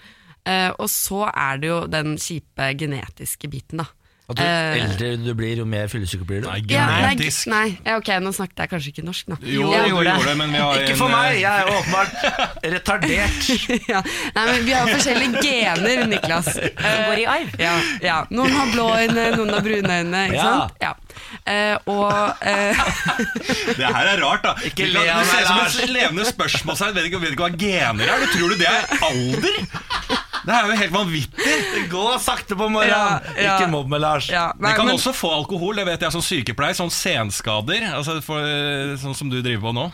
Eh, 0.47 0.71
og 0.79 0.89
så 0.89 1.25
er 1.29 1.61
det 1.61 1.69
jo 1.69 1.79
den 1.91 2.17
kjipe 2.21 2.71
genetiske 2.79 3.49
biten, 3.51 3.83
da. 3.83 3.89
At 4.27 4.39
jo 4.41 4.43
Eh, 4.43 4.77
eldre 4.83 5.09
du 5.23 5.29
blir, 5.39 5.55
jo 5.61 5.65
mer 5.65 5.87
fyllesyk 5.87 6.25
blir 6.27 6.41
du. 6.43 6.47
Nei, 6.49 6.57
Ja, 6.67 6.85
nei, 6.89 7.15
genetisk. 7.15 7.47
nei, 7.47 7.77
ok, 7.95 8.09
nå 8.19 8.33
snakket 8.35 8.59
jeg 8.59 8.69
kanskje 8.73 8.89
ikke 8.91 9.05
norsk, 9.07 9.29
da. 9.31 9.37
Jo, 9.47 9.69
jeg, 9.71 9.85
du 9.85 9.93
gjorde 9.93 10.15
det. 10.17 10.25
det, 10.27 10.33
men 10.41 10.51
vi 10.51 10.59
har 10.59 10.81
Ikke 10.81 10.91
en, 10.91 10.99
for 10.99 11.07
meg, 11.13 11.29
øh, 11.31 11.41
jeg 11.41 11.53
er 11.55 11.63
jo 11.63 11.77
åpenbart 11.77 12.11
retardert. 12.75 13.47
ja. 13.93 14.01
Nei, 14.35 14.45
men 14.51 14.65
vi 14.67 14.75
har 14.75 14.91
forskjellige 14.91 15.43
gener, 15.47 16.03
Niklas. 16.11 16.51
Som 16.59 16.99
går 17.07 17.23
i 17.23 17.25
arv. 17.37 17.55
Ja, 17.63 17.73
ja. 18.03 18.17
Noen 18.35 18.51
har 18.59 18.71
blå 18.75 18.89
øyne, 18.99 19.29
noen 19.39 19.53
har 19.55 19.63
brune 19.69 19.99
øyne, 20.03 20.25
ikke 20.27 20.41
Ja. 20.41 20.43
sant? 20.43 20.75
Ja. 20.83 20.93
Uh, 21.47 21.75
og 21.87 22.11
uh, 22.43 22.83
Det 23.79 23.87
her 23.87 24.11
er 24.11 24.19
rart, 24.21 24.43
da. 24.43 24.53
Ikke 24.67 24.85
Du 24.91 24.91
le 24.99 25.07
av 25.07 25.23
du 25.23 25.31
ser 25.31 25.41
ut 25.41 25.47
som 25.47 25.83
et 25.87 25.89
levende 25.95 26.27
spørsmålstegn. 26.27 26.95
Vet 26.99 27.15
vet 27.15 27.31
ikke 27.31 27.47
hva 27.47 27.53
gener 27.63 28.11
er. 28.11 28.25
Du 28.27 28.35
tror 28.35 28.51
du 28.51 28.59
det 28.59 28.67
er 28.67 28.91
alder? 29.07 30.16
Det 30.47 30.55
er 30.55 30.69
jo 30.69 30.75
helt 30.79 30.93
vanvittig. 30.93 31.55
Gå 31.91 32.03
sakte 32.23 32.55
på 32.55 32.69
morgenen. 32.71 33.25
Ja, 33.35 33.35
ja. 33.35 33.55
Ikke 33.57 33.67
mobb 33.71 33.89
meg, 33.91 33.99
Lars. 33.99 34.29
ja, 34.31 34.45
nei, 34.55 34.69
nei, 34.69 34.75
kan 34.77 34.87
men- 34.87 34.95
også 34.95 35.11
få 35.15 35.33
alkohol, 35.35 35.75
det 35.75 35.85
vet 35.89 36.05
jeg 36.07 36.15
som 36.15 36.23
sykepleier. 36.23 36.77
Sånn 36.77 36.93
senskader, 36.93 37.83
altså 37.97 38.21
for, 38.23 38.47
sånn 39.01 39.15
som 39.17 39.29
du 39.33 39.41
driver 39.41 39.67
på 39.67 39.73
nå. 39.75 39.85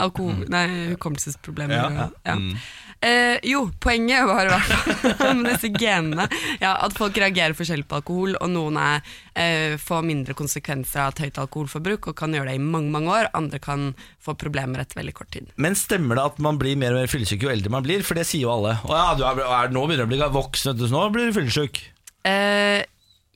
Alkohol, 0.00 0.46
nei, 0.48 0.64
hukommelsesproblemer. 0.94 2.08
Ja. 2.24 2.34
Mm. 2.38 2.56
Eh, 3.04 3.36
jo, 3.42 3.66
poenget 3.84 4.24
var 4.30 4.48
i 4.48 4.52
hvert 4.52 5.18
fall 5.18 5.36
med 5.36 5.50
disse 5.52 5.68
genene 5.76 6.24
ja, 6.62 6.72
at 6.72 6.94
folk 6.96 7.18
reagerer 7.20 7.56
forskjellig 7.56 7.84
på 7.90 7.98
alkohol, 7.98 8.38
og 8.38 8.48
noen 8.52 8.78
er, 8.80 9.02
eh, 9.36 9.74
får 9.80 10.06
mindre 10.08 10.36
konsekvenser 10.38 11.02
av 11.02 11.12
et 11.12 11.26
høyt 11.26 11.40
alkoholforbruk 11.42 12.08
og 12.10 12.16
kan 12.16 12.32
gjøre 12.32 12.52
det 12.52 12.56
i 12.56 12.64
mange 12.64 12.92
mange 12.94 13.12
år. 13.12 13.28
Andre 13.36 13.60
kan 13.62 13.90
få 14.24 14.36
problemer 14.40 14.80
etter 14.80 15.02
veldig 15.02 15.16
kort 15.16 15.32
tid. 15.36 15.52
Men 15.60 15.76
stemmer 15.76 16.16
det 16.16 16.26
at 16.32 16.40
man 16.46 16.60
blir 16.60 16.78
mer 16.80 16.96
og 16.96 17.02
mer 17.02 17.12
fyllesyk 17.12 17.44
jo 17.44 17.52
eldre 17.52 17.72
man 17.74 17.84
blir? 17.84 18.06
For 18.06 18.16
det 18.16 18.24
sier 18.30 18.46
jo 18.46 18.54
alle. 18.54 18.78
Å 18.80 18.96
ja, 18.96 19.06
du 19.18 19.24
er, 19.28 19.44
er, 19.44 19.74
nå 19.74 19.84
begynner 19.84 20.08
du 20.08 20.08
å 20.08 20.14
bli 20.14 20.32
voksen, 20.40 20.80
så 20.80 20.90
nå 20.94 21.04
blir 21.12 21.28
du 21.28 21.36
fyllesyk. 21.36 21.82
Eh, 22.24 22.80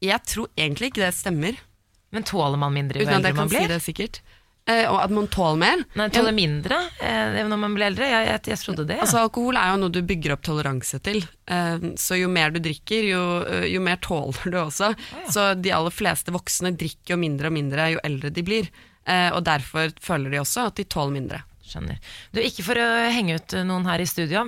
jeg 0.00 0.24
tror 0.30 0.48
egentlig 0.56 0.92
ikke 0.92 1.04
det 1.04 1.14
stemmer, 1.16 1.64
Men 2.08 2.24
tåler 2.24 2.56
man 2.56 2.72
mindre 2.72 3.02
jo 3.02 3.04
uten 3.04 3.18
at 3.18 3.26
jeg 3.28 3.36
kan 3.36 3.50
si 3.52 3.66
det 3.68 3.82
sikkert. 3.84 4.22
Eh, 4.68 4.84
og 4.90 4.98
at 5.00 5.12
man 5.14 5.28
tåler 5.32 5.60
mer. 5.62 5.82
Nei, 5.96 6.08
tåler 6.12 6.34
mindre 6.36 6.76
eh, 7.00 7.40
når 7.48 7.60
man 7.60 7.76
blir 7.76 7.88
eldre? 7.88 8.08
Jeg, 8.10 8.26
jeg, 8.28 8.42
jeg 8.52 8.60
trodde 8.60 8.84
det. 8.90 8.98
Ja. 8.98 9.06
Altså 9.06 9.22
Alkohol 9.22 9.56
er 9.60 9.72
jo 9.72 9.80
noe 9.80 9.94
du 9.94 10.02
bygger 10.04 10.34
opp 10.36 10.44
toleranse 10.44 11.00
til. 11.04 11.22
Eh, 11.48 11.88
så 12.00 12.18
jo 12.20 12.28
mer 12.32 12.52
du 12.52 12.60
drikker, 12.64 13.08
jo, 13.08 13.22
jo 13.64 13.82
mer 13.84 14.00
tåler 14.04 14.52
du 14.52 14.60
også. 14.60 14.92
Så 15.32 15.50
de 15.56 15.72
aller 15.72 15.94
fleste 15.94 16.34
voksne 16.34 16.74
drikker 16.76 17.16
jo 17.16 17.20
mindre 17.22 17.48
og 17.48 17.56
mindre 17.56 17.92
jo 17.94 18.04
eldre 18.04 18.32
de 18.34 18.44
blir. 18.44 18.70
Og 19.08 19.40
derfor 19.40 19.88
føler 20.04 20.34
de 20.34 20.40
også 20.42 20.66
at 20.68 20.76
de 20.76 20.84
tåler 20.84 21.14
mindre. 21.14 21.38
Skjønner. 21.68 21.98
Du, 22.32 22.40
Ikke 22.40 22.64
for 22.64 22.78
å 22.80 22.86
henge 23.12 23.34
ut 23.36 23.52
noen 23.68 23.84
her 23.84 24.00
i 24.00 24.06
studio, 24.08 24.44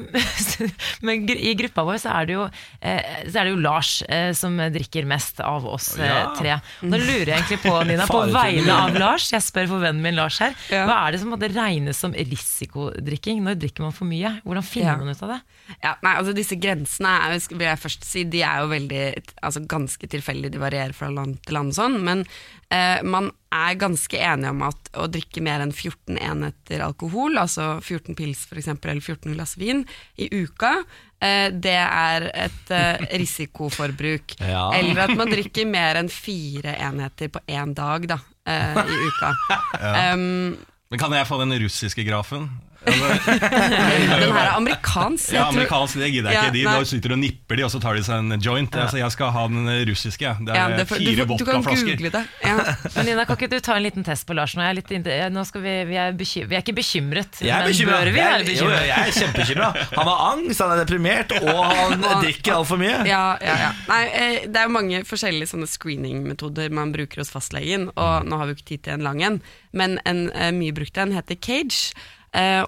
men 1.07 1.27
i 1.29 1.53
gruppa 1.59 1.85
vår 1.85 1.99
så 2.01 2.15
er 2.17 2.29
det 2.31 2.37
jo, 2.39 2.47
eh, 2.81 3.11
så 3.29 3.41
er 3.43 3.49
det 3.49 3.53
jo 3.55 3.61
Lars 3.61 3.91
eh, 4.09 4.31
som 4.37 4.57
drikker 4.73 5.05
mest 5.11 5.41
av 5.45 5.67
oss 5.69 5.91
eh, 5.99 6.07
Ja. 6.09 6.23
tre. 6.39 6.57
Nå 6.83 6.97
lurer 7.01 7.35
jeg 7.35 7.37
egentlig 7.43 7.61
på, 7.65 7.75
Nina, 7.89 8.07
på 8.09 8.23
vegne 8.33 8.73
av. 8.73 8.97
Lars, 9.01 9.29
jeg 9.35 9.45
spør 9.45 9.69
for 9.75 9.85
vennen 9.85 10.03
min 10.05 10.17
Lars 10.17 10.39
her, 10.41 10.57
Ja. 10.73 10.87
hva 10.89 10.97
er 11.07 11.13
det 11.17 11.21
som 11.23 11.31
måtte 11.35 11.51
regnes 11.53 12.01
som 12.01 12.17
risikodrikking? 12.17 13.43
Når 13.45 13.59
drikker 13.61 13.85
man 13.87 13.95
for 13.97 14.09
mye? 14.11 14.39
Hvordan 14.45 14.67
finner 14.67 14.93
Ja. 14.93 14.97
man 14.97 15.09
ut 15.15 15.23
av 15.23 15.35
det? 15.35 15.41
Ja, 15.85 15.95
nei, 16.03 16.15
altså 16.17 16.35
Disse 16.35 16.57
grensene 16.57 17.11
er, 17.27 17.37
vil 17.51 17.67
jeg 17.69 17.79
først 17.85 18.05
si, 18.07 18.25
de 18.25 18.43
er 18.47 18.63
jo 18.65 18.71
veldig 18.73 19.03
altså 19.43 19.61
ganske 19.69 20.09
tilfeldige. 20.11 20.53
De 20.57 20.59
varierer 20.63 20.95
fra 20.97 21.11
land 21.13 21.43
til 21.45 21.55
land, 21.59 21.75
og 21.75 21.77
sånn, 21.79 22.01
men 22.03 22.25
eh, 22.73 23.03
man 23.03 23.31
er 23.51 23.77
ganske 23.79 24.19
enige 24.19 24.53
om 24.55 24.63
at 24.69 24.91
å 24.99 25.07
drikke 25.11 25.43
mer 25.43 25.63
enn 25.65 25.73
14 25.75 26.19
enheter 26.19 26.85
alkohol, 26.85 27.39
altså 27.41 27.81
14 27.83 28.17
pils 28.19 28.45
for 28.47 28.61
eksempel, 28.61 28.93
eller 28.93 29.05
14 29.05 29.35
glass 29.35 29.57
vin 29.61 29.83
i 30.21 30.29
uka, 30.31 30.77
eh, 31.19 31.51
det 31.51 31.77
er 31.83 32.29
et 32.31 32.73
eh, 32.77 33.05
risikoforbruk. 33.23 34.39
Ja. 34.39 34.69
Eller 34.79 35.05
at 35.07 35.15
man 35.19 35.31
drikker 35.33 35.69
mer 35.71 36.01
enn 36.01 36.11
fire 36.13 36.77
enheter 36.79 37.33
på 37.35 37.43
én 37.51 37.75
dag 37.77 38.09
da, 38.15 38.21
eh, 38.47 38.83
i 38.87 39.01
uka. 39.11 39.35
Um, 39.81 40.57
Men 40.91 41.01
kan 41.01 41.13
jeg 41.15 41.27
få 41.29 41.39
den 41.41 41.55
russiske 41.63 42.03
grafen? 42.07 42.49
Den 42.91 44.33
her 44.33 44.41
er 44.41 44.55
amerikansk. 44.57 45.33
ja, 45.35 45.47
amerikansk, 45.51 45.99
det 46.01 46.09
gidder 46.15 46.31
jeg 46.33 46.39
Ja, 46.41 46.45
ikke. 46.51 46.81
De 46.81 46.89
sitter 46.89 47.13
og 47.15 47.19
nipper 47.21 47.59
de, 47.61 47.65
og 47.67 47.71
så 47.75 47.81
tar 47.83 47.99
de 47.99 48.03
seg 48.07 48.23
en 48.23 48.41
joint. 48.43 48.77
Altså, 48.81 48.97
jeg 49.01 49.13
skal 49.15 49.33
ha 49.35 49.43
den 49.53 49.69
russiske. 49.91 50.33
Det 50.47 50.55
Ja, 50.57 50.67
er 50.71 50.77
det 50.81 50.87
for, 50.89 50.97
fire 51.03 51.27
vodkaflasker 51.29 51.45
du 51.45 51.45
kan 51.45 51.61
vodkaflasker. 51.61 51.97
google 51.97 52.11
det. 52.15 52.23
Ja. 52.45 52.57
Men 52.97 53.07
Nina, 53.11 53.25
kan 53.29 53.37
ikke 53.37 53.51
du 53.53 53.59
ta 53.61 53.77
en 53.77 53.85
liten 53.85 54.07
test 54.07 54.27
på 54.29 54.37
Lars 54.39 54.55
nå? 54.57 54.65
Jeg 54.65 54.71
er, 54.71 54.79
litt, 54.81 55.33
nå 55.35 55.45
skal 55.49 55.65
vi, 55.65 55.75
vi, 55.91 55.99
er 56.01 56.17
vi 56.17 56.27
er 56.57 56.63
ikke 56.65 56.77
bekymret, 56.81 57.41
Jeg 57.45 57.53
er 57.53 57.69
men 57.69 57.91
bør 57.91 58.11
vi 58.11 58.17
være 58.17 58.35
er- 58.41 58.45
jo, 58.45 58.49
bekymret? 58.55 58.87
jeg 58.89 58.99
er 58.99 59.17
kjempebekymra. 59.19 59.71
Han 59.97 60.11
har 60.13 60.25
angst, 60.33 60.61
han 60.65 60.73
er 60.75 60.83
deprimert, 60.85 61.37
og 61.41 61.65
han 61.65 62.07
drikker 62.25 62.57
altfor 62.61 62.81
mye. 62.81 63.01
Ja, 63.09 63.25
ja, 63.45 63.57
ja. 63.67 63.71
Nei, 63.91 64.03
eh, 64.09 64.39
det 64.49 64.57
er 64.57 64.69
jo 64.71 64.75
mange 64.77 65.03
forskjellige 65.09 65.53
sånne 65.53 65.69
screeningmetoder 65.71 66.73
man 66.75 66.93
bruker 66.97 67.23
hos 67.23 67.33
fastlegen, 67.35 67.91
og 67.97 68.25
nå 68.29 68.41
har 68.41 68.49
vi 68.49 68.55
jo 68.57 68.61
ikke 68.61 68.71
tid 68.75 68.85
til 68.89 68.97
en 68.99 69.05
lang 69.07 69.21
en, 69.27 69.41
men 69.77 69.99
en 70.09 70.27
eh, 70.33 70.51
mye 70.57 70.73
brukt 70.77 70.97
en 71.01 71.13
heter 71.17 71.37
Cage, 71.41 71.93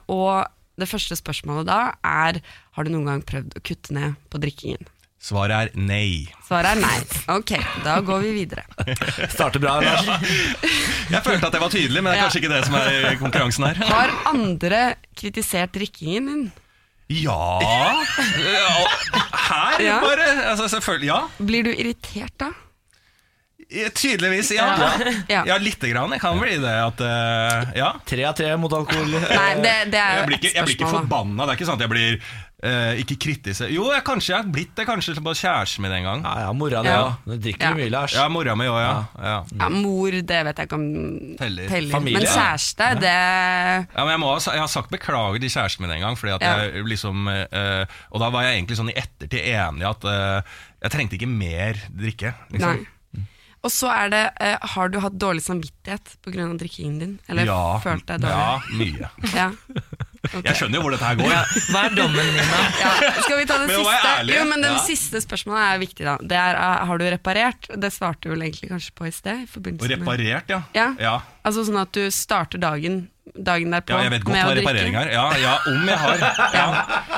og 0.08 0.46
det 0.80 0.88
første 0.88 1.14
spørsmålet 1.18 1.66
da 1.68 1.80
er 2.02 2.40
har 2.74 2.84
du 2.84 2.90
noen 2.94 3.04
gang 3.06 3.22
prøvd 3.28 3.58
å 3.58 3.62
kutte 3.62 3.92
ned 3.94 4.14
på 4.32 4.40
drikkingen? 4.42 4.88
Svaret 5.22 5.54
er 5.54 5.68
nei. 5.78 6.26
Svaret 6.48 6.72
er 6.72 6.80
nei. 6.82 6.96
Ok, 7.30 7.52
da 7.84 8.00
går 8.02 8.24
vi 8.24 8.32
videre. 8.40 8.64
Starter 9.36 9.62
bra, 9.62 9.76
Lars. 9.84 10.08
Jeg 11.12 11.22
følte 11.22 11.46
at 11.46 11.54
jeg 11.54 11.62
var 11.62 11.70
tydelig, 11.70 12.02
men 12.02 12.10
det 12.10 12.16
er 12.16 12.18
Ja. 12.18 12.24
kanskje 12.26 12.40
ikke 12.42 12.50
det 12.56 12.64
som 12.66 12.74
er 12.80 13.20
konkurransen 13.20 13.68
her. 13.68 13.78
Har 13.86 14.10
andre 14.32 14.80
kritisert 15.14 15.70
drikkingen 15.76 16.26
din? 16.32 16.42
Ja 17.12 17.38
Ja, 17.62 18.74
Her, 19.46 19.78
Ja. 19.84 20.00
bare. 20.02 20.26
Altså, 20.50 20.66
selvfølgelig. 20.72 21.06
Ja. 21.12 21.20
Blir 21.38 21.62
du 21.68 21.70
irritert 21.70 22.34
da? 22.40 22.50
Tydeligvis, 23.94 24.50
ja. 24.56 24.68
Ja. 25.28 25.42
Ja, 25.46 25.56
lite 25.58 25.88
grann. 25.88 26.12
Jeg 26.12 26.20
kan 26.22 26.38
bli 26.40 26.56
det 26.60 26.76
at 26.84 27.00
uh, 27.00 27.72
Ja. 27.78 27.92
Tre 28.08 28.24
av 28.28 28.36
tre 28.38 28.54
mot 28.60 28.72
alkohol. 28.76 29.12
Nei, 29.16 29.50
det, 29.64 29.74
det 29.92 30.00
er 30.00 30.16
Jeg 30.16 30.22
jo 30.22 30.30
blir 30.30 30.40
ikke, 30.40 30.54
jeg 30.56 30.64
blir 30.68 30.76
ikke 30.80 30.90
forbanna. 30.96 31.46
Det 31.46 31.54
er 31.54 31.60
ikke 31.60 31.68
sånn 31.70 31.78
at 31.80 31.84
jeg 31.86 31.92
blir 31.92 32.16
uh, 32.20 32.92
ikke 33.02 33.16
kritisk 33.24 33.64
Jo, 33.72 33.86
jeg, 33.94 34.04
kanskje 34.06 34.32
jeg 34.34 34.38
har 34.42 34.50
blitt 34.54 34.74
det 34.78 34.86
kanskje 34.88 35.16
på 35.24 35.34
kjæresten 35.40 35.84
min 35.86 35.94
en 35.98 36.06
gang. 36.08 36.24
Ja, 36.26 36.34
ja, 36.46 36.52
mora 36.56 36.82
di 36.84 36.92
Ja. 36.92 37.00
òg. 37.06 37.26
Du 37.32 37.36
drikker 37.46 37.68
Ja. 37.70 37.74
mye, 37.78 37.90
Lars. 37.96 38.16
Ja, 38.18 38.28
mora 38.32 38.56
mi 38.58 38.68
òg, 38.70 38.78
ja. 38.82 38.94
ja. 39.22 39.36
Ja, 39.62 39.68
mor, 39.72 40.10
det 40.32 40.40
vet 40.50 40.62
jeg 40.62 40.68
ikke 40.70 40.78
om 40.80 40.88
Teller. 41.40 41.68
Familie, 41.96 42.18
Men 42.20 42.28
ja. 42.28 42.34
kjæreste, 42.36 42.90
det 43.02 43.16
Ja, 43.16 44.02
men 44.04 44.12
jeg, 44.14 44.20
må, 44.24 44.32
ha 44.36 44.40
jeg 44.58 44.64
har 44.66 44.72
sagt 44.76 44.92
beklager 44.92 45.40
til 45.42 45.54
kjæresten 45.56 45.86
min 45.86 45.96
en 45.96 46.04
gang. 46.08 46.18
Fordi 46.20 46.36
at 46.36 46.42
Ja. 46.46 46.54
jeg 46.68 46.84
liksom 46.92 47.26
uh, 47.28 47.84
Og 48.12 48.20
da 48.20 48.28
var 48.34 48.44
jeg 48.48 48.60
egentlig 48.60 48.76
sånn 48.78 48.92
i 48.92 48.98
ettertid 49.00 49.40
enig 49.56 49.88
at 49.88 50.10
jeg 50.82 50.90
trengte 50.90 51.14
ikke 51.14 51.28
mer 51.30 51.78
drikke. 51.94 52.34
Liksom. 52.50 52.72
Nei. 52.82 52.86
Og 53.62 53.70
så 53.70 53.86
er 53.94 54.08
det 54.10 54.22
eh, 54.42 54.56
Har 54.74 54.90
du 54.90 54.98
hatt 55.02 55.14
dårlig 55.22 55.42
samvittighet 55.44 56.16
pga. 56.24 56.48
drikkingen 56.58 56.96
din? 56.98 57.12
Eller 57.30 57.46
ja, 57.46 57.78
følt 57.82 58.06
deg 58.08 58.24
dårlig? 58.24 58.34
ja, 58.34 58.62
mye. 58.78 59.10
Ja. 59.38 59.50
Okay. 60.22 60.42
Jeg 60.46 60.54
skjønner 60.60 60.78
jo 60.78 60.82
hvor 60.84 60.92
dette 60.94 61.02
her 61.08 61.16
går. 61.18 61.32
Hva 61.74 61.80
er 61.88 61.94
dommen, 61.98 62.28
Nina? 62.30 62.58
Ja, 62.82 62.90
skal 63.24 63.40
vi 63.40 63.46
ta 63.50 63.56
det 63.58 63.66
Men 63.72 63.80
siste? 63.82 64.10
ærlig, 64.12 64.36
Jo, 64.36 64.44
men 64.50 64.62
Den 64.62 64.76
ja. 64.76 64.82
siste 64.86 65.22
spørsmålet 65.24 65.62
er 65.66 65.80
viktig. 65.82 66.04
da 66.06 66.16
Det 66.22 66.38
er, 66.38 66.58
eh, 66.58 66.84
Har 66.90 66.98
du 67.02 67.06
reparert? 67.10 67.70
Det 67.86 67.90
svarte 67.94 68.28
du 68.28 68.34
vel 68.34 68.46
egentlig 68.46 68.70
kanskje 68.70 68.94
på 68.98 69.08
i 69.08 69.14
sted. 69.14 69.46
I 69.46 69.94
reparert, 69.96 70.50
ja. 70.50 70.62
Ja. 70.78 70.88
ja. 70.98 71.16
Altså 71.42 71.66
Sånn 71.66 71.80
at 71.82 71.90
du 71.94 72.06
starter 72.14 72.62
dagen 72.62 73.08
Dagen 73.22 73.70
derpå 73.70 73.94
Ja, 73.94 74.00
jeg 74.02 74.12
vet 74.16 74.24
godt 74.26 74.34
hva 74.34 74.54
reparering 74.58 74.96
er. 74.98 75.10
Ja, 75.14 75.24
ja, 75.38 75.52
om 75.70 75.84
jeg 75.86 75.98
har. 76.02 76.24
Ja. 76.58 76.64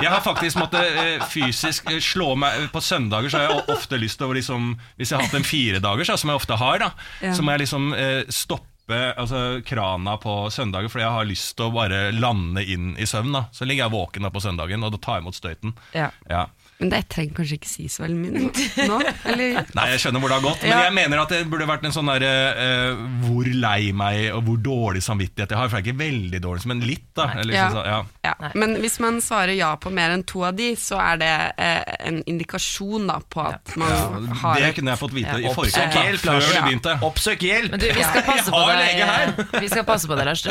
Jeg 0.03 0.11
har 0.13 0.21
faktisk 0.25 0.59
måttet 0.61 0.99
uh, 0.99 1.25
fysisk 1.33 1.89
eh, 1.91 2.01
slå 2.05 2.35
meg 2.39 2.69
På 2.75 2.83
søndager 2.85 3.33
så 3.33 3.41
har 3.41 3.49
jeg 3.49 3.65
ofte 3.73 3.99
lyst 3.99 4.21
til 4.21 4.29
å 4.29 4.37
liksom 4.37 4.67
Hvis 4.99 5.11
jeg 5.11 5.17
har 5.19 5.25
hatt 5.27 5.39
en 5.39 5.47
firedager, 5.49 6.05
så, 6.07 6.19
som 6.21 6.31
jeg 6.33 6.43
ofte 6.43 6.59
har, 6.61 6.79
da, 6.85 6.91
Ja. 7.25 7.33
så 7.35 7.43
må 7.47 7.55
jeg 7.55 7.65
liksom 7.65 7.89
uh, 7.97 8.21
stoppe 8.29 9.01
altså, 9.17 9.63
krana 9.65 10.19
på 10.21 10.35
søndager 10.53 10.93
fordi 10.93 11.07
jeg 11.07 11.17
har 11.17 11.25
lyst 11.31 11.55
til 11.57 11.71
å 11.71 11.73
bare 11.73 12.03
lande 12.13 12.61
inn 12.69 12.93
i 13.01 13.07
søvn. 13.09 13.33
da 13.33 13.47
Så 13.57 13.65
ligger 13.65 13.87
jeg 13.87 13.95
våken 13.97 14.29
da 14.29 14.33
på 14.35 14.45
søndagen 14.45 14.85
og 14.85 14.93
da 14.93 15.01
tar 15.01 15.19
jeg 15.19 15.25
imot 15.25 15.39
støyten. 15.41 15.73
Ja. 15.97 16.11
Ja. 16.29 16.45
Men 16.81 16.91
det 16.91 16.99
trenger 17.09 17.37
kanskje 17.37 17.57
ikke 17.61 17.69
si 17.71 17.85
så 17.89 18.03
veldig 18.03 18.17
mye 18.19 18.87
nå? 18.91 18.97
eller? 19.31 19.61
Nei, 19.79 19.85
jeg 19.93 20.01
skjønner 20.03 20.23
hvor 20.25 20.33
det 20.33 20.37
har 20.41 20.43
gått, 20.45 20.63
men 20.65 20.73
Ja. 20.75 20.79
jeg 20.89 20.95
mener 20.97 21.21
at 21.23 21.31
det 21.31 21.39
burde 21.53 21.69
vært 21.71 21.85
en 21.87 21.95
sånn 21.95 22.09
derre 22.11 22.31
uh, 22.59 23.05
Hvor 23.23 23.47
lei 23.47 23.93
meg 23.95 24.33
og 24.35 24.43
hvor 24.49 24.59
dårlig 24.65 25.03
samvittighet 25.07 25.55
jeg 25.55 25.59
har. 25.61 25.71
For 25.71 25.79
jeg 25.79 25.85
er 25.85 25.93
ikke 25.93 26.01
veldig 26.03 26.41
dårlig, 26.43 26.67
men 26.73 26.83
litt, 26.83 27.05
da. 27.15 27.29
Eller, 27.39 27.55
Ja. 27.55 27.67
så, 27.71 27.85
ja. 27.87 28.01
Ja. 28.27 28.51
Men 28.59 28.75
hvis 28.83 28.99
man 29.05 29.21
svarer 29.23 29.55
ja 29.55 29.71
på 29.81 29.93
mer 29.95 30.11
enn 30.17 30.25
to 30.27 30.43
av 30.49 30.57
de, 30.59 30.73
så 30.81 30.99
er 30.99 31.21
det 31.23 31.31
uh, 31.55 31.95
en 32.11 32.19
indikasjon 32.35 33.07
da 33.07 33.21
på 33.23 33.45
at 33.45 33.77
man 33.81 34.27
har 34.43 34.59
Det 34.65 34.73
kunne 34.81 34.95
jeg 34.97 35.03
fått 35.05 35.15
vite 35.15 35.39
i 35.45 35.55
forkant, 35.55 35.95
da, 35.95 36.03
Oppsøk 36.11 36.25
før 36.25 36.35
Lars. 36.35 36.51
begynte. 36.67 36.97
Oppsøk 37.11 37.47
hjelp! 37.47 37.71
Men 37.77 37.85
du, 37.85 37.87
vi 37.95 38.09
skal 38.11 38.27
passe 38.27 38.51
på 38.51 38.65
Jeg 38.65 38.75
har 38.75 38.83
lege 38.83 39.09
her. 39.13 39.61
Vi 39.63 39.71
skal 39.73 39.87
passe 39.89 40.11
på 40.11 40.19
deg, 40.19 40.27
Lars. 40.33 40.45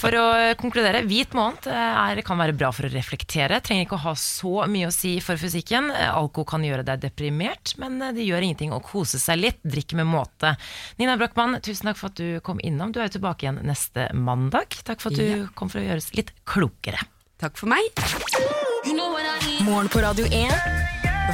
For 0.00 0.18
å 0.22 0.26
konkludere, 0.60 1.04
hvit 1.06 1.36
måned 1.36 1.68
er, 1.68 2.24
kan 2.26 2.40
være 2.40 2.56
bra 2.56 2.72
for 2.72 2.88
å 2.88 2.92
reflektere. 2.96 3.60
Trenger 3.60 3.84
ikke 3.86 4.00
å 4.00 4.04
ha 4.08 4.16
så 4.18 4.64
mye 4.72 4.88
å 4.88 4.94
si 4.94 5.16
for 5.24 5.36
fysikken. 5.66 5.90
Alko 5.90 6.44
kan 6.46 6.62
gjøre 6.64 6.84
deg 6.84 7.00
deprimert, 7.02 7.74
men 7.78 7.98
det 8.14 8.24
gjør 8.26 8.42
ingenting 8.46 8.72
å 8.72 8.80
kose 8.82 9.18
seg 9.18 9.38
litt. 9.40 9.58
Drikk 9.64 9.94
med 9.98 10.06
måte. 10.06 10.56
Nina 10.98 11.16
Brochmann, 11.16 11.60
tusen 11.62 11.86
takk 11.90 11.96
for 11.98 12.08
at 12.10 12.16
du 12.16 12.40
kom 12.40 12.58
innom. 12.62 12.92
Du 12.92 13.00
er 13.00 13.08
jo 13.08 13.18
tilbake 13.18 13.46
igjen 13.46 13.60
neste 13.66 14.08
mandag. 14.14 14.68
Takk 14.84 15.00
for 15.00 15.10
at 15.10 15.16
du 15.18 15.24
Ja. 15.26 15.46
kom 15.54 15.68
for 15.68 15.80
å 15.80 15.84
gjøres 15.86 16.14
litt 16.14 16.32
klokere. 16.46 16.98
Takk 17.38 17.56
for 17.56 17.66
meg. 17.66 17.82
Morgen 19.64 19.88
på 19.88 20.00
Radio 20.00 20.24
1. 20.26 20.52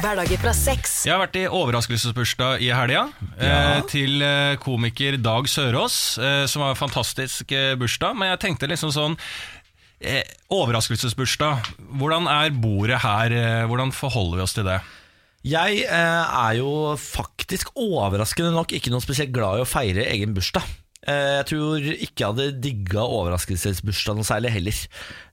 Hverdager 0.01 0.39
fra 0.41 0.51
seks. 0.57 1.05
Jeg 1.05 1.13
har 1.13 1.19
vært 1.21 1.35
i 1.37 1.43
overraskelsesbursdag 1.47 2.63
i 2.65 2.71
helga 2.73 3.03
eh, 3.37 3.79
til 3.85 4.23
eh, 4.25 4.55
komiker 4.57 5.19
Dag 5.21 5.45
Sørås, 5.45 6.17
eh, 6.17 6.45
som 6.49 6.63
har 6.65 6.73
en 6.73 6.79
fantastisk 6.79 7.51
eh, 7.53 7.75
bursdag. 7.77 8.15
Men 8.17 8.31
jeg 8.33 8.39
tenkte 8.41 8.65
liksom 8.71 8.89
sånn 8.89 9.13
eh, 9.13 9.52
Overraskelsesbursdag, 10.53 11.71
hvordan 11.99 12.27
er 12.29 12.53
bordet 12.61 12.99
her? 13.03 13.33
Eh, 13.33 13.63
hvordan 13.69 13.93
forholder 13.95 14.39
vi 14.41 14.45
oss 14.45 14.53
til 14.57 14.67
det? 14.67 14.79
Jeg 15.43 15.81
eh, 15.83 16.37
er 16.47 16.53
jo 16.61 16.93
faktisk 16.99 17.73
overraskende 17.75 18.53
nok 18.55 18.71
ikke 18.77 18.93
noe 18.93 19.03
spesielt 19.03 19.33
glad 19.35 19.59
i 19.59 19.65
å 19.65 19.67
feire 19.67 20.05
egen 20.13 20.35
bursdag. 20.37 20.63
Eh, 21.03 21.33
jeg 21.41 21.47
tror 21.49 21.83
ikke 21.83 22.21
jeg 22.21 22.29
hadde 22.29 22.61
digga 22.63 23.03
overraskelsesbursdag 23.03 24.15
noe 24.21 24.27
særlig 24.27 24.53
heller. 24.55 24.77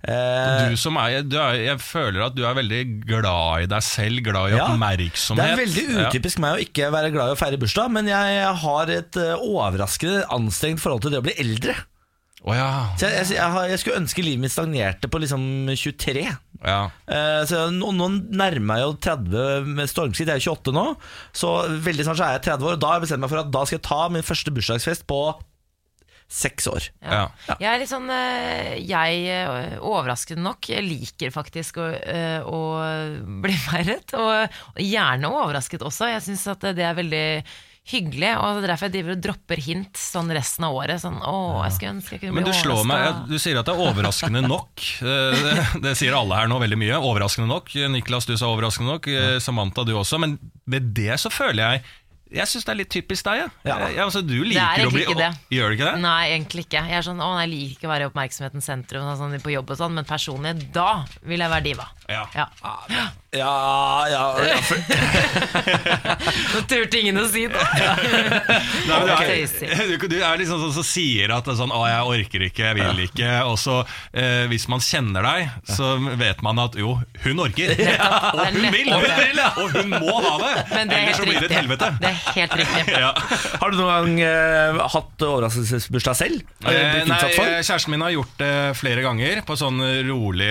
Eh, 0.02 0.64
Du 0.72 0.80
som 0.82 0.98
er, 0.98 1.20
du 1.22 1.36
er, 1.38 1.60
jeg 1.68 1.78
føler 1.84 2.24
at 2.26 2.34
du 2.34 2.42
er 2.48 2.56
veldig 2.58 2.80
glad 3.06 3.68
i 3.68 3.70
deg 3.70 3.86
selv, 3.86 4.24
glad 4.26 4.50
i 4.50 4.56
Ja, 4.58 4.66
oppmerksomhet. 4.66 5.44
Det 5.44 5.52
er 5.52 5.62
veldig 5.62 5.86
Ja. 5.94 6.08
utypisk 6.10 6.42
meg 6.42 6.56
å 6.58 6.64
ikke 6.64 6.90
være 6.90 7.12
glad 7.14 7.30
i 7.30 7.36
å 7.36 7.38
feire 7.38 7.60
bursdag, 7.62 7.92
men 7.94 8.10
jeg 8.10 8.42
har 8.64 8.90
et 8.96 9.20
eh, 9.22 9.36
overraskende 9.46 10.24
anstrengt 10.34 10.82
forhold 10.82 11.06
til 11.06 11.14
det 11.14 11.22
å 11.22 11.26
bli 11.28 11.38
eldre. 11.38 11.76
Å 12.40 12.54
ja. 12.56 12.68
Så 12.96 13.10
jeg, 13.10 13.26
jeg, 13.34 13.36
jeg, 13.36 13.72
jeg 13.72 13.80
skulle 13.82 14.00
ønske 14.00 14.24
livet 14.24 14.44
mitt 14.46 14.54
stagnerte 14.54 15.10
på 15.12 15.20
liksom 15.20 15.42
23. 15.74 16.24
ja. 16.24 16.80
Eh, 17.12 17.42
så 17.50 17.66
nå, 17.74 17.92
nå 17.96 18.08
nærmer 18.32 18.80
jeg 18.80 18.86
jo 18.86 18.96
30 19.10 19.68
med 19.76 19.92
stormskritt. 19.92 20.32
Jeg 20.32 20.40
er 20.40 20.48
28 20.48 20.74
nå, 20.76 20.86
så 21.36 21.52
veldig 21.84 22.08
snart 22.08 22.20
så 22.22 22.26
er 22.30 22.38
jeg 22.38 22.46
30 22.48 22.70
år. 22.70 22.78
Og 22.78 22.82
da 22.82 22.92
har 22.92 22.98
jeg 23.00 23.08
bestemt 23.08 23.24
meg 23.26 23.32
for 23.34 23.42
at 23.44 23.52
da 23.52 23.64
skal 23.68 23.76
jeg 23.80 23.86
ta 23.90 24.02
min 24.14 24.26
første 24.26 24.56
bursdagsfest 24.56 25.06
på 25.10 25.20
seks 26.30 26.68
år. 26.70 26.84
Ja. 27.02 27.24
Jeg 27.58 27.66
er 27.66 27.80
litt 27.82 27.90
sånn 27.90 28.06
eh, 28.14 28.76
Jeg, 28.86 29.24
eh, 29.34 29.72
overraskende 29.82 30.44
nok, 30.46 30.68
liker 30.86 31.32
faktisk 31.34 31.80
å, 31.82 31.88
eh, 31.90 32.38
å 32.46 32.60
bli 33.42 33.56
feiret. 33.68 34.14
Og 34.14 34.30
og 34.30 34.78
gjerne 34.80 35.28
overrasket 35.34 35.82
også. 35.84 36.08
Jeg 36.12 36.24
syns 36.24 36.46
at 36.52 36.70
det 36.76 36.86
er 36.86 36.96
veldig 36.96 37.26
hyggelig. 37.88 38.32
Og 38.38 38.60
det 38.60 38.66
er 38.68 38.72
derfor 38.74 38.88
jeg 38.90 38.94
driver 38.98 39.14
og 39.16 39.22
dropper 39.24 39.62
hint 39.64 40.00
sånn 40.00 40.30
resten 40.34 40.66
av 40.68 40.76
året. 40.76 41.00
Sånn, 41.02 41.18
å, 41.24 41.36
jeg 41.66 41.76
skulle 41.76 41.94
ønske 41.96 42.16
jeg 42.16 42.22
kunne 42.22 42.34
bli 42.34 42.42
Men 42.42 42.48
du 42.50 42.56
slår 42.56 42.82
meg, 42.88 43.04
ja, 43.06 43.12
du 43.30 43.36
sier 43.42 43.60
at 43.60 43.68
det 43.70 43.74
er 43.76 43.84
overraskende 43.90 44.44
nok. 44.46 44.68
Eh, 45.00 45.38
Det, 45.40 45.54
det 45.84 45.92
sier 45.98 46.14
alle 46.16 46.36
her 46.36 46.50
nå 46.50 46.58
veldig 46.60 46.76
mye. 46.78 46.98
Overraskende 46.98 47.48
nok. 47.50 47.72
Niklas, 47.92 48.26
du 48.28 48.36
sa 48.38 48.50
overraskende 48.52 48.92
nok. 48.92 49.08
Eh, 49.10 49.38
Samantha, 49.42 49.84
du 49.86 49.94
også. 49.96 50.20
Men 50.22 50.36
med 50.70 50.92
det 50.96 51.16
så 51.22 51.32
føler 51.32 51.62
jeg 51.64 51.82
Jeg 52.36 52.46
syns 52.46 52.66
det 52.66 52.70
er 52.70 52.78
litt 52.78 52.90
typisk 52.92 53.26
deg. 53.26 53.40
Ja. 53.40 53.48
Ja. 53.66 53.88
ja 53.90 54.04
altså, 54.04 54.20
du 54.22 54.36
er 54.36 54.50
liker 54.52 54.86
å 54.86 54.92
bli 54.94 55.02
ikke 55.02 55.16
det. 55.18 55.30
Gjør 55.50 55.72
du 55.72 55.78
ikke 55.78 55.88
det? 55.88 56.02
Nei, 56.04 56.20
egentlig 56.36 56.66
ikke. 56.68 56.84
Jeg 56.92 57.00
er 57.00 57.06
sånn, 57.06 57.22
å, 57.24 57.32
nei, 57.34 57.46
jeg 57.46 57.52
liker 57.54 57.78
ikke 57.78 57.88
å 57.88 57.92
være 57.94 58.06
i 58.06 58.10
oppmerksomhetens 58.12 58.70
sentrum 58.70 59.08
sånn, 59.18 59.34
på 59.42 59.54
jobb 59.56 59.72
og 59.74 59.80
sånn, 59.80 59.96
men 59.98 60.06
personlig, 60.06 60.54
da 60.76 60.90
vil 61.26 61.42
jeg 61.42 61.54
være 61.56 61.66
diva. 61.66 61.88
Ja. 62.12 62.26
Ja. 62.36 62.46
Ja, 63.30 64.08
ja, 64.10 64.22
ja 64.42 64.56
for, 64.66 64.76
Nå 66.54 66.60
turte 66.66 66.98
ingen 66.98 67.20
å 67.20 67.28
si 67.30 67.44
det. 67.46 67.60
Nei, 68.90 68.96
du, 69.06 69.10
er, 69.14 69.82
du, 69.92 70.06
du 70.10 70.16
er 70.18 70.40
liksom 70.40 70.58
sånn 70.64 70.72
som 70.74 70.86
sier 70.86 71.30
at 71.30 71.46
det 71.46 71.52
er 71.54 71.60
sånn, 71.60 71.70
å, 71.70 71.84
jeg 71.86 72.08
orker 72.10 72.44
ikke, 72.48 72.64
jeg 72.66 72.78
vil 72.80 73.04
ikke. 73.04 73.28
Og 73.46 73.54
så, 73.62 73.76
eh, 74.10 74.48
hvis 74.50 74.66
man 74.72 74.82
kjenner 74.82 75.22
deg, 75.22 75.52
så 75.70 75.92
vet 76.18 76.42
man 76.42 76.58
at 76.58 76.74
jo, 76.80 76.96
hun 77.22 77.44
orker. 77.44 77.70
Ja, 77.78 78.32
Og 78.34 78.42
hun 78.48 78.66
vil! 78.74 78.90
Og 78.96 79.06
hun, 79.06 79.14
vil, 79.20 79.38
ja. 79.38 79.46
og 79.62 79.78
hun 79.78 79.94
må 79.94 80.16
ha 80.26 80.34
det! 80.42 80.50
Men 80.72 80.90
det 80.90 80.98
er 80.98 81.06
Ellers 81.06 81.20
så 81.20 81.28
helt 81.28 81.30
blir 81.30 81.38
det 81.38 81.52
et 81.52 81.56
helvete. 81.60 81.92
Det 82.02 82.10
er 82.10 82.18
helt 82.34 82.58
riktig. 82.64 82.98
Ja. 82.98 83.12
har 83.62 83.70
du 83.70 83.78
noen 83.78 83.92
gang 83.94 84.24
eh, 84.26 84.82
hatt 84.96 85.26
overraskelsesbursdag 85.28 86.18
selv? 86.18 86.42
Eh, 86.66 86.98
nei, 87.06 87.20
eh, 87.30 87.62
Kjæresten 87.62 87.94
min 87.94 88.02
har 88.08 88.16
gjort 88.16 88.34
det 88.42 88.52
flere 88.80 89.06
ganger 89.06 89.46
på 89.46 89.54
sånn 89.62 89.78
rolig, 90.10 90.50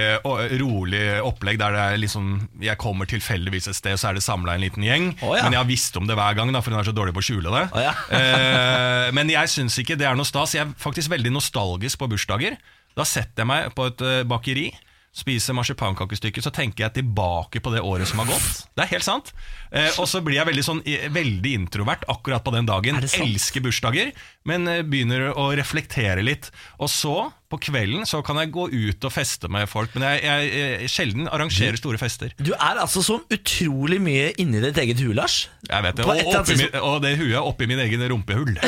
rolig 0.63 1.06
opplegg 1.28 1.60
der 1.60 1.76
det 1.76 1.86
er 1.89 2.02
liksom 2.08 2.34
Jeg 2.70 2.82
kommer 2.82 3.10
tilfeldigvis 3.10 3.70
et 3.72 3.78
sted, 3.78 4.00
så 4.00 4.10
er 4.10 4.18
det 4.20 4.26
samla 4.26 4.56
en 4.56 4.64
liten 4.64 4.86
gjeng. 4.86 5.12
Oh, 5.20 5.36
ja. 5.38 5.46
Men 5.46 5.58
jeg 5.58 5.64
har 5.64 5.70
visst 5.70 5.98
om 6.00 6.10
det 6.10 6.18
hver 6.20 6.38
gang, 6.38 6.52
da, 6.56 6.64
for 6.66 6.74
hun 6.74 6.82
er 6.82 6.90
så 6.90 6.96
dårlig 6.96 7.16
på 7.18 7.24
å 7.24 7.28
skjule 7.30 7.54
det. 7.54 7.64
Oh, 7.74 7.82
ja. 7.84 7.96
eh, 8.20 9.08
men 9.16 9.32
jeg 9.34 9.52
syns 9.52 9.80
ikke 9.82 9.98
det 10.00 10.08
er 10.10 10.20
noe 10.20 10.28
stas. 10.28 10.56
Jeg 10.58 10.68
er 10.68 10.76
faktisk 10.80 11.12
veldig 11.14 11.34
nostalgisk 11.36 12.02
på 12.02 12.10
bursdager. 12.12 12.60
Da 12.98 13.06
setter 13.08 13.44
jeg 13.44 13.50
meg 13.50 13.74
på 13.78 13.90
et 13.90 14.06
eh, 14.06 14.22
bakeri. 14.28 14.70
Spiser 15.10 15.56
marsipankakestykker, 15.58 16.43
så 16.45 16.52
tenker 16.54 16.84
jeg 16.86 17.00
tilbake 17.00 17.58
på 17.65 17.72
det 17.74 17.82
året 17.82 18.06
som 18.08 18.19
har 18.22 18.28
gått. 18.30 18.67
Det 18.78 18.84
er 18.84 18.91
helt 18.91 19.08
sant. 19.08 19.32
Eh, 19.74 19.89
og 19.98 20.06
så 20.08 20.22
blir 20.22 20.38
jeg 20.38 20.45
veldig, 20.52 20.63
sånn, 20.67 20.84
veldig 20.86 21.54
introvert 21.58 22.06
akkurat 22.13 22.45
på 22.45 22.54
den 22.54 22.69
dagen. 22.69 23.00
Er? 23.02 23.08
Elsker 23.26 23.63
bursdager, 23.65 24.12
men 24.45 24.69
eh, 24.69 24.84
begynner 24.86 25.32
å 25.34 25.50
reflektere 25.58 26.22
litt. 26.22 26.52
Og 26.78 26.93
så, 26.93 27.34
på 27.50 27.58
kvelden, 27.72 28.06
så 28.06 28.22
kan 28.26 28.38
jeg 28.38 28.54
gå 28.54 28.67
ut 28.69 29.10
og 29.10 29.15
feste 29.15 29.50
med 29.50 29.65
folk. 29.72 29.98
Men 29.98 30.06
jeg, 30.12 30.22
jeg, 30.30 30.54
jeg 30.54 30.93
sjelden 30.93 31.26
arrangerer 31.26 31.82
store 31.82 31.98
fester. 32.02 32.38
Du 32.38 32.54
er 32.54 32.78
altså 32.78 33.02
så 33.02 33.17
utrolig 33.34 33.98
mye 34.06 34.30
inni 34.38 34.62
ditt 34.62 34.78
eget 34.78 35.02
hue, 35.02 35.17
Lars. 35.17 35.48
Jeg 35.65 35.89
vet 35.89 35.98
det, 35.98 36.06
og, 36.06 36.13
oppi 36.38 36.54
min, 36.62 36.69
og 36.86 37.02
det 37.02 37.17
huet 37.17 37.34
er 37.34 37.41
oppi 37.41 37.65
min 37.65 37.82
egen 37.88 38.06
rumpehull. 38.13 38.54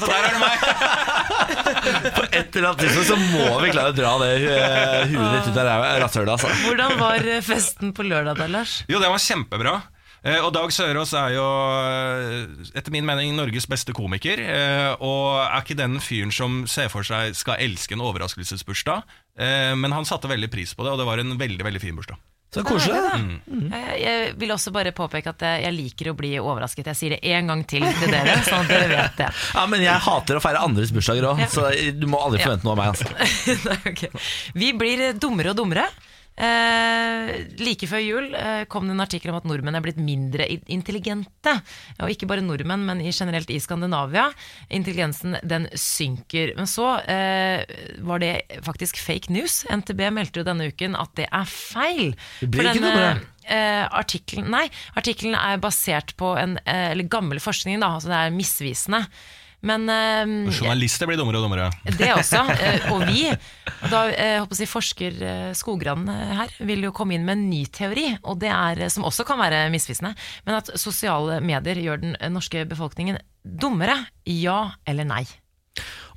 så 0.00 0.08
der 0.08 0.22
er 0.24 0.32
det 0.32 0.40
meg. 0.40 0.56
På 2.16 2.24
et 2.30 2.56
eller 2.56 2.68
annet 2.70 2.80
tidspunkt 2.84 3.10
så 3.10 3.16
må 3.20 3.58
vi 3.62 3.72
klare 3.74 3.92
å 3.92 3.96
dra 3.96 4.12
det 4.22 4.30
hu- 4.44 5.16
huet 5.16 5.34
ditt 5.36 5.50
ut 5.52 5.60
av 5.62 5.84
rasshølet. 6.02 6.32
Altså. 6.36 6.54
Hvordan 6.66 6.96
var 7.00 7.28
eh, 7.36 7.42
festen 7.44 7.92
på 7.96 8.06
lørdag 8.06 8.38
da, 8.40 8.48
Lars? 8.50 8.80
Jo, 8.90 9.00
det 9.02 9.10
var 9.12 9.22
kjempebra. 9.22 9.74
Eh, 10.26 10.40
Og 10.42 10.50
Dag 10.56 10.72
Sørås 10.74 11.12
er 11.14 11.34
jo 11.36 11.44
eh, 11.86 12.70
etter 12.78 12.90
min 12.94 13.06
mening 13.06 13.34
Norges 13.38 13.68
beste 13.70 13.94
komiker. 13.94 14.40
eh, 14.42 14.92
Og 14.98 15.36
er 15.44 15.60
ikke 15.62 15.76
den 15.78 15.98
fyren 16.02 16.32
som 16.34 16.64
ser 16.70 16.88
for 16.92 17.06
seg 17.06 17.36
skal 17.38 17.60
elske 17.62 17.94
en 17.94 18.02
overraskelsesbursdag. 18.06 19.04
eh, 19.38 19.74
Men 19.78 19.92
han 19.94 20.08
satte 20.08 20.26
veldig 20.30 20.50
pris 20.50 20.74
på 20.74 20.82
det, 20.86 20.92
og 20.96 20.98
det 21.02 21.06
var 21.06 21.22
en 21.22 21.36
veldig 21.38 21.62
veldig 21.68 21.80
fin 21.84 21.94
bursdag. 21.98 22.18
Så 22.54 22.62
koselig. 22.64 23.00
Mm. 23.46 23.72
Jeg, 24.00 24.32
vil 24.40 24.52
også 24.54 24.72
bare 24.72 24.92
påpeke 24.96 25.32
at 25.34 25.42
jeg, 25.60 25.72
liker 25.76 26.12
å 26.12 26.16
bli 26.16 26.30
overrasket. 26.40 26.88
Jeg 26.92 26.98
sier 26.98 27.14
det 27.16 27.34
en 27.36 27.52
gang 27.52 27.64
til 27.68 27.84
til 28.00 28.12
dere, 28.12 28.38
sånn 28.48 28.64
at 28.64 28.70
dere 28.72 28.88
vet 28.92 29.18
det. 29.20 29.30
Ja, 29.52 29.66
Men 29.70 29.84
jeg 29.84 30.04
hater 30.06 30.38
å 30.38 30.42
feire 30.44 30.62
andres 30.64 30.94
bursdager 30.94 31.28
òg, 31.32 31.42
så 31.52 31.68
du 31.92 32.06
må 32.10 32.22
aldri 32.22 32.44
forvente 32.44 32.68
noe 32.68 32.76
av 32.76 32.80
meg. 32.80 32.94
Altså. 32.94 33.10
Nei, 33.68 33.78
ok. 33.92 34.04
Vi 34.56 34.72
blir 34.78 35.08
dummere 35.20 35.52
og 35.52 35.60
dummere. 35.60 35.88
Eh, 36.36 37.30
like 37.58 37.88
før 37.90 38.02
jul 38.02 38.26
eh, 38.36 38.62
kom 38.70 38.86
det 38.86 38.94
en 38.94 39.02
artikkel 39.04 39.32
om 39.32 39.38
at 39.40 39.46
nordmenn 39.48 39.78
er 39.78 39.84
blitt 39.84 40.00
mindre 40.00 40.46
intelligente. 40.72 41.54
Og 41.98 42.12
ikke 42.12 42.28
bare 42.30 42.44
nordmenn, 42.44 42.86
men 42.86 43.02
i 43.02 43.10
generelt 43.14 43.50
i 43.50 43.58
Skandinavia. 43.62 44.28
Intelligensen 44.68 45.38
den 45.42 45.68
synker. 45.74 46.54
Men 46.58 46.70
så 46.70 46.96
eh, 47.02 47.64
var 48.06 48.22
det 48.22 48.34
faktisk 48.66 49.00
fake 49.02 49.32
news. 49.34 49.64
NTB 49.72 50.06
meldte 50.14 50.42
jo 50.42 50.48
denne 50.48 50.70
uken 50.70 50.96
at 50.98 51.16
det 51.18 51.28
er 51.30 51.48
feil. 51.50 52.14
Det 52.40 52.50
blir 52.52 52.70
ikke 52.70 52.76
ikke 52.76 52.84
med 52.84 53.02
det. 53.02 53.32
eh, 53.56 53.86
artikkelen, 53.96 54.50
nei, 54.52 54.66
artikkelen 54.98 55.36
er 55.38 55.62
basert 55.62 56.14
på 56.20 56.34
en 56.40 56.58
eh, 56.64 56.90
eller 56.92 57.08
gammel 57.10 57.40
forskning, 57.42 57.80
da, 57.82 57.94
altså 57.96 58.12
det 58.12 58.20
er 58.20 58.34
misvisende. 58.36 59.04
Men 59.66 59.88
eh, 59.90 60.52
Journalister 60.54 61.08
blir 61.10 61.18
dummere 61.18 61.40
og 61.40 61.46
dummere. 61.46 61.70
det 61.98 62.12
også, 62.14 62.42
eh, 62.62 62.88
og 62.92 63.06
vi. 63.08 63.24
Da 63.90 64.04
eh, 64.12 64.36
håper 64.42 64.62
jeg, 64.62 64.70
Forsker 64.70 65.22
eh, 65.26 65.48
Skogran 65.58 66.06
her 66.08 66.52
vil 66.66 66.86
jo 66.86 66.94
komme 66.96 67.16
inn 67.16 67.26
med 67.26 67.38
en 67.38 67.48
ny 67.50 67.64
teori, 67.72 68.08
og 68.22 68.40
det 68.42 68.52
er, 68.52 68.86
som 68.92 69.06
også 69.08 69.26
kan 69.28 69.40
være 69.40 69.66
misvisende, 69.72 70.14
men 70.46 70.58
at 70.58 70.70
sosiale 70.80 71.40
medier 71.44 71.80
gjør 71.82 72.04
den 72.04 72.16
norske 72.34 72.66
befolkningen 72.68 73.18
dummere. 73.46 73.98
Ja 74.26 74.76
eller 74.88 75.06
nei? 75.08 75.24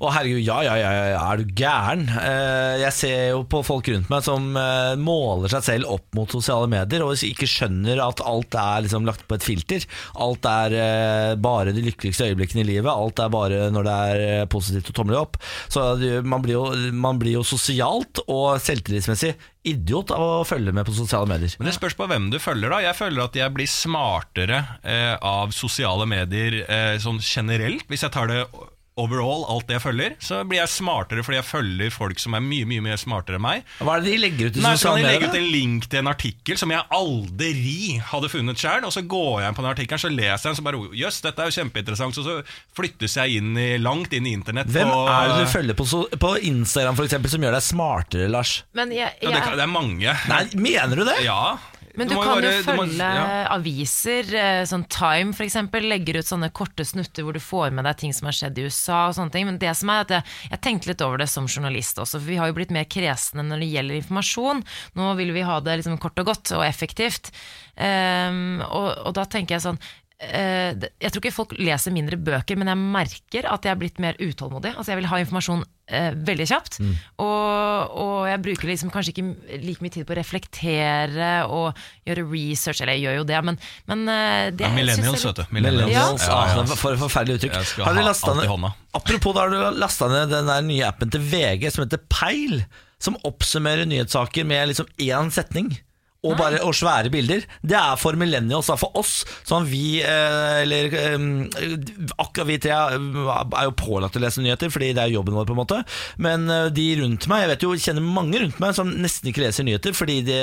Å 0.00 0.08
herregud, 0.14 0.40
ja, 0.40 0.62
ja, 0.64 0.74
ja, 0.80 1.18
er 1.28 1.40
du 1.42 1.50
gæren? 1.52 2.06
Eh, 2.08 2.78
Jeg 2.80 2.92
ser 2.96 3.18
jo 3.34 3.42
på 3.52 3.58
folk 3.66 3.90
rundt 3.92 4.08
meg 4.08 4.22
som 4.24 4.46
eh, 4.56 4.94
måler 4.96 5.52
seg 5.52 5.66
selv 5.66 5.90
opp 5.92 6.16
mot 6.16 6.32
sosiale 6.32 6.70
medier, 6.72 7.04
og 7.04 7.20
ikke 7.26 7.44
skjønner 7.44 8.00
at 8.00 8.22
alt 8.24 8.56
er 8.56 8.86
liksom 8.86 9.04
lagt 9.04 9.26
på 9.28 9.36
et 9.36 9.44
filter. 9.44 9.84
Alt 10.16 10.48
er 10.48 10.76
eh, 10.78 11.34
bare 11.36 11.76
de 11.76 11.84
lykkeligste 11.84 12.30
øyeblikkene 12.30 12.64
i 12.64 12.70
livet. 12.70 12.88
Alt 12.88 13.20
er 13.20 13.34
bare 13.36 13.68
når 13.76 13.90
det 13.90 13.98
er 14.14 14.48
positivt 14.48 14.88
og 14.88 14.98
tommelig 15.02 15.20
opp. 15.20 15.36
Så 15.68 15.84
man 16.24 16.48
blir, 16.48 16.56
jo, 16.56 16.64
man 16.96 17.20
blir 17.20 17.36
jo 17.36 17.44
sosialt 17.44 18.24
og 18.24 18.56
selvtillitsmessig 18.64 19.34
idiot 19.68 20.16
av 20.16 20.24
å 20.40 20.48
følge 20.48 20.72
med 20.72 20.88
på 20.88 20.96
sosiale 20.96 21.28
medier. 21.28 21.52
Men 21.60 21.68
det 21.68 21.76
spørs 21.76 21.98
på 22.00 22.08
hvem 22.08 22.32
du 22.32 22.40
følger. 22.40 22.72
da 22.72 22.80
Jeg 22.88 22.96
føler 22.96 23.26
at 23.28 23.36
jeg 23.36 23.52
blir 23.52 23.68
smartere 23.68 24.64
av 25.20 25.52
sosiale 25.52 26.08
medier 26.08 26.62
sånn 27.04 27.20
generelt. 27.20 27.84
Hvis 27.92 28.08
jeg 28.08 28.16
tar 28.16 28.32
det 28.32 28.46
overall, 29.00 29.46
alt 29.54 29.66
det 29.70 29.78
jeg 29.78 29.84
følger, 29.86 30.14
så 30.22 30.42
blir 30.48 30.60
jeg 30.60 30.72
smartere 30.72 31.24
fordi 31.26 31.38
jeg 31.40 31.48
følger 31.48 31.94
folk 31.94 32.20
som 32.22 32.36
er 32.38 32.44
mye 32.44 32.68
mye, 32.70 32.84
mye 32.84 32.98
smartere 33.00 33.40
enn 33.40 33.44
meg. 33.46 33.64
Hva 33.80 33.96
er 33.96 34.04
det 34.04 34.12
de 34.12 34.20
legger 34.26 34.50
ut 34.52 34.60
Nei, 34.60 34.74
så 34.80 34.92
kan 34.92 35.00
de 35.00 35.06
legge 35.08 35.30
ut 35.32 35.38
en 35.40 35.48
link 35.54 35.88
til 35.90 36.02
en 36.02 36.10
artikkel 36.12 36.60
som 36.60 36.72
jeg 36.74 36.84
aldri 36.98 37.98
hadde 38.12 38.30
funnet 38.32 38.60
sjøl, 38.60 38.84
og 38.88 38.92
så 38.94 39.02
går 39.08 39.40
jeg 39.42 39.50
inn 39.52 39.58
på 39.58 39.64
den 39.64 39.70
artikkelen, 39.72 40.02
så 40.02 40.10
leser 40.12 40.36
jeg 40.36 40.50
den, 40.50 40.58
så 40.60 40.66
bare 40.66 40.82
Jøss, 41.00 41.20
dette 41.24 41.42
er 41.44 41.50
jo 41.50 41.56
kjempeinteressant. 41.60 42.16
Så, 42.16 42.24
så 42.26 42.36
flyttes 42.76 43.16
jeg 43.16 43.40
inn 43.40 43.56
i, 43.60 43.68
langt 43.80 44.12
inn 44.16 44.26
i 44.28 44.32
internett. 44.36 44.68
Hvem 44.72 44.90
på- 44.90 45.02
er 45.10 45.28
det 45.32 45.38
du 45.46 45.52
følger 45.52 45.78
på, 45.78 45.86
så, 45.88 46.02
på 46.20 46.32
Instagram 46.50 46.98
for 46.98 47.08
eksempel, 47.08 47.30
som 47.32 47.44
gjør 47.46 47.56
deg 47.58 47.66
smartere, 47.66 48.28
Lars? 48.32 48.54
Men, 48.76 48.92
jeg, 48.94 49.12
Ja, 49.22 49.30
det, 49.34 49.42
det 49.56 49.64
er 49.66 49.70
mange. 49.70 50.16
Nei, 50.30 50.42
mener 50.54 51.00
du 51.00 51.04
det? 51.08 51.18
Ja. 51.24 51.56
Men 51.96 52.08
du, 52.08 52.14
du 52.14 52.20
kan 52.20 52.28
bare- 52.36 52.50
jo 52.52 52.62
følge 52.66 52.76
må- 52.76 53.16
ja. 53.16 53.46
aviser, 53.56 54.34
eh, 54.34 54.62
sånn 54.68 54.84
Time 54.88 55.32
f.eks., 55.34 55.56
legger 55.82 56.18
ut 56.20 56.28
sånne 56.28 56.50
korte 56.52 56.84
snutter 56.86 57.22
hvor 57.26 57.32
du 57.34 57.40
får 57.40 57.72
med 57.72 57.84
deg 57.88 57.96
ting 57.98 58.12
som 58.12 58.26
har 58.30 58.36
skjedd 58.36 58.58
i 58.58 58.66
USA 58.68 59.08
og 59.08 59.14
sånne 59.16 59.32
ting. 59.34 59.46
Men 59.46 59.58
det 59.58 59.74
som 59.76 59.90
er 59.90 60.00
at 60.06 60.14
jeg, 60.16 60.24
jeg 60.50 60.60
tenkte 60.60 60.86
litt 60.92 61.02
over 61.06 61.18
det 61.18 61.28
som 61.28 61.46
journalist 61.50 61.96
også, 61.98 62.20
for 62.20 62.28
vi 62.30 62.36
har 62.40 62.46
jo 62.52 62.58
blitt 62.60 62.70
mer 62.74 62.84
kresne 62.84 63.42
når 63.46 63.64
det 63.64 63.70
gjelder 63.72 64.00
informasjon. 64.02 64.64
Nå 64.96 65.16
vil 65.16 65.32
vi 65.32 65.42
ha 65.42 65.58
det 65.60 65.78
liksom 65.80 65.98
kort 65.98 66.18
og 66.22 66.26
godt 66.30 66.52
og 66.58 66.64
effektivt. 66.66 67.30
Um, 67.80 68.60
og, 68.66 68.90
og 69.08 69.14
da 69.16 69.24
tenker 69.30 69.56
jeg 69.56 69.64
sånn 69.64 69.78
eh, 70.20 70.74
jeg 71.00 71.10
tror 71.14 71.22
ikke 71.22 71.32
folk 71.32 71.54
leser 71.56 71.94
mindre 71.94 72.18
bøker, 72.20 72.58
men 72.60 72.68
jeg 72.68 72.76
merker 72.80 73.46
at 73.48 73.64
jeg 73.64 73.72
er 73.72 73.78
blitt 73.80 74.00
mer 74.02 74.18
utålmodig. 74.20 74.74
Altså 74.76 74.92
Jeg 74.92 75.00
vil 75.00 75.08
ha 75.08 75.20
informasjon 75.22 75.62
eh, 75.90 76.10
veldig 76.14 76.46
kjapt. 76.48 76.78
Og, 77.20 77.96
og 78.02 78.28
jeg 78.30 78.42
bruker 78.44 78.70
liksom 78.70 78.92
kanskje 78.94 79.14
ikke 79.14 79.58
like 79.64 79.84
mye 79.84 79.94
tid 79.94 80.06
på 80.08 80.14
å 80.14 80.18
reflektere 80.20 81.30
og 81.50 81.78
gjøre 82.08 82.26
research, 82.30 82.80
eller 82.82 82.96
jeg 82.96 83.06
gjør 83.06 83.18
jo 83.20 83.26
det, 83.30 83.42
men, 83.50 83.60
men 83.90 84.06
eh, 84.14 84.46
det 84.54 84.68
Ja, 84.68 84.72
Millennials, 84.76 85.26
vet 85.28 85.42
du. 85.42 85.44
Millennials, 85.56 85.92
Ja, 85.92 86.06
ja, 86.14 86.38
ah, 86.38 86.54
ja. 86.62 86.78
For 86.80 86.94
et 86.94 87.02
forferdelig 87.02 87.40
uttrykk. 87.40 87.84
Har 87.86 88.00
alt 88.00 88.24
i 88.24 88.38
ned-. 88.40 88.70
Apropos, 89.00 89.36
da 89.36 89.44
har 89.44 89.52
du 89.54 89.80
lasta 89.80 90.08
ned 90.10 90.32
den 90.32 90.50
der 90.50 90.64
nye 90.66 90.88
appen 90.88 91.12
til 91.12 91.22
VG 91.22 91.68
som 91.74 91.84
heter 91.84 92.02
Peil, 92.10 92.64
som 93.00 93.16
oppsummerer 93.26 93.88
nyhetssaker 93.88 94.46
med 94.48 94.72
liksom 94.72 94.88
én 95.00 95.30
setning. 95.34 95.72
Og, 96.20 96.34
bare, 96.36 96.60
og 96.66 96.74
svære 96.76 97.08
bilder. 97.12 97.46
Det 97.64 97.76
er 97.76 97.96
for 98.00 98.18
millennials. 98.20 98.68
da. 98.68 98.76
For 98.80 98.92
oss, 99.00 99.22
som 99.48 99.64
vi 99.68 100.02
eh, 100.04 100.62
Eller 100.62 100.92
eh, 100.92 101.16
akkurat 102.20 102.48
vi 102.48 102.58
tre 102.60 102.74
er 102.76 103.64
jo 103.66 103.74
pålagt 103.78 104.18
å 104.18 104.22
lese 104.22 104.44
nyheter, 104.44 104.72
fordi 104.72 104.92
det 104.96 105.04
er 105.04 105.14
jobben 105.14 105.36
vår, 105.38 105.48
på 105.48 105.56
en 105.56 105.60
måte. 105.62 105.80
Men 106.20 106.44
eh, 106.52 106.68
de 106.76 106.86
rundt 107.00 107.28
meg, 107.30 107.44
jeg 107.44 107.52
vet 107.54 107.64
jo, 107.64 107.72
kjenner 107.86 108.04
mange 108.04 108.42
rundt 108.42 108.60
meg 108.60 108.76
som 108.76 108.92
nesten 108.92 109.30
ikke 109.30 109.44
leser 109.46 109.66
nyheter, 109.66 109.96
fordi 109.96 110.20
de, 110.26 110.40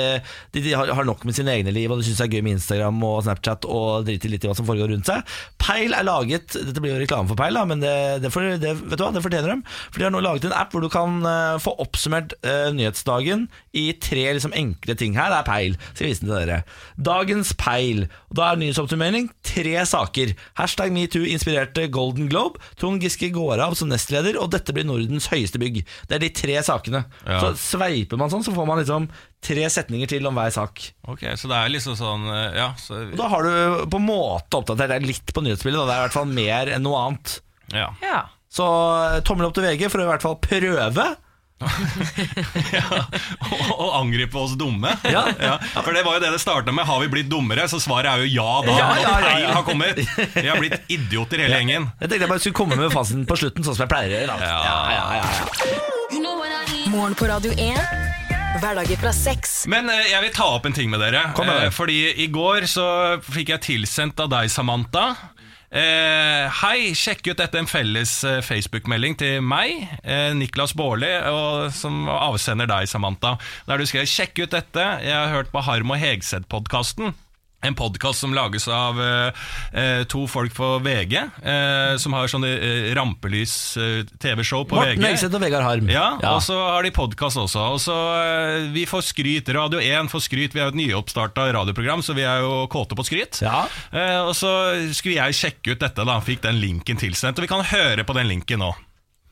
de, 0.54 0.64
de 0.64 0.74
har, 0.74 1.06
nok 1.08 1.22
med 1.28 1.36
sine 1.38 1.54
egne 1.54 1.72
liv, 1.74 1.90
og 1.92 2.02
de 2.02 2.08
syns 2.08 2.18
det 2.20 2.26
er 2.26 2.34
gøy 2.36 2.44
med 2.48 2.58
Instagram 2.58 2.98
og 3.06 3.22
Snapchat, 3.28 3.68
og 3.70 4.08
driter 4.08 4.32
litt 4.32 4.44
i 4.44 4.50
hva 4.50 4.56
som 4.58 4.66
foregår 4.68 4.90
rundt 4.92 5.08
seg. 5.08 5.38
Peil 5.62 5.94
er 5.94 6.06
laget 6.06 6.56
Dette 6.56 6.82
blir 6.82 6.94
jo 6.96 7.00
reklame 7.00 7.30
for 7.30 7.38
Peil, 7.38 7.54
da, 7.54 7.64
men 7.68 7.82
det, 7.84 7.94
det, 8.24 8.32
for, 8.34 8.44
det, 8.60 8.74
vet 8.82 8.98
du 8.98 9.04
hva, 9.04 9.12
det 9.14 9.24
fortjener 9.24 9.54
dem. 9.54 9.64
For 9.88 10.00
de 10.00 10.08
har 10.08 10.14
nå 10.14 10.24
laget 10.24 10.48
en 10.48 10.56
app 10.56 10.74
hvor 10.74 10.84
du 10.84 10.90
kan 10.92 11.20
eh, 11.22 11.56
få 11.62 11.74
oppsummert 11.82 12.34
uh, 12.42 12.68
nyhetsdagen 12.74 13.46
i 13.76 13.90
tre 14.02 14.26
liksom, 14.36 14.54
enkle 14.56 14.96
ting. 14.98 15.16
Her 15.18 15.30
Det 15.32 15.40
er 15.40 15.48
Peil. 15.48 15.67
Jeg 15.98 16.06
vise 16.08 16.22
den 16.24 16.30
til 16.30 16.38
dere. 16.38 16.58
Dagens 16.96 17.52
Peil. 17.58 18.04
Og 18.30 18.38
Da 18.38 18.46
er 18.52 18.60
nyhetsoppsummering 18.62 19.28
tre 19.42 19.74
saker. 19.88 20.32
Hashtag 20.60 20.92
metoo 20.94 21.26
inspirerte 21.28 21.88
Golden 21.92 22.30
Globe. 22.30 22.62
Trond 22.80 23.02
Giske 23.02 23.28
går 23.34 23.60
av 23.64 23.74
som 23.78 23.90
nestleder, 23.90 24.38
og 24.40 24.52
dette 24.54 24.72
blir 24.76 24.86
Nordens 24.88 25.26
høyeste 25.32 25.58
bygg. 25.60 25.82
Det 26.08 26.16
er 26.18 26.24
de 26.24 26.30
tre 26.30 26.56
sakene. 26.64 27.04
Ja. 27.26 27.40
Så 27.42 27.52
sveiper 27.76 28.16
man 28.20 28.30
sånn, 28.32 28.46
så 28.46 28.54
får 28.54 28.66
man 28.70 28.78
liksom 28.82 29.10
tre 29.44 29.68
setninger 29.70 30.08
til 30.10 30.26
om 30.26 30.34
hver 30.38 30.50
sak. 30.54 30.80
Ok, 31.08 31.26
Så 31.38 31.50
det 31.50 31.58
er 31.58 31.70
liksom 31.70 31.94
sånn 31.98 32.24
eh, 32.26 32.56
Ja, 32.58 32.72
så, 32.80 33.04
Og 33.12 33.16
da 33.20 33.28
har 33.30 33.46
du 33.46 33.84
på 33.90 34.00
en 34.00 34.06
måte 34.08 34.58
oppdatert 34.58 34.90
deg 34.96 35.06
litt 35.06 35.30
på 35.34 35.44
nyhetsbildet. 35.44 35.78
Da. 35.78 35.86
Det 35.86 35.94
er 35.94 36.00
i 36.02 36.06
hvert 36.08 36.16
fall 36.18 36.32
mer 36.32 36.72
enn 36.74 36.84
noe 36.86 37.04
annet. 37.06 37.38
ja. 37.74 37.92
Ja. 38.02 38.24
Så 38.48 38.64
eh, 38.64 39.18
tommel 39.28 39.44
opp 39.50 39.54
til 39.58 39.66
VG 39.66 39.90
for 39.92 40.00
å 40.00 40.06
i 40.06 40.08
hvert 40.08 40.24
fall 40.24 40.38
prøve. 40.40 41.04
og, 43.52 43.72
og 43.74 43.88
angripe 43.98 44.38
oss 44.38 44.54
dumme. 44.58 44.94
Ja. 45.08 45.24
For 45.82 45.92
det 45.94 46.02
var 46.06 46.18
jo 46.18 46.22
det 46.22 46.30
det 46.34 46.40
starta 46.42 46.72
med. 46.74 46.84
Har 46.86 47.00
vi 47.02 47.08
blitt 47.10 47.30
dummere? 47.30 47.68
Så 47.70 47.80
svaret 47.82 48.10
er 48.10 48.24
jo 48.24 48.28
ja 48.30 48.62
da. 48.66 48.74
Ja, 48.76 48.78
ja, 48.78 49.02
ja, 49.02 49.08
ja. 49.08 49.28
Peil 49.28 49.46
har 49.56 49.64
kommet. 49.66 50.02
Vi 50.34 50.46
har 50.46 50.60
blitt 50.60 50.92
idioter 50.92 51.42
hele 51.44 51.60
gjengen. 51.62 51.88
Jeg 51.98 52.10
tenkte 52.10 52.24
jeg 52.26 52.32
bare 52.34 52.42
skulle 52.44 52.58
komme 52.58 52.78
med 52.78 52.92
fasiten 52.94 53.24
på 53.28 53.38
slutten, 53.40 53.66
sånn 53.66 53.78
som 53.78 53.86
jeg 53.86 53.92
pleier 53.94 54.10
å 54.12 54.20
gjøre. 54.20 54.38
Ja. 54.44 54.58
Ja, 54.68 54.78
ja, 54.92 55.06
ja, 55.18 55.26
ja. 55.32 55.34
Morgen 56.92 57.16
på 57.18 57.28
Radio 57.30 57.52
1. 57.52 58.18
Hverdager 58.58 58.96
fra. 58.96 59.12
Men 59.70 59.90
eh, 59.92 60.06
jeg 60.08 60.22
vil 60.24 60.32
ta 60.34 60.46
opp 60.56 60.66
en 60.66 60.74
ting 60.76 60.88
med 60.90 61.02
dere. 61.04 61.26
Kom 61.36 61.46
med. 61.48 61.68
Eh, 61.68 61.72
fordi 61.74 61.98
i 62.24 62.28
går 62.32 62.66
så 62.70 62.86
fikk 63.28 63.52
jeg 63.54 63.64
tilsendt 63.66 64.20
av 64.24 64.30
deg, 64.32 64.48
Samantha. 64.52 65.10
Eh, 65.68 66.48
hei, 66.62 66.94
sjekk 66.96 67.26
ut 67.28 67.40
dette 67.42 67.58
en 67.60 67.68
felles 67.68 68.12
eh, 68.24 68.38
Facebook-melding 68.40 69.18
til 69.20 69.42
meg, 69.44 69.82
eh, 70.00 70.32
Niklas 70.32 70.72
Baarli, 70.72 71.10
som 71.76 72.08
avsender 72.08 72.70
deg, 72.70 72.88
Samantha. 72.88 73.36
Der 73.68 73.76
du 73.76 73.84
skrev 73.84 74.08
'sjekk 74.08 74.46
ut 74.46 74.56
dette', 74.56 74.88
jeg 75.04 75.12
har 75.12 75.28
hørt 75.28 75.52
på 75.52 75.60
Harm 75.60 75.92
og 75.92 76.00
Hegseth-podkasten. 76.00 77.12
En 77.66 77.74
podkast 77.74 78.20
som 78.22 78.30
lages 78.36 78.68
av 78.70 79.00
eh, 79.02 79.32
eh, 79.74 80.04
to 80.06 80.20
folk 80.30 80.52
på 80.54 80.66
VG, 80.78 81.16
eh, 81.18 81.96
som 81.98 82.14
har 82.14 82.30
sånne 82.30 82.52
eh, 82.54 82.84
rampelys-TV-show 82.94 84.62
på 84.70 84.78
Morten 84.78 85.02
VG. 85.02 85.08
Hegseth 85.08 85.34
og 85.34 85.42
Vegard 85.42 85.66
Harm. 85.66 85.90
Ja, 85.90 86.04
og 86.30 86.38
så 86.46 86.54
har 86.54 86.86
de 86.86 86.92
podkast 86.94 87.40
også. 87.42 87.64
Og 87.74 87.82
så 87.82 87.96
eh, 88.22 88.68
Vi 88.76 88.86
får 88.86 89.08
skryt. 89.10 89.50
Radio 89.58 89.82
1 89.82 90.06
får 90.12 90.22
skryt. 90.28 90.54
Vi 90.54 90.62
er 90.62 90.68
jo 90.68 90.76
et 90.76 90.80
nyoppstarta 90.84 91.48
radioprogram, 91.58 92.04
så 92.06 92.14
vi 92.14 92.22
er 92.30 92.46
jo 92.46 92.68
kåte 92.70 92.94
på 92.94 93.08
skryt. 93.10 93.42
Ja. 93.42 93.64
Eh, 93.90 94.20
og 94.22 94.36
så 94.38 94.54
skulle 94.94 95.18
jeg 95.18 95.40
sjekke 95.42 95.74
ut 95.74 95.82
dette, 95.82 96.06
da. 96.06 96.20
Fikk 96.22 96.46
den 96.46 96.62
linken 96.62 97.02
tilsendt. 97.02 97.42
Og 97.42 97.48
vi 97.48 97.50
kan 97.50 97.66
høre 97.74 98.06
på 98.06 98.14
den 98.20 98.30
linken 98.30 98.62
nå. 98.62 98.70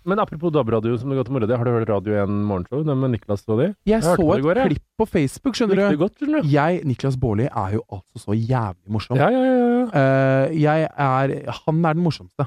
Men 0.06 0.20
apropos 0.22 0.52
DAB-radio, 0.54 0.94
som 1.00 1.10
det 1.10 1.16
går 1.18 1.26
til 1.26 1.34
moro, 1.34 1.46
har 1.50 1.66
du 1.66 1.72
hørt 1.74 1.88
Radio 1.90 2.18
1 2.22 2.34
morgenshow? 2.46 2.84
Med 2.86 3.10
Niklas 3.16 3.42
og 3.50 3.58
de? 3.58 3.66
Jeg 3.88 3.96
jeg 3.96 4.04
så 4.04 4.14
et 4.14 4.44
går, 4.44 4.60
klipp 4.68 4.84
på 5.00 5.06
Facebook, 5.10 5.58
skjønner 5.58 5.80
du. 5.80 5.96
godt, 5.98 6.14
skjønner 6.20 6.44
du. 6.44 6.52
Jeg, 6.52 6.84
Niklas 6.86 7.16
Baarli, 7.18 7.48
er 7.50 7.74
jo 7.74 7.82
altså 7.90 8.22
så 8.22 8.36
jævlig 8.36 8.94
morsom. 8.96 9.18
Ja, 9.18 9.30
ja, 9.34 9.42
ja. 9.42 9.56
ja. 9.66 10.04
Uh, 10.46 10.54
jeg 10.62 10.86
er 10.86 11.34
Han 11.66 11.82
er 11.84 11.98
den 11.98 12.06
morsomste. 12.06 12.46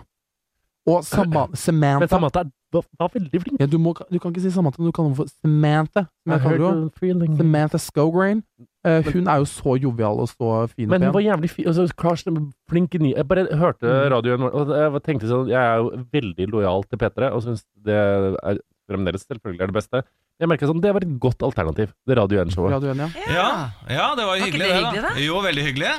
Og 0.89 1.03
Sama 1.07 1.45
Men 1.47 1.55
Samantha 1.61 2.07
Samantha 2.15 2.39
er- 2.45 2.55
var, 2.99 3.09
veldig 3.15 3.39
flink. 3.41 3.59
ja, 3.59 3.65
du, 3.65 3.77
må, 3.81 3.93
du 4.11 4.19
kan 4.21 4.29
ikke 4.33 4.43
si 4.43 4.51
Samantha, 4.53 4.77
du 4.83 4.91
kaller 4.93 5.09
henne 5.09 5.17
for 5.17 5.29
Samantha. 5.41 6.03
Som 6.23 6.33
jeg 6.35 6.41
kaller 6.43 6.67
henne. 6.69 6.91
feeling. 6.99 7.37
Samantha 7.39 7.77
Skograin. 7.81 8.43
Uh, 8.85 9.01
hun 9.11 9.27
er 9.27 9.41
jo 9.41 9.47
så 9.49 9.73
jovial 9.81 10.21
og 10.23 10.29
så 10.29 10.51
fin 10.71 10.85
og 10.87 10.93
Men 10.93 11.01
hun 11.07 11.13
var 11.17 11.23
jævlig 11.25 11.49
fin. 11.49 11.65
Altså, 11.67 11.87
Karsten, 11.97 12.37
flink 12.69 12.93
i 12.95 13.01
ny... 13.01 13.13
Jeg 13.15 13.27
bare 13.27 13.47
hørte 13.57 13.89
Mm. 13.89 14.11
radioen, 14.13 14.43
og 14.53 14.69
jeg 14.69 15.01
tenkte 15.03 15.27
sånn 15.27 15.49
Jeg 15.49 15.59
er 15.59 15.77
jo 15.81 15.89
veldig 16.13 16.47
lojal 16.53 16.83
til 16.87 16.97
P3, 17.01 17.31
og 17.33 17.41
syns 17.43 17.65
det 17.83 17.97
er 17.97 18.57
fremdeles 18.89 19.25
selvfølgelig 19.27 19.61
er 19.65 19.67
det 19.73 19.75
beste. 19.81 20.03
Jeg 20.39 20.47
merket 20.47 20.69
sånn, 20.69 20.79
Det 20.81 20.93
var 20.95 21.01
et 21.03 21.19
godt 21.19 21.43
alternativ, 21.43 21.91
det 22.07 22.15
Radio 22.17 22.39
1-showet. 22.45 22.71
Radio 22.77 22.93
1, 22.93 23.01
ja. 23.03 23.09
Ja, 23.27 23.49
ja 23.89 24.07
det 24.15 24.23
var 24.29 24.37
jo 24.37 24.45
Var 24.45 24.45
hyggelig, 24.47 24.65
det 24.65 24.69
det, 24.69 24.79
hyggelig, 24.79 25.01
da. 25.03 25.09
da? 25.09 25.25
Jo, 25.25 25.41
veldig 25.43 25.63
hyggelig. 25.67 25.91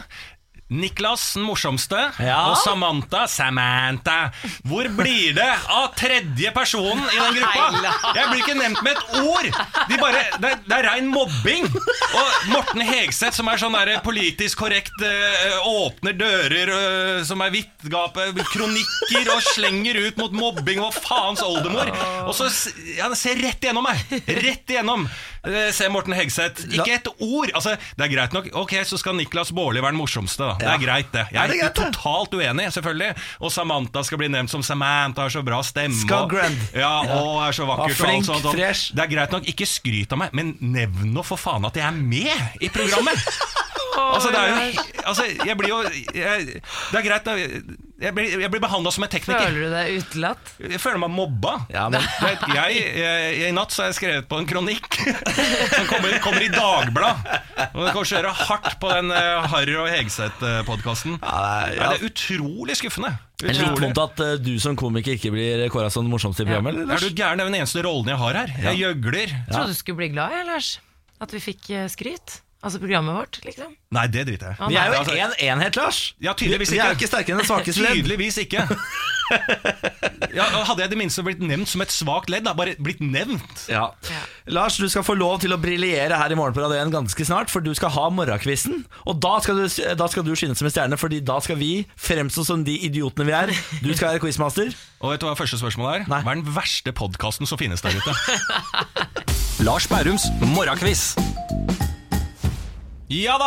Niklas, 0.70 1.32
den 1.34 1.42
morsomste, 1.48 1.98
Ja. 2.22 2.36
og 2.50 2.56
Samantha 2.62 3.24
Samantha. 3.28 4.30
Hvor 4.68 4.86
blir 4.94 5.34
det 5.34 5.48
av 5.68 5.88
tredje 5.98 6.52
personen 6.54 7.02
i 7.10 7.18
den 7.18 7.34
gruppa? 7.40 7.92
Jeg 8.14 8.28
blir 8.30 8.42
ikke 8.44 8.54
nevnt 8.58 8.82
med 8.86 8.92
et 8.94 9.16
ord! 9.24 9.48
De 9.90 9.98
bare, 9.98 10.22
det, 10.42 10.52
det 10.68 10.76
er 10.78 10.86
rein 10.92 11.08
mobbing. 11.10 11.66
Og 11.66 12.46
Morten 12.52 12.84
Hegseth, 12.86 13.34
som 13.40 13.50
er 13.50 13.58
sånn 13.60 13.74
der 13.74 13.98
politisk 14.04 14.60
korrekt, 14.62 14.94
eh, 15.02 15.58
åpner 15.66 16.14
dører 16.20 16.72
eh, 16.76 17.24
som 17.26 17.42
er 17.44 17.50
vidtgapet, 17.54 18.38
kronikker 18.52 19.32
og 19.34 19.42
slenger 19.54 19.98
ut 20.06 20.20
mot 20.22 20.32
mobbing 20.38 20.80
og 20.86 20.94
faens 20.94 21.42
oldemor. 21.42 21.90
Og 22.28 22.34
så 22.36 22.46
ja, 22.96 23.10
ser 23.18 23.40
rett 23.42 23.58
igjennom 23.66 23.86
meg! 23.90 24.06
Rett 24.40 24.70
igjennom! 24.70 25.08
Eh, 25.40 25.70
Se 25.74 25.86
Morten 25.90 26.12
Hegseth. 26.14 26.66
Ikke 26.70 26.94
et 26.98 27.08
ord! 27.18 27.50
Altså, 27.56 27.74
det 27.96 28.06
er 28.06 28.12
greit 28.14 28.34
nok. 28.36 28.50
Ok, 28.60 28.74
så 28.86 28.98
skal 29.00 29.16
Niklas 29.18 29.50
Baarli 29.56 29.80
være 29.82 29.94
den 29.96 30.00
morsomste, 30.02 30.46
da. 30.52 30.56
Det 30.60 30.70
er 30.74 30.82
greit, 30.84 31.10
det. 31.14 31.24
Jeg 31.32 31.40
Er 31.40 31.44
er, 31.44 31.52
det 31.54 31.58
greit, 31.60 31.74
det? 31.80 31.86
totalt 31.96 32.34
uenig, 32.38 32.66
selvfølgelig. 32.76 33.10
Og 33.40 33.52
Samantha 33.54 34.02
skal 34.06 34.18
bli 34.22 34.28
nevnt 34.32 34.52
som 34.52 34.62
Samantha, 34.66 35.26
har 35.26 35.34
så 35.34 35.42
bra 35.46 35.60
stemme. 35.66 35.96
Skogran. 36.04 36.56
Og, 36.74 36.78
ja, 36.80 36.92
og 37.16 37.40
er 37.48 37.56
så 37.56 37.66
vakker. 37.68 37.94
Flink, 38.00 38.28
og 38.28 38.36
alt 38.36 38.44
sånt. 38.46 38.54
fresh. 38.58 38.94
Det 38.96 39.04
er 39.06 39.12
greit 39.16 39.34
nok, 39.36 39.48
ikke 39.54 39.66
skryt 39.68 40.12
av 40.16 40.22
meg, 40.24 40.34
men 40.36 40.54
nevn 40.60 41.12
nå 41.16 41.24
for 41.26 41.40
faen 41.40 41.64
at 41.68 41.76
jeg 41.80 41.86
er 41.88 41.96
med 41.96 42.60
i 42.60 42.68
programmet! 42.72 43.18
Altså, 44.00 44.30
det 44.32 44.38
er 44.38 44.48
jo 44.48 44.82
altså, 45.04 45.24
Jeg 45.44 45.56
blir 45.58 45.68
jo 45.68 45.78
jeg, 46.14 46.60
Det 46.62 46.98
er 47.00 47.02
greit, 47.04 47.26
da. 47.26 47.34
Jeg 48.00 48.14
blir, 48.16 48.32
jeg 48.40 48.48
blir 48.52 48.62
behandla 48.64 48.90
som 48.94 49.04
en 49.04 49.10
tekniker. 49.12 49.42
Føler 49.44 49.66
du 49.66 49.72
deg 49.74 49.98
utelatt? 50.00 50.52
Jeg 50.62 50.80
føler 50.80 51.00
meg 51.02 51.12
mobba. 51.12 51.52
Ja, 51.72 51.82
men- 51.92 52.00
vet, 52.24 52.46
jeg, 52.56 52.78
jeg, 52.96 53.34
I 53.44 53.50
natt 53.52 53.74
så 53.76 53.84
har 53.84 53.90
jeg 53.90 53.98
skrevet 53.98 54.28
på 54.30 54.38
en 54.40 54.48
kronikk 54.48 54.88
som 55.74 55.88
kommer, 55.90 56.16
kommer 56.24 56.46
i 56.46 56.48
Dagbladet. 56.54 57.36
Og 57.74 57.84
det 57.84 57.92
kommer 57.92 57.94
til 57.94 58.00
å 58.00 58.08
kjøre 58.14 58.32
hardt 58.40 58.78
på 58.80 58.92
den 58.94 59.12
uh, 59.12 59.44
Harry 59.52 59.76
og 59.76 59.90
Hegseth-podkasten. 59.92 61.18
Ja, 61.20 61.38
det 61.68 61.76
ja. 61.76 61.90
Det 61.92 62.00
er 62.00 62.08
utrolig 62.08 62.78
skuffende. 62.80 63.12
Utrolig. 63.40 63.54
det 63.54 63.64
litt 63.68 63.84
vondt 63.84 64.02
at 64.06 64.24
uh, 64.24 64.34
du 64.40 64.54
som 64.64 64.76
komiker 64.80 65.16
ikke 65.18 65.32
blir 65.36 65.66
kåra 65.72 65.92
som 65.92 66.06
den 66.06 66.12
morsomste 66.12 66.46
i 66.46 66.48
programmet? 66.48 66.80
Ja. 66.80 66.88
Er 66.96 67.04
du 67.04 67.10
gæren? 67.12 67.40
Det 67.40 67.44
er 67.44 67.52
den 67.52 67.60
eneste 67.60 67.84
rollen 67.84 68.08
jeg 68.14 68.20
har 68.24 68.40
her. 68.42 68.54
Jeg 68.70 68.80
gjøgler. 68.84 69.34
Jeg 69.36 69.50
trodde 69.52 69.74
du 69.74 69.80
skulle 69.84 70.00
bli 70.00 70.14
glad, 70.16 70.38
jeg, 70.40 70.48
Lars. 70.48 70.76
At 71.20 71.36
vi 71.36 71.42
fikk 71.50 71.68
uh, 71.76 71.84
skryt. 71.92 72.40
Altså 72.60 72.76
programmet 72.78 73.16
vårt, 73.16 73.38
liksom. 73.46 73.70
Nei, 73.96 74.02
det 74.12 74.26
driter 74.28 74.50
jeg 74.52 74.58
i. 74.60 74.66
Vi 74.68 74.76
er 74.76 74.90
jo 74.90 74.98
Altså, 74.98 75.14
en 75.16 75.32
enhet, 75.46 75.76
Lars. 75.80 76.00
Ja, 76.20 76.34
tydeligvis 76.36 76.68
ikke. 76.68 76.76
vi 76.76 76.82
er 76.84 76.92
jo 76.92 76.98
ikke. 76.98 77.08
sterkere 77.08 77.34
enn 77.36 77.40
det 77.40 77.48
svakeste 77.48 77.84
ledd. 77.86 78.00
Tydeligvis 78.02 78.36
ikke. 78.44 78.66
Ja, 80.34 80.44
hadde 80.66 80.82
jeg 80.82 80.88
i 80.88 80.92
det 80.92 80.98
minste 80.98 81.22
blitt 81.26 81.40
nevnt 81.42 81.70
som 81.70 81.82
et 81.84 81.92
svakt 81.94 82.30
ledd, 82.30 82.44
da, 82.46 82.52
bare 82.58 82.72
blitt 82.82 83.00
nevnt. 83.02 83.64
Ja. 83.70 83.88
Lars, 84.50 84.76
du 84.78 84.88
skal 84.90 85.04
få 85.06 85.14
lov 85.18 85.40
til 85.42 85.54
å 85.54 85.58
briljere 85.60 86.18
her 86.18 86.34
i 86.34 86.38
morgen 86.38 86.54
på 86.56 86.62
Radio 86.62 86.78
1 86.82 86.92
ganske 86.94 87.26
snart, 87.26 87.50
for 87.50 87.62
du 87.62 87.70
skal 87.78 87.92
ha 87.94 88.08
morgenkvisten. 88.14 88.84
Og 89.10 89.20
da 89.22 89.36
skal, 89.42 89.58
du, 89.62 89.66
da 89.98 90.08
skal 90.10 90.26
du 90.26 90.32
skinne 90.38 90.58
som 90.58 90.66
en 90.68 90.74
stjerne, 90.74 90.98
Fordi 91.00 91.20
da 91.26 91.38
skal 91.42 91.58
vi 91.60 91.84
fremstå 91.94 92.46
som 92.46 92.64
de 92.66 92.74
idiotene 92.90 93.26
vi 93.30 93.36
er. 93.38 93.54
Du 93.82 93.90
skal 93.94 94.12
være 94.12 94.22
quizmaster. 94.26 94.74
Og 95.00 95.14
vet 95.14 95.22
du 95.22 95.28
hva 95.30 95.36
første 95.38 95.58
spørsmål 95.62 95.92
er? 95.94 96.08
Nei. 96.10 96.22
Hva 96.26 96.34
er 96.34 96.42
den 96.42 96.54
verste 96.56 96.94
podkasten 96.94 97.46
som 97.50 97.60
finnes 97.60 97.82
der 97.86 97.96
ute? 97.96 98.14
Lars 99.66 99.86
Bærums 99.90 100.26
morgenkviss. 100.56 101.12
Ja 103.10 103.34
da! 103.42 103.46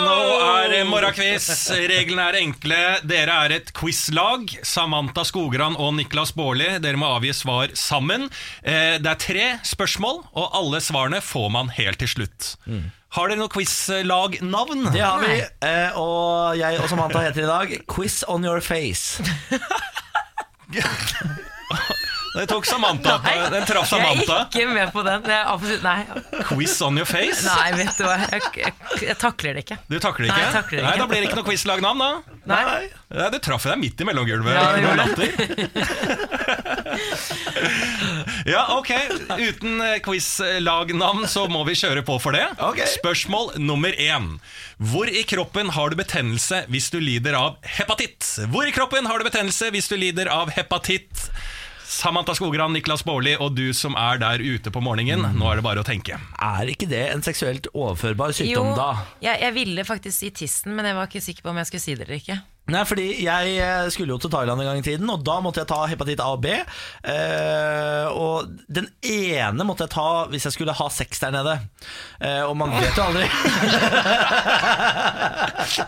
Nå 0.00 0.12
er 0.48 0.70
det 0.72 0.78
morgenquiz. 0.88 1.44
Reglene 1.90 2.24
er 2.30 2.38
enkle. 2.40 2.78
Dere 3.04 3.34
er 3.44 3.52
et 3.58 3.68
quizlag. 3.76 4.48
Samantha 4.64 5.26
Skogran 5.28 5.76
og 5.76 5.92
Niklas 5.98 6.32
Baarli. 6.36 6.70
Dere 6.80 6.96
må 6.96 7.10
avgi 7.18 7.34
svar 7.36 7.74
sammen. 7.76 8.24
Eh, 8.62 8.96
Det 8.96 9.10
er 9.12 9.20
tre 9.20 9.44
spørsmål, 9.68 10.22
og 10.32 10.56
alle 10.56 10.80
svarene 10.80 11.20
får 11.20 11.50
man 11.52 11.68
helt 11.76 12.00
til 12.00 12.08
slutt. 12.14 12.54
Har 13.18 13.28
dere 13.28 13.42
noe 13.42 13.52
quizlagnavn? 13.52 14.88
Det 14.92 15.04
har 15.04 15.20
vi. 15.20 15.36
eh, 15.68 15.92
Og 16.00 16.56
jeg 16.56 16.80
og 16.80 16.88
Samantha 16.88 17.26
heter 17.28 17.44
i 17.44 17.52
dag 17.52 17.76
Quiz 17.92 18.22
on 18.28 18.44
your 18.44 18.60
face. 18.64 19.20
Det 22.38 22.46
tok 22.46 22.62
Samantha. 22.66 23.18
Den 23.50 23.64
traff 23.66 23.92
Jeg 23.92 24.00
er 24.06 24.12
ikke 24.46 24.66
med 24.70 24.92
på 24.94 25.02
den. 25.02 25.24
Er 25.26 25.42
absolutt, 25.50 25.82
nei. 25.82 26.06
Quiz 26.46 26.78
on 26.86 26.94
your 27.00 27.08
face? 27.08 27.42
nei, 27.42 27.72
vet 27.80 27.96
du 27.98 28.04
hva. 28.06 28.14
Jeg, 28.30 28.42
jeg, 28.62 28.72
jeg 29.08 29.16
takler 29.18 29.54
det 29.58 29.62
ikke. 29.66 29.78
Du 29.90 29.98
takler 29.98 30.28
det 30.28 30.30
Nei, 30.30 30.38
ikke? 30.38 30.44
jeg 30.44 30.52
takler 30.54 30.78
det 30.78 30.84
Nei, 30.84 30.92
ikke. 30.92 31.02
Da 31.02 31.06
blir 31.10 31.18
det 31.18 31.26
ikke 31.28 31.38
noe 31.40 31.48
quizlagnavn, 31.48 31.98
da. 32.04 32.10
Nei. 32.48 32.64
nei. 32.70 32.84
Du 33.34 33.38
traff 33.42 33.64
deg 33.66 33.78
midt 33.82 34.00
i 34.00 34.04
mellomgulvet. 34.06 34.52
Ja, 34.54 34.72
det 34.76 34.82
gjorde 34.84 35.02
latter. 35.02 35.28
ja, 38.54 38.62
ok. 38.78 38.90
Uten 39.48 39.74
quiz-lagnavn 40.06 41.22
så 41.30 41.42
må 41.50 41.60
vi 41.68 41.74
kjøre 41.82 42.02
på 42.06 42.14
for 42.22 42.30
det. 42.38 42.46
Okay. 42.70 42.86
Spørsmål 42.98 43.46
nummer 43.58 43.92
én. 43.98 44.38
Hvor 44.78 45.10
i 45.10 45.22
kroppen 45.26 45.70
har 45.74 45.90
du 45.90 45.96
betennelse 45.98 46.64
hvis 46.70 46.90
du 46.94 47.00
lider 47.02 47.34
av 47.38 47.56
hepatitt? 47.78 48.24
Hvor 48.52 48.66
i 48.68 48.72
kroppen 48.74 49.06
har 49.10 49.18
du 49.18 49.24
betennelse 49.26 49.70
hvis 49.74 49.88
du 49.90 49.96
lider 49.98 50.26
av 50.32 50.50
hepatitt? 50.54 51.30
Samantha 51.88 52.34
Skogran, 52.36 52.74
Niklas 52.76 53.00
Baarli 53.06 53.32
og 53.40 53.54
du 53.56 53.70
som 53.72 53.94
er 53.96 54.18
der 54.20 54.42
ute 54.44 54.68
på 54.74 54.82
morgenen. 54.84 55.24
Nå 55.38 55.46
er 55.48 55.56
det 55.56 55.64
bare 55.64 55.80
å 55.80 55.86
tenke. 55.88 56.18
Er 56.44 56.68
ikke 56.68 56.88
det 56.90 57.00
en 57.14 57.24
seksuelt 57.24 57.70
overførbar 57.72 58.34
sykdom, 58.36 58.74
Jo, 58.74 58.76
da? 58.76 58.90
jeg, 59.24 59.40
jeg 59.40 59.54
ville 59.56 59.84
faktisk 59.88 60.18
si 60.20 60.28
tissen, 60.44 60.76
men 60.76 60.84
jeg 60.84 60.98
var 60.98 61.08
ikke 61.08 61.24
sikker 61.24 61.46
på 61.46 61.54
om 61.54 61.60
jeg 61.62 61.70
skulle 61.70 61.86
si 61.86 61.94
det 61.96 62.04
eller 62.04 62.20
ikke. 62.20 62.36
Nei, 62.68 62.82
fordi 62.84 63.06
jeg 63.24 63.54
eh, 63.64 63.86
skulle 63.94 64.12
jo 64.12 64.18
til 64.20 64.30
Thailand 64.32 64.60
en 64.60 64.66
gang 64.68 64.78
i 64.82 64.84
tiden, 64.84 65.08
og 65.10 65.22
da 65.24 65.38
måtte 65.44 65.62
jeg 65.62 65.68
ta 65.70 65.78
hepatitt 65.88 66.20
A 66.20 66.26
og 66.34 66.42
B. 66.44 66.52
Eh, 66.52 68.06
og 68.12 68.50
den 68.68 68.88
ene 69.08 69.64
måtte 69.64 69.86
jeg 69.86 69.94
ta 69.94 70.26
hvis 70.28 70.44
jeg 70.48 70.52
skulle 70.58 70.74
ha 70.76 70.88
sex 70.92 71.22
der 71.22 71.32
nede. 71.32 71.54
Eh, 72.20 72.42
og 72.44 72.56
man 72.60 72.74
vet 72.76 72.92
jo 72.98 73.06
aldri. 73.08 73.24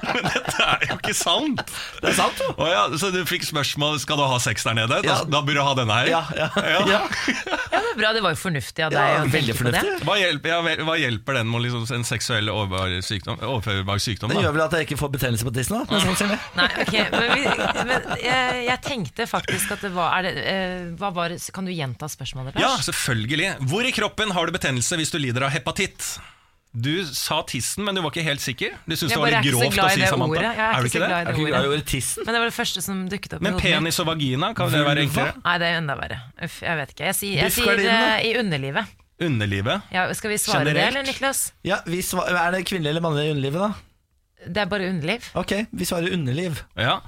Men 0.00 0.26
dette 0.26 0.64
er 0.64 0.86
jo 0.88 0.96
ikke 0.98 1.14
sant! 1.16 1.62
Det 2.00 2.10
er 2.12 2.16
sant, 2.18 2.40
jo. 2.42 2.48
oh, 2.56 2.68
ja, 2.70 2.82
så 3.00 3.10
du 3.14 3.20
fikk 3.28 3.44
spørsmål 3.48 3.98
skal 4.02 4.20
du 4.20 4.24
ha 4.30 4.38
sex 4.42 4.64
der 4.66 4.76
nede? 4.78 4.88
Da, 4.90 5.04
Ja. 5.10 5.18
da 5.24 5.40
burde 5.44 5.58
du 5.60 5.64
ha 5.66 5.74
denne 5.78 5.94
her? 6.00 6.10
Ja, 6.12 6.22
ja, 6.36 6.48
Ja. 6.56 6.80
ja. 6.88 7.00
Var 7.90 7.96
bra, 7.98 8.12
det 8.14 8.22
var 8.22 8.30
jo 8.36 8.38
fornuftig 8.38 8.84
av 8.86 8.92
deg 8.94 9.00
Ja, 9.00 9.04
å 9.18 9.24
tenke 9.24 9.34
veldig 9.36 9.54
på 9.58 9.64
det. 9.66 9.80
fornuftig. 9.82 10.06
Hva 10.06 10.14
hjelper, 10.20 10.48
ja, 10.52 10.60
vel- 10.62 10.82
hva 10.86 10.94
hjelper 11.00 11.32
den 11.40 11.50
med 11.50 11.64
liksom 11.66 11.84
en 11.96 12.04
seksuell 12.06 12.46
overførbar 12.52 13.00
sykdom? 13.02 13.40
Overførbar 13.42 13.98
sykdom 14.00 14.30
Det 14.30 14.36
da? 14.38 14.42
gjør 14.46 14.54
vel 14.56 14.64
at 14.66 14.72
jeg 14.78 14.86
ikke 14.88 14.98
får 15.00 15.10
betennelse 15.16 15.44
på 15.48 15.54
tissen? 15.56 15.74
da? 15.80 15.84
mest 15.90 16.06
sannsynlig. 16.06 16.38
Nei, 16.60 16.68
ok, 16.82 16.92
men, 17.12 17.28
vi, 17.34 17.44
men 17.90 18.08
jeg, 18.22 18.64
jeg 18.66 18.80
tenkte 18.86 19.26
faktisk 19.30 19.72
at 19.76 19.84
det 19.86 19.92
var, 19.94 20.18
er 20.18 20.28
det, 20.28 20.34
uh, 20.44 20.90
hva 21.00 21.10
var 21.16 21.34
Kan 21.54 21.66
du 21.68 21.72
gjenta 21.74 22.08
spørsmålet, 22.10 22.58
Ja, 22.60 22.74
selvfølgelig. 22.86 23.54
Hvor 23.70 23.86
i 23.86 23.92
kroppen 23.96 24.30
har 24.36 24.46
du 24.46 24.52
betennelse 24.56 24.96
hvis 25.00 25.10
du 25.14 25.18
lider 25.22 25.46
av 25.48 25.54
hepatitt? 25.54 26.18
Du 26.70 27.02
sa 27.04 27.40
tissen, 27.50 27.82
men 27.82 27.96
du 27.96 28.00
var 28.04 28.12
ikke 28.14 28.22
helt 28.22 28.42
sikker. 28.44 28.76
Du 28.86 28.94
syntes 28.94 29.10
det 29.10 29.18
var 29.18 29.32
er 29.32 29.40
litt 29.42 29.50
grovt 29.50 29.74
å 29.82 29.88
si, 29.90 30.00
det 30.04 30.10
Samantha. 30.12 30.36
ordet. 30.36 30.42
Jeg 30.46 30.54
er 30.54 30.68
er 30.70 30.70
ikke 30.70 30.82
så 30.82 30.86
ikke 30.86 31.00
det? 31.00 31.08
glad 31.08 31.18
i 31.18 31.50
Er 31.50 31.64
det 31.64 31.70
ordet. 31.72 31.86
tissen? 31.90 32.22
Men 32.28 32.36
det 32.36 32.42
var 32.44 32.50
det 32.52 32.54
første 32.54 32.82
som 32.84 33.00
dukket 33.10 33.32
opp. 33.34 33.42
Men 33.42 33.56
penis 33.58 33.98
og 33.98 34.06
vagina, 34.06 34.52
kan 34.54 34.70
det 34.70 34.82
være 34.86 35.02
enklere? 35.08 35.32
Nei, 35.42 35.56
det 35.58 35.66
er 35.66 35.78
enda 35.80 35.96
verre. 35.98 36.20
Uff, 36.46 36.60
jeg 36.62 36.78
vet 36.78 36.92
ikke. 36.94 37.04
Jeg, 37.10 37.16
sier- 37.18 37.42
jeg 37.42 37.56
sier 37.56 37.82
eh, 37.90 38.22
i 38.28 38.32
underlivet. 38.38 38.94
Underlivet? 39.20 39.82
Ja, 39.92 40.06
skal 40.14 40.30
vi 40.30 40.38
svare 40.38 40.70
det, 40.70 40.86
eller, 40.86 41.02
Niklas? 41.10 41.40
Ja, 41.66 41.80
vi 41.90 41.98
sva- 42.06 42.28
Er 42.30 42.54
det 42.54 42.62
kvinnelig 42.70 42.94
eller 42.94 43.02
mannlig 43.04 43.26
i 43.26 43.32
underlivet, 43.34 43.66
da? 43.66 43.72
Det 44.46 44.56
er 44.56 44.64
bare 44.64 44.88
underliv. 44.88 45.20
Ok, 45.34 45.52
vi 45.72 45.84
svarer 45.84 46.12
underliv. 46.12 46.56
Ja. 46.76 46.98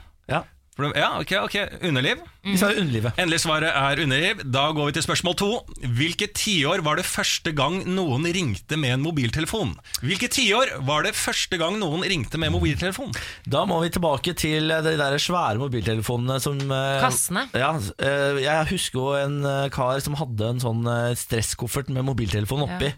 Ja, 0.73 0.77
For 0.77 0.89
det- 0.89 0.97
ja, 0.97 1.21
ok, 1.21 1.33
ok. 1.45 1.83
Underliv? 1.85 2.17
vi 2.43 2.57
sa 2.59 2.67
underlivet. 2.73 3.13
Endelig 3.21 3.39
svaret 3.45 3.71
er 3.71 4.01
underliv. 4.03 4.41
Da 4.51 4.73
går 4.73 4.87
vi 4.89 4.93
til 4.97 5.03
spørsmål 5.05 5.37
to. 5.37 5.49
Hvilket 5.85 6.33
tiår 6.35 6.81
var 6.83 6.97
det 6.97 7.05
første 7.05 7.53
gang 7.55 7.85
noen 7.87 8.25
ringte 8.25 8.77
med 8.81 8.95
en 8.97 9.03
mobiltelefon? 9.05 9.77
Hvilket 10.03 10.33
tiår 10.33 10.73
var 10.85 11.03
det 11.05 11.13
første 11.15 11.57
gang 11.61 11.77
noen 11.79 12.03
ringte 12.03 12.39
med 12.41 12.51
mobiltelefon? 12.51 13.13
Da 13.47 13.65
må 13.69 13.83
vi 13.85 13.91
tilbake 13.91 14.35
til 14.35 14.67
de 14.69 14.97
der 14.97 15.19
svære 15.23 15.59
mobiltelefonene 15.61 16.41
som 16.43 16.59
eh, 16.59 17.01
Kassene. 17.05 17.45
Ja, 17.55 17.77
eh, 18.01 18.41
Jeg 18.43 18.67
husker 18.73 18.99
jo 18.99 19.13
en 19.21 19.45
eh, 19.45 19.69
kar 19.71 20.01
som 20.03 20.15
hadde 20.19 20.49
en 20.57 20.59
sånn 20.65 20.83
eh, 20.89 21.13
stresskoffert 21.15 21.91
med 21.95 22.03
mobiltelefon 22.09 22.65
oppi, 22.67 22.91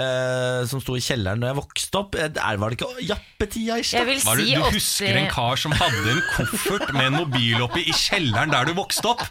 eh, 0.00 0.64
som 0.66 0.80
sto 0.82 0.96
i 0.96 1.04
kjelleren 1.04 1.44
da 1.44 1.52
jeg 1.52 1.60
vokste 1.60 2.02
opp. 2.02 2.16
Eh, 2.18 2.28
Der 2.34 2.56
var 2.56 2.70
det 2.70 2.80
ikke 2.80 3.06
jappetida, 3.12 3.78
Jeg 3.78 4.06
vil 4.08 4.18
Var 4.24 4.36
det, 4.42 4.46
si 4.48 4.54
du 4.54 4.60
80 4.64 4.74
husker 4.74 5.16
en 5.22 5.30
kar 5.30 5.54
som 5.56 5.72
hadde 5.72 6.16
en 6.16 6.22
koffert 6.34 6.92
med 6.94 7.06
en 7.12 7.17
mobil 7.18 7.62
oppi 7.64 7.84
i 7.88 7.94
kjelleren 7.94 8.52
der 8.54 8.68
du 8.68 8.76
vokste 8.78 9.12
opp? 9.12 9.24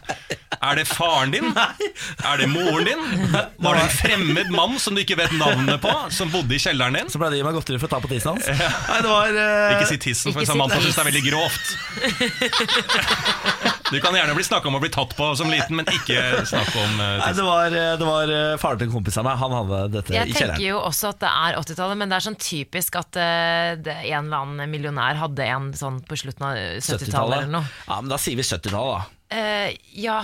Er 0.58 0.74
det 0.78 0.86
faren 0.90 1.30
din? 1.34 1.52
Er 1.54 2.40
det 2.40 2.48
moren 2.50 2.88
din? 2.88 3.02
Var 3.32 3.78
det 3.78 3.82
en 3.84 3.92
fremmed 3.94 4.50
mann 4.54 4.78
som 4.82 4.96
du 4.96 5.02
ikke 5.04 5.18
vet 5.20 5.34
navnet 5.38 5.78
på, 5.82 5.92
som 6.14 6.32
bodde 6.32 6.56
i 6.56 6.60
kjelleren 6.62 6.98
din? 6.98 7.10
Så 7.12 7.20
pleide 7.20 7.36
de 7.36 7.40
å 7.40 7.42
gi 7.42 7.48
meg 7.48 7.58
godteri 7.58 7.78
for 7.80 7.90
å 7.90 7.92
ta 7.94 8.00
på 8.02 8.10
tissen 8.10 8.34
hans. 8.34 8.48
Nei, 8.48 9.00
det 9.04 9.12
var 9.12 9.38
uh... 9.38 9.76
Ikke 9.76 9.90
si 9.92 10.00
tissen, 10.08 10.32
for 10.32 10.42
hvis 10.42 10.50
si 10.50 10.58
mann 10.58 10.72
syns 10.74 10.98
det 10.98 11.04
er 11.04 11.10
veldig 11.12 11.24
grovt. 11.28 11.66
Du 13.88 14.00
kan 14.04 14.14
gjerne 14.14 14.34
bli 14.36 14.44
snakka 14.44 14.68
om 14.68 14.76
å 14.76 14.80
bli 14.82 14.90
tatt 14.92 15.14
på 15.16 15.28
som 15.38 15.48
liten, 15.52 15.78
men 15.78 15.88
ikke 15.88 16.44
snakke 16.48 16.76
om 16.82 16.98
uh, 17.00 17.04
Nei, 17.22 17.30
det 17.36 17.44
var, 17.46 17.72
eh, 17.72 17.92
det 18.00 18.08
var 18.08 18.32
eh, 18.32 18.54
faren 18.60 18.80
til 18.80 18.90
en 18.90 18.94
kompis 18.98 19.16
av 19.20 19.24
meg. 19.24 19.38
Han 19.40 19.54
hadde 19.56 19.82
dette 19.96 20.16
Jeg 20.16 20.28
i 20.28 20.36
tenker 20.36 20.64
jo 20.66 20.80
også 20.82 21.12
at 21.14 21.22
det 21.24 21.30
er 21.32 21.60
80-tallet, 21.62 22.00
men 22.00 22.12
det 22.12 22.18
er 22.18 22.26
sånn 22.28 22.38
typisk 22.40 22.98
at 23.00 23.16
det, 23.16 23.94
en 24.12 24.28
eller 24.28 24.42
annen 24.42 24.72
millionær 24.72 25.20
hadde 25.22 25.46
en 25.48 25.70
sånn 25.76 26.02
på 26.04 26.18
slutten 26.20 26.50
av 26.50 26.58
70-tallet 26.84 27.44
eller 27.44 27.54
noe. 27.60 27.76
Ja, 27.86 28.02
men 28.02 28.12
da 28.12 28.20
sier 28.20 28.36
vi 28.36 28.44
70-tallet, 28.44 28.98
da. 28.98 29.17
Eh, 29.30 29.74
ja. 29.92 30.22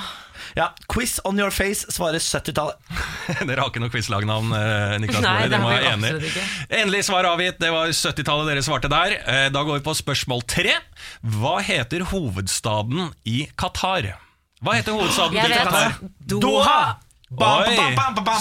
Ja, 0.56 0.70
Quiz 0.88 1.18
on 1.28 1.38
your 1.38 1.50
face 1.52 1.84
svarer 1.92 2.18
70-tallet. 2.22 2.76
Dere 3.48 3.60
har 3.60 3.68
ikke 3.68 3.82
noe 3.82 3.92
quizlagnavn, 3.92 4.52
eh, 4.56 4.94
Niklas 5.02 5.20
Baarli. 5.24 5.50
det 5.52 5.60
må 5.60 5.72
jeg 5.74 5.90
enig. 5.92 6.12
Endelig 6.70 7.02
svar 7.10 7.28
avgitt. 7.28 7.58
Det 7.60 7.72
var 7.74 7.92
70-tallet 7.92 8.48
dere 8.52 8.64
svarte 8.64 8.88
der. 8.92 9.16
Eh, 9.20 9.46
Da 9.52 9.62
går 9.66 9.80
vi 9.80 9.84
på 9.90 9.96
spørsmål 9.98 10.44
tre. 10.48 10.78
Hva 11.36 11.58
heter 11.64 12.06
hovedstaden 12.14 13.10
i 13.28 13.44
Qatar? 13.60 14.14
Hva 14.64 14.78
heter 14.78 14.96
hovedstaden 14.96 15.36
vet 15.36 15.52
Qatar? 15.58 15.98
Doha. 16.24 16.78
Oi, 17.34 17.76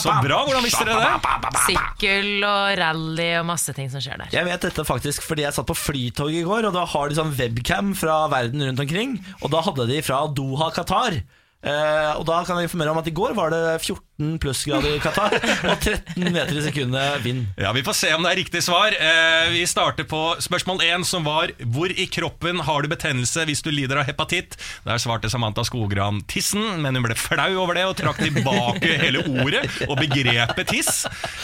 så 0.02 0.14
bra. 0.24 0.39
Hvordan 0.46 0.66
visste 0.66 0.86
dere 0.88 1.02
det? 1.02 1.54
Sykkel 1.66 2.44
og 2.46 2.74
rally 2.80 3.30
og 3.39 3.48
masse 3.50 3.74
ting 3.76 3.89
som 3.91 4.04
skjer 4.04 4.22
der. 4.22 4.34
Jeg 4.36 4.48
vet 4.48 4.68
dette 4.68 4.86
faktisk 4.88 5.26
fordi 5.26 5.46
jeg 5.48 5.56
satt 5.56 5.70
på 5.70 5.78
flytog 5.78 6.34
i 6.34 6.44
går, 6.46 6.70
og 6.70 6.76
da 6.78 6.86
har 6.89 7.10
de 7.10 7.18
sånn 7.18 7.34
webcam 7.38 7.94
fra 7.98 8.24
verden 8.34 8.66
rundt 8.68 8.84
omkring. 8.84 9.18
Og 9.41 9.54
da 9.54 9.64
hadde 9.66 9.88
de 9.89 10.02
fra 10.06 10.24
Doha, 10.30 10.70
Qatar. 10.76 11.18
Eh, 11.64 12.12
og 12.20 12.26
da 12.28 12.41
kan 12.44 12.60
jeg 12.60 12.68
informere 12.68 12.91
om 12.91 13.00
at 13.00 13.08
i 13.08 13.16
går 13.16 13.36
var 13.38 13.54
det 13.54 13.62
14 13.80 14.02
plussgrader 14.41 14.95
i 14.97 15.01
Qatar 15.03 15.36
og 15.71 15.76
13 15.84 16.28
meter 16.34 16.57
i 16.59 16.63
sekundet 16.65 17.21
vind. 17.26 17.45
Ja, 17.59 17.71
Vi 17.76 17.84
får 17.86 17.97
se 17.99 18.11
om 18.15 18.24
det 18.26 18.32
er 18.34 18.39
riktig 18.41 18.61
svar. 18.65 18.93
Eh, 18.95 19.49
vi 19.53 19.63
starter 19.69 20.07
på 20.09 20.21
spørsmål 20.43 20.82
1, 20.86 21.05
som 21.09 21.26
var 21.28 21.51
Hvor 21.63 21.91
i 21.91 22.05
kroppen 22.11 22.61
har 22.67 22.84
du 22.86 22.89
betennelse 22.91 23.45
hvis 23.49 23.63
du 23.65 23.71
lider 23.74 24.01
av 24.01 24.07
hepatitt? 24.09 24.57
Der 24.86 25.01
svarte 25.01 25.30
Samantha 25.32 25.63
Skogran 25.67 26.21
tissen, 26.32 26.63
men 26.84 26.95
hun 26.97 27.05
ble 27.05 27.17
flau 27.19 27.49
over 27.63 27.78
det 27.80 27.86
og 27.89 27.95
trakk 27.99 28.21
tilbake 28.24 28.97
hele 29.03 29.24
ordet 29.30 29.63
og 29.88 29.97
begrepet 29.99 30.69
tiss. 30.74 31.03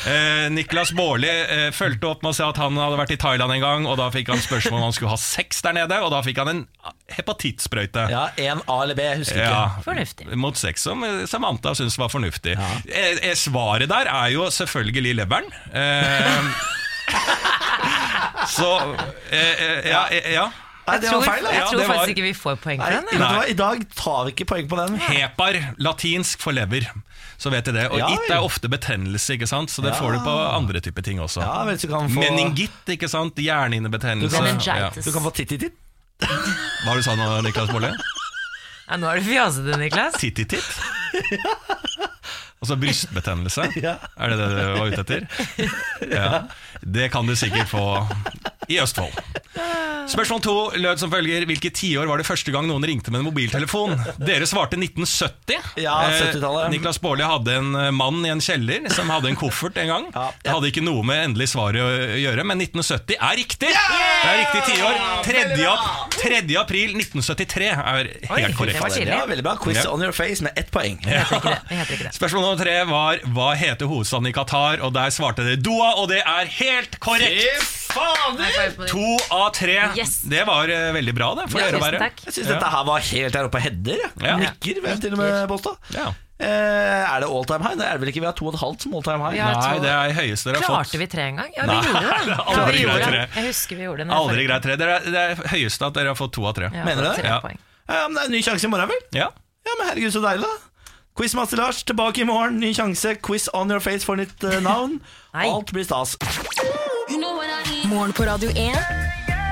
Eh, 0.10 0.48
Niklas 0.54 0.94
Baarli 0.98 1.30
eh, 1.30 1.68
fulgte 1.76 2.10
opp 2.12 2.24
med 2.26 2.34
å 2.34 2.38
si 2.38 2.46
at 2.46 2.60
han 2.62 2.78
hadde 2.80 3.00
vært 3.00 3.16
i 3.16 3.20
Thailand 3.22 3.56
en 3.58 3.64
gang, 3.64 3.88
og 3.90 3.98
da 4.02 4.10
fikk 4.14 4.32
han 4.34 4.42
spørsmål 4.44 4.80
om 4.82 4.88
han 4.90 4.96
skulle 4.98 5.14
ha 5.16 5.20
sex 5.22 5.64
der 5.66 5.76
nede, 5.82 6.00
og 6.04 6.12
da 6.14 6.22
fikk 6.26 6.42
han 6.44 6.54
en 6.54 6.64
hepatittsprøyte. 7.20 8.06
Ja, 8.12 8.28
en 8.50 8.62
A 8.70 8.80
eller 8.84 8.98
B, 8.98 9.06
jeg 9.06 9.22
husker 9.24 9.42
ikke. 9.42 9.50
Ja, 9.54 9.84
Fornuftig. 9.86 10.28
Mot 10.40 10.58
sex 10.60 10.84
som 10.86 11.04
Samantha 11.30 11.74
syntes 11.78 11.98
var 12.00 12.12
fornuftig. 12.14 12.56
Eh, 12.58 12.69
eh, 12.88 13.36
svaret 13.36 13.90
der 13.92 14.10
er 14.12 14.32
jo 14.34 14.48
selvfølgelig 14.54 15.16
leveren. 15.22 15.50
Eh, 15.74 16.42
så 18.56 18.72
eh, 19.32 19.38
eh, 19.38 19.90
ja, 19.92 20.06
eh, 20.12 20.34
ja. 20.34 20.48
Nei, 20.90 20.96
det 21.04 21.10
tror, 21.12 21.20
var 21.22 21.28
feil. 21.30 21.44
da. 21.46 21.50
jeg 21.54 21.60
Ja, 21.62 21.66
tror 21.70 21.84
faktisk 21.86 22.10
ikke 22.16 22.24
vi 22.26 22.34
får 22.34 22.56
poeng 22.64 22.80
for 22.82 22.96
den. 22.96 23.50
I 23.52 23.54
dag 23.58 23.84
tar 23.96 24.24
vi 24.26 24.32
ikke 24.34 24.48
poeng 24.50 24.70
på 24.72 24.80
den. 24.80 24.96
Hepar, 25.06 25.60
latinsk 25.78 26.42
for 26.42 26.56
lever. 26.58 26.88
Så 27.40 27.52
vet 27.54 27.68
jeg 27.70 27.76
det. 27.78 27.84
Og 27.94 28.00
Ja, 28.02 28.08
it 28.16 28.32
er 28.34 28.42
ofte 28.44 28.68
betennelse, 28.68 29.36
ikke 29.38 29.48
sant? 29.48 29.70
så 29.72 29.84
det 29.86 29.94
Ja. 29.94 30.00
får 30.02 30.18
du 30.18 30.20
på 30.26 30.34
andre 30.58 30.82
typer 30.82 31.02
ting 31.06 31.20
også. 31.22 31.40
Ja, 31.46 31.64
vel, 31.64 31.78
du 31.78 31.88
kan 31.88 32.10
få, 32.10 32.20
Meningitt, 32.20 32.82
ikke 32.90 33.08
sant? 33.08 33.36
Hjernehinnebetennelse. 33.38 34.38
Du 34.38 34.66
ja. 34.66 34.90
Du 34.90 35.12
kan 35.14 35.22
få 35.24 35.32
titt-titt. 35.32 35.78
Hva 36.20 36.28
var 36.90 36.96
det 36.98 37.04
du 37.06 37.08
sa 37.08 37.16
nå, 37.16 37.30
Niklas 37.46 37.70
Molle? 37.72 37.94
Ja, 38.90 38.98
nå 38.98 39.08
er 39.08 39.22
du 39.22 39.30
fjasete, 39.30 39.78
Niklas. 39.80 40.18
Tittititt? 40.20 40.66
Altså 42.62 42.76
brystbetennelse? 42.76 43.68
Ja. 43.86 43.96
Er 44.20 44.34
det 44.34 44.40
det 44.40 44.48
du 44.52 44.64
var 44.76 44.90
ute 44.92 45.04
etter? 45.06 45.28
Ja. 46.18 46.42
Det 46.90 47.10
kan 47.14 47.28
du 47.30 47.36
sikkert 47.38 47.70
få 47.72 47.86
i 48.70 48.80
Østfold. 48.82 49.14
Spørsmål 50.10 50.40
to 50.42 50.54
lød 50.82 50.98
som 51.02 51.12
følger 51.12 51.44
Hvilket 51.46 51.76
tiår 51.78 52.08
var 52.10 52.18
det 52.22 52.26
første 52.26 52.50
gang 52.54 52.66
noen 52.70 52.82
ringte 52.88 53.12
med 53.14 53.22
en 53.22 53.28
mobiltelefon? 53.28 53.92
Dere 54.18 54.46
svarte 54.50 54.78
1970. 54.80 55.60
Ja, 55.84 55.96
Eh, 56.10 56.16
70-tallet. 56.32 56.70
Niklas 56.74 56.98
Baarli 57.04 57.26
hadde 57.28 57.54
en 57.60 57.68
eh, 57.78 57.90
mann 57.94 58.24
i 58.26 58.32
en 58.34 58.42
kjeller 58.42 58.88
som 58.94 59.10
hadde 59.14 59.30
en 59.30 59.38
koffert 59.38 59.78
en 59.82 59.90
gang. 59.92 60.08
Ja. 60.16 60.24
Det 60.46 60.54
hadde 60.54 60.70
ikke 60.72 60.82
noe 60.86 61.04
med 61.06 61.22
endelig 61.28 61.50
svaret 61.52 61.82
å 61.84 61.90
gjøre, 62.18 62.46
men 62.48 62.62
1970 62.64 63.18
er 63.20 63.38
riktig! 63.38 63.70
Det 63.70 64.32
er 64.32 64.40
riktig 64.42 64.64
tiår. 64.72 64.98
3. 65.28 65.44
ap- 65.70 66.18
3. 66.20 66.40
april 66.64 66.96
1973 66.98 67.70
er 67.70 68.10
Oi, 68.32 68.42
helt 68.42 68.58
korrekt. 68.58 68.80
det 68.82 69.06
var. 69.06 69.14
Ja, 69.20 69.26
veldig 69.30 69.46
bra. 69.46 69.56
Quiz 69.62 69.84
on 69.90 70.02
your 70.04 70.16
face 70.16 70.42
med 70.46 70.58
ett 70.60 70.72
poeng. 70.74 70.98
Spørsmål 72.16 72.42
nummer 72.48 72.60
tre 72.64 72.76
var 72.90 73.22
hva 73.36 73.52
heter 73.60 73.86
hovedstaden 73.90 74.28
i 74.32 74.34
Qatar, 74.36 74.82
og 74.86 74.94
der 74.96 75.12
svarte 75.14 75.46
dere 75.46 75.60
Doha, 75.62 75.94
og 76.02 76.10
det 76.12 76.22
er 76.24 76.50
helt 76.58 76.79
korrekt! 77.00 77.76
To 78.90 79.18
av 79.34 79.50
tre. 79.58 79.76
Yes. 79.98 80.22
Det 80.30 80.44
var 80.48 80.70
eh, 80.70 80.92
veldig 80.96 81.14
bra, 81.18 81.34
det, 81.36 81.48
for 81.52 81.60
Ja, 81.62 81.68
dere 81.70 81.78
å 81.78 81.80
tusen 81.80 81.86
være. 81.92 82.00
takk. 82.06 82.24
Jeg 82.28 82.34
syns 82.38 82.48
dette 82.54 82.70
her 82.74 82.84
var 82.86 83.00
helt 83.10 83.34
der 83.34 83.48
oppe 83.50 83.58
på 83.58 83.64
header. 83.66 84.02
jeg. 84.04 84.12
Ja. 84.28 84.36
Nikker, 84.38 84.82
vil 84.84 84.90
jeg 84.94 85.02
til 85.04 85.14
og 85.16 85.22
med 85.24 85.48
påstå. 85.50 85.74
Ja. 85.98 86.08
Eh, 86.40 86.48
er 86.48 87.20
det 87.20 87.28
all 87.28 87.44
time 87.50 87.64
high? 87.68 87.76
Det 87.76 87.86
er 87.88 87.98
det 87.98 88.02
vel 88.06 88.12
ikke. 88.14 88.22
Vi 88.24 88.30
har 88.30 88.36
to 88.38 88.46
og 88.48 88.54
et 88.56 88.62
halvt 88.62 88.86
som 88.86 88.94
all 88.96 89.04
time 89.04 89.20
high. 89.26 89.36
Nei, 89.44 89.80
det 89.84 89.90
er 89.92 90.14
høyeste 90.22 90.50
dere 90.54 90.62
har 90.62 90.64
fått. 90.64 90.76
Klarte 90.78 91.02
vi 91.02 91.08
tre 91.12 91.26
en 91.28 91.42
gang? 91.42 91.50
Ja, 91.58 91.66
vi 91.66 91.74
Nei, 91.74 91.82
gjorde 91.90 92.00
det. 92.00 92.22
det 92.30 92.38
er 92.38 92.40
Ja, 92.40 92.66
vi 92.70 92.84
gjorde 92.84 92.94
greit 92.94 93.04
det. 93.04 93.10
tre. 93.10 93.26
Jeg 93.42 93.50
husker 93.50 93.76
vi 93.82 93.84
gjorde 93.90 93.98
det. 94.04 94.08
når 94.12 94.22
Aldri 94.24 94.46
greit 94.48 94.64
tre. 94.70 94.78
Det 94.80 94.88
er, 94.88 95.10
det 95.10 95.26
er 95.26 95.44
høyeste 95.56 95.90
at 95.90 96.00
dere 96.00 96.14
har 96.14 96.20
fått 96.22 96.34
to 96.38 96.46
av 96.48 96.56
tre. 96.56 96.70
Ja, 96.72 96.86
Mener 96.88 97.04
du 97.04 97.10
det? 97.10 97.16
tre 97.20 97.34
Ja. 97.34 97.40
poeng. 97.44 97.60
Ja, 97.90 98.06
men 98.08 98.16
det 98.16 98.22
er 98.24 98.30
en 98.30 98.36
ny 98.38 98.42
sjanse 98.46 98.70
i 98.70 98.72
morgen, 98.72 98.88
vel? 98.94 99.04
Ja. 99.18 99.28
Ja, 99.68 99.76
men 99.82 99.90
herregud, 99.90 100.14
så 100.16 100.22
deilig, 100.24 100.46
da. 100.48 100.69
Quizmaster 101.20 101.58
Lars 101.58 101.84
tilbake 101.84 102.22
i 102.22 102.26
morgen. 102.26 102.62
Ny 102.64 102.70
sjanse. 102.72 103.18
Quiz 103.20 103.50
on 103.52 103.68
your 103.68 103.84
face 103.84 104.08
for 104.08 104.16
nytt 104.16 104.40
uh, 104.48 104.62
navn. 104.64 105.02
Alt 105.36 105.74
blir 105.76 105.84
stas. 105.84 106.16
Morgen 107.90 108.14
på 108.16 108.24
Radio 108.24 108.48
1. 108.56 108.78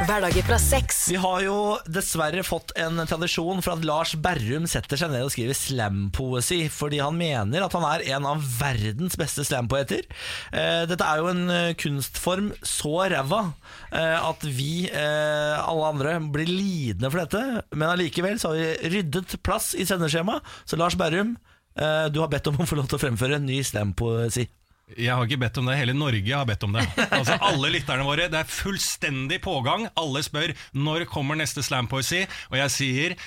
Hverdager 0.07 0.45
fra 0.47 0.59
seks. 0.63 1.01
Vi 1.11 1.17
har 1.19 1.41
jo 1.43 1.57
dessverre 1.91 2.45
fått 2.47 2.71
en 2.79 3.01
tradisjon 3.09 3.59
for 3.65 3.73
at 3.75 3.83
Lars 3.83 4.13
Berrum 4.15 4.63
setter 4.69 5.01
seg 5.01 5.11
ned 5.11 5.25
og 5.25 5.33
skriver 5.33 5.57
slampoesi, 5.57 6.61
fordi 6.71 7.01
han 7.03 7.17
mener 7.19 7.65
at 7.65 7.75
han 7.75 7.87
er 7.89 8.05
en 8.15 8.29
av 8.29 8.45
verdens 8.61 9.19
beste 9.19 9.43
slampoeter. 9.49 10.07
Eh, 10.53 10.85
dette 10.87 11.03
er 11.03 11.19
jo 11.19 11.31
en 11.33 11.43
eh, 11.51 11.73
kunstform 11.81 12.53
så 12.61 12.93
ræva 13.11 13.41
eh, 13.89 14.15
at 14.21 14.47
vi, 14.47 14.85
eh, 14.87 15.57
alle 15.57 15.91
andre, 15.91 16.15
blir 16.31 16.47
lidende 16.47 17.11
for 17.11 17.25
dette. 17.25 17.67
Men 17.75 17.89
allikevel 17.89 18.39
så 18.39 18.53
har 18.53 18.61
vi 18.61 18.95
ryddet 18.95 19.35
plass 19.43 19.73
i 19.75 19.89
sendeskjemaet, 19.89 20.55
så 20.63 20.79
Lars 20.79 20.95
Berrum, 20.95 21.35
du 21.77 22.21
har 22.23 22.29
bedt 22.31 22.47
om 22.49 22.57
å 22.57 22.65
få 22.67 22.77
lov 22.79 22.87
til 22.89 22.97
å 22.97 23.01
fremføre 23.01 23.37
en 23.37 23.45
ny 23.47 23.59
slampoesi. 23.65 24.47
Jeg 24.95 25.11
har 25.11 25.25
ikke 25.27 25.41
bedt 25.41 25.57
om 25.59 25.67
det, 25.67 25.75
hele 25.81 25.93
Norge 25.97 26.31
har 26.31 26.47
bedt 26.47 26.63
om 26.63 26.77
det. 26.77 26.85
Altså 27.11 27.35
Alle 27.43 27.73
lytterne 27.73 28.05
våre, 28.07 28.29
det 28.31 28.39
er 28.39 28.47
fullstendig 28.47 29.41
pågang. 29.43 29.89
Alle 29.99 30.21
spør 30.23 30.53
når 30.79 31.03
kommer 31.11 31.35
neste 31.39 31.63
slampoesi, 31.65 32.23
og 32.51 32.55
jeg 32.61 32.73
sier 32.73 33.17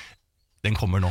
den 0.65 0.77
kommer 0.77 1.01
nå. 1.05 1.11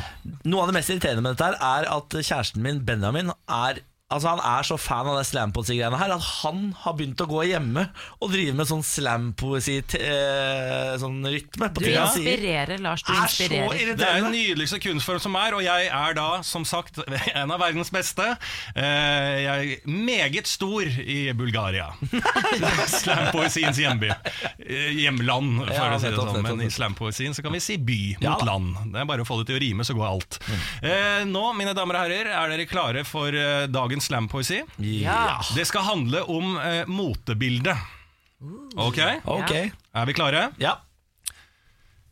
Noe 0.49 0.63
av 0.63 0.69
det 0.69 0.77
mest 0.77 0.91
irriterende 0.93 1.23
med 1.25 1.37
dette 1.37 1.47
her 1.49 1.57
er 1.57 1.87
at 1.89 2.17
kjæresten 2.17 2.65
min, 2.65 2.81
Benjamin, 2.85 3.31
er 3.45 3.81
Altså 4.09 4.31
Han 4.31 4.39
er 4.41 4.65
så 4.65 4.75
fan 4.81 5.05
av 5.05 5.19
det 5.19 5.25
slampoesi-greiene 5.29 5.97
her 6.01 6.11
at 6.15 6.23
han 6.41 6.71
har 6.81 6.95
begynt 6.97 7.21
å 7.21 7.27
gå 7.29 7.43
hjemme 7.45 7.83
og 8.19 8.31
drive 8.33 8.55
med 8.57 8.65
sånn 8.69 8.81
slampoesi 8.85 9.75
eh, 9.99 10.95
Sånn 10.97 11.19
rytme 11.29 11.69
på 11.75 11.83
Du 11.83 11.85
ting 11.85 11.97
han 11.99 12.09
sier. 12.15 12.25
inspirerer, 12.33 12.81
Lars. 12.81 13.03
Du 13.05 13.11
Er 13.13 13.19
så 13.29 13.45
inspirerer. 13.45 13.91
Det 13.99 14.07
er 14.07 14.23
den 14.23 14.33
nydeligste 14.33 14.79
kunstform 14.81 15.21
som 15.21 15.37
er, 15.37 15.53
og 15.59 15.61
jeg 15.63 15.91
er 15.93 16.17
da, 16.17 16.27
som 16.47 16.65
sagt, 16.65 16.97
en 17.35 17.53
av 17.53 17.61
verdens 17.61 17.91
beste. 17.93 18.25
Eh, 18.73 19.43
Jeg 19.45 19.77
er 19.77 19.93
meget 20.09 20.49
stor 20.49 20.89
i 20.89 21.19
Bulgaria. 21.37 21.91
Slampoesiens 22.89 23.77
hjemby. 23.79 24.09
Eh, 24.09 24.89
Hjemland, 25.03 25.63
for 25.67 25.73
Ja, 25.75 25.87
å 25.95 25.99
si 26.01 26.09
det 26.09 26.17
sånn. 26.17 26.41
Men 26.45 26.61
i 26.65 26.69
slampoesien 26.73 27.35
så 27.37 27.43
kan 27.45 27.53
vi 27.55 27.61
si 27.63 27.77
by 27.77 27.99
mot 28.19 28.25
ja, 28.25 28.35
land. 28.47 28.73
Det 28.93 29.01
er 29.03 29.07
bare 29.09 29.25
å 29.25 29.27
få 29.29 29.39
det 29.41 29.49
til 29.51 29.59
å 29.59 29.63
rime, 29.63 29.85
så 29.87 29.95
går 29.97 30.07
alt. 30.09 30.39
Eh, 30.81 31.21
Nå, 31.29 31.45
mine 31.57 31.73
damer 31.77 31.99
og 31.99 32.05
herrer, 32.07 32.31
er 32.33 32.53
dere 32.53 32.67
klare 32.69 33.05
for 33.07 33.33
eh, 33.35 33.67
dagens 33.99 34.05
slampoesi? 34.07 34.63
Ja. 34.77 35.41
Det 35.55 35.65
skal 35.67 35.81
handle 35.83 36.21
om 36.23 36.57
eh, 36.57 36.85
motebildet. 36.87 37.77
Ok, 38.75 38.99
Ok. 39.25 39.51
er 39.93 40.05
vi 40.05 40.13
klare? 40.13 40.51
Ja. 40.57 40.77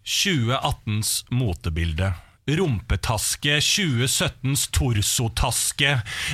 2018s 0.03 1.25
motebilde. 1.29 2.13
Rumpetaske, 2.47 3.57
2017s 3.59 4.69
torsotaske. 4.71 5.89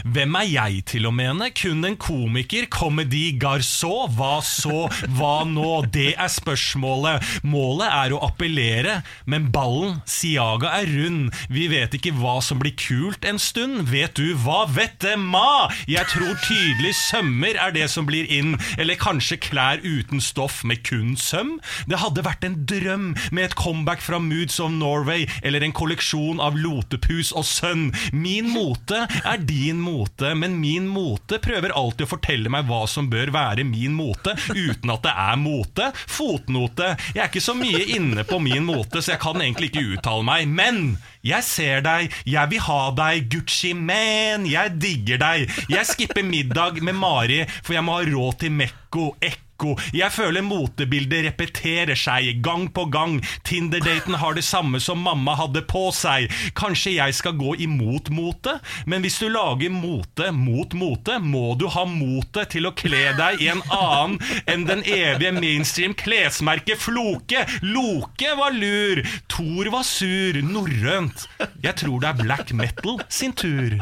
Hvem 0.06 0.36
er 0.38 0.46
jeg 0.46 0.84
til 0.92 1.08
å 1.10 1.12
mene? 1.16 1.48
Kun 1.58 1.82
en 1.88 1.96
komiker? 1.98 2.68
Comedy 2.70 3.32
garçon? 3.42 4.12
Hva 4.14 4.36
så? 4.46 4.84
Hva 5.18 5.42
nå? 5.50 5.88
Det 5.90 6.12
er 6.14 6.30
spørsmålet. 6.30 7.26
Målet 7.42 7.90
er 7.90 8.14
å 8.14 8.20
appellere, 8.28 9.00
men 9.26 9.48
ballen, 9.56 10.04
Siaga, 10.06 10.76
er 10.84 10.92
rund. 10.92 11.34
Vi 11.50 11.66
vet 11.72 11.98
ikke 11.98 12.14
hva 12.20 12.36
som 12.46 12.62
blir 12.62 12.76
kult 12.78 13.26
en 13.26 13.42
stund. 13.42 13.88
Vet 13.90 14.14
du 14.20 14.36
hva? 14.46 14.68
Vette 14.70 15.16
ma! 15.18 15.66
Jeg 15.90 16.06
tror 16.14 16.38
tydelig 16.46 16.94
sømmer 17.08 17.58
er 17.58 17.74
det 17.74 17.90
som 17.90 18.06
blir 18.06 18.30
inn, 18.30 18.54
eller 18.78 19.02
kanskje 19.02 19.40
klær 19.42 19.82
uten 19.82 20.22
stoff 20.22 20.62
med 20.62 20.86
kun 20.86 21.18
søm? 21.18 21.56
Det 21.90 22.04
hadde 22.06 22.28
vært 22.30 22.46
en 22.46 22.62
drøm 22.70 23.10
med 23.34 23.50
et 23.50 23.58
comeback 23.58 24.06
fra 24.06 24.22
Moods 24.22 24.62
of 24.62 24.70
Norway, 24.78 25.26
eller 25.42 25.66
en 25.66 25.74
kolleksjon 25.74 26.03
av 26.44 26.58
Lotepus 26.60 27.32
og 27.34 27.46
Sønn. 27.48 27.88
Min 28.12 28.50
mote 28.52 29.06
er 29.24 29.40
din 29.42 29.80
mote, 29.82 30.34
men 30.36 30.58
min 30.62 30.88
mote 30.92 31.40
prøver 31.44 31.74
alltid 31.74 32.06
å 32.06 32.12
fortelle 32.12 32.52
meg 32.52 32.68
hva 32.68 32.84
som 32.90 33.08
bør 33.12 33.32
være 33.34 33.66
min 33.68 33.96
mote, 33.96 34.36
uten 34.52 34.92
at 34.94 35.06
det 35.06 35.14
er 35.14 35.40
mote. 35.40 35.90
Fotnote. 36.12 36.94
Jeg 37.14 37.24
er 37.24 37.32
ikke 37.32 37.44
så 37.44 37.56
mye 37.58 37.86
inne 37.96 38.26
på 38.28 38.40
min 38.44 38.68
mote, 38.68 39.02
så 39.02 39.16
jeg 39.16 39.24
kan 39.24 39.42
egentlig 39.42 39.72
ikke 39.72 39.86
uttale 39.96 40.28
meg. 40.28 40.52
Men 40.52 40.84
jeg 41.24 41.48
ser 41.48 41.86
deg, 41.86 42.14
jeg 42.28 42.52
vil 42.52 42.66
ha 42.68 42.82
deg, 43.00 43.30
Gucci 43.32 43.74
man, 43.78 44.48
jeg 44.50 44.76
digger 44.82 45.24
deg. 45.24 45.48
Jeg 45.72 45.90
skipper 45.90 46.28
middag 46.28 46.84
med 46.84 47.00
Mari, 47.00 47.44
for 47.64 47.78
jeg 47.78 47.88
må 47.88 47.98
ha 47.98 48.06
råd 48.12 48.44
til 48.44 48.56
Mekko, 48.60 49.14
Ekko 49.24 49.53
fiasko. 49.64 49.78
Jeg 49.94 50.12
føler 50.12 50.44
motebildet 50.44 51.26
repeterer 51.28 51.96
seg 51.96 52.42
gang 52.44 52.68
på 52.74 52.86
gang. 52.92 53.22
Tinder-daten 53.44 54.16
har 54.16 54.36
det 54.36 54.44
samme 54.44 54.80
som 54.80 55.00
mamma 55.00 55.36
hadde 55.36 55.64
på 55.68 55.92
seg. 55.92 56.32
Kanskje 56.56 56.98
jeg 56.98 57.14
skal 57.14 57.38
gå 57.38 57.56
imot 57.64 58.10
mote? 58.10 58.60
Men 58.86 59.02
hvis 59.02 59.20
du 59.20 59.30
lager 59.30 59.70
mote 59.70 60.32
mot 60.32 60.74
mote, 60.74 61.20
må 61.20 61.56
du 61.56 61.68
ha 61.68 61.86
motet 61.86 62.54
til 62.54 62.68
å 62.68 62.74
kle 62.74 63.14
deg 63.18 63.42
i 63.42 63.50
en 63.54 63.64
annen 63.72 64.20
enn 64.48 64.66
den 64.68 64.84
evige 64.84 65.34
mainstream 65.34 65.94
klesmerket 65.94 66.82
Floke. 66.84 67.46
Loke 67.64 68.36
var 68.38 68.54
lur, 68.54 69.04
Thor 69.32 69.70
var 69.72 69.86
sur, 69.88 70.40
norrønt. 70.44 71.28
Jeg 71.64 71.78
tror 71.80 72.02
det 72.02 72.12
er 72.12 72.24
black 72.24 72.54
metal 72.58 73.02
sin 73.10 73.34
tur. 73.34 73.80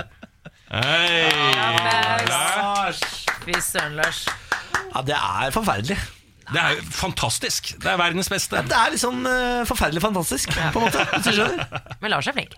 Hei, 0.72 1.28
Lars. 2.30 3.02
Fy 3.44 3.58
søren, 3.60 3.98
Lars. 4.00 4.24
Ja, 4.96 5.06
det 5.08 5.16
er 5.18 5.54
forferdelig. 5.56 6.00
Det 6.52 6.60
er 6.60 6.74
jo 6.76 6.82
fantastisk. 6.92 7.72
Det 7.80 7.88
er 7.88 8.00
verdens 8.02 8.30
beste. 8.32 8.60
Det 8.68 8.76
er 8.76 8.92
liksom 8.92 9.22
uh, 9.24 9.62
forferdelig 9.70 10.02
fantastisk, 10.04 10.52
på 10.74 10.82
en 10.82 10.90
måte. 10.90 11.06
Hvis 11.14 11.30
du 11.30 11.38
skjønner. 11.38 11.82
Men 12.02 12.12
Lars 12.12 12.28
er 12.28 12.36
flink. 12.36 12.58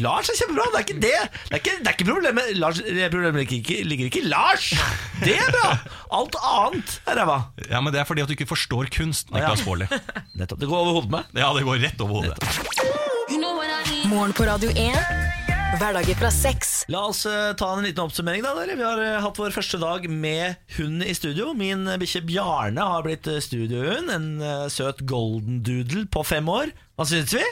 Lars 0.00 0.30
er 0.32 0.38
kjempebra, 0.38 0.64
det 0.72 0.78
er 0.78 0.84
ikke 0.86 1.00
det. 1.02 1.16
Det 1.50 1.56
er 1.56 1.60
ikke, 1.60 1.72
det 1.82 1.90
er 1.90 1.96
ikke 1.98 2.06
problemet. 2.08 2.52
Lars, 2.56 2.78
det 2.80 3.10
problemet 3.12 3.42
ligger 3.42 3.56
ikke, 3.58 3.88
ligger 3.88 4.08
ikke 4.08 4.22
i 4.22 4.30
Lars. 4.30 4.70
Det 5.20 5.34
er 5.36 5.50
bra. 5.52 5.74
Alt 6.16 6.38
annet 6.40 6.94
er 7.04 7.20
ræva. 7.20 7.38
Ja, 7.68 7.80
men 7.80 7.92
Det 7.92 8.00
er 8.00 8.08
fordi 8.08 8.24
at 8.24 8.30
du 8.30 8.32
ikke 8.32 8.48
forstår 8.48 8.88
kunst, 8.96 9.34
Niklas 9.34 9.66
Baarli. 9.66 9.90
Nettopp. 10.38 10.60
Det 10.60 10.68
går 10.70 10.78
over 10.78 10.96
hodet 11.00 11.10
med. 11.10 11.28
Ja, 11.36 11.52
det 11.58 11.66
går 11.68 11.82
rett 11.84 12.00
over 12.00 12.22
hodet. 12.22 12.38
Morgen 14.08 14.32
på 14.32 14.48
Radio 14.48 14.70
1. 14.70 15.21
Hverdager 15.72 16.18
fra 16.20 16.28
sex. 16.28 16.72
La 16.92 17.00
oss 17.08 17.22
eh, 17.24 17.54
ta 17.56 17.70
en 17.72 17.86
liten 17.86 18.04
oppsummering. 18.04 18.42
da 18.44 18.52
dere. 18.58 18.76
Vi 18.76 18.84
har 18.84 19.00
eh, 19.00 19.20
hatt 19.24 19.38
vår 19.40 19.54
første 19.54 19.80
dag 19.80 20.04
med 20.10 20.58
hund 20.76 21.04
i 21.06 21.14
studio. 21.16 21.54
Min 21.56 21.86
eh, 21.88 21.96
bikkje 22.02 22.20
Bjarne 22.28 22.84
har 22.92 23.06
blitt 23.06 23.28
studiohund. 23.46 24.12
En 24.12 24.26
søt 24.72 25.00
golden 25.08 25.62
doodle 25.64 26.04
på 26.12 26.24
fem 26.28 26.48
år. 26.52 26.74
Hva 27.00 27.08
syns 27.08 27.32
vi? 27.38 27.44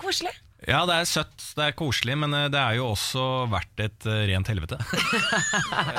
Koselig. 0.00 0.34
Ja, 0.68 0.84
det 0.86 0.94
er 0.94 1.06
søtt, 1.10 1.42
det 1.58 1.64
er 1.64 1.74
koselig, 1.74 2.14
men 2.22 2.34
eh, 2.38 2.44
det 2.52 2.58
er 2.60 2.76
jo 2.78 2.84
også 2.92 3.22
verdt 3.50 3.80
et 3.82 4.06
eh, 4.06 4.20
rent 4.30 4.50
helvete. 4.52 4.78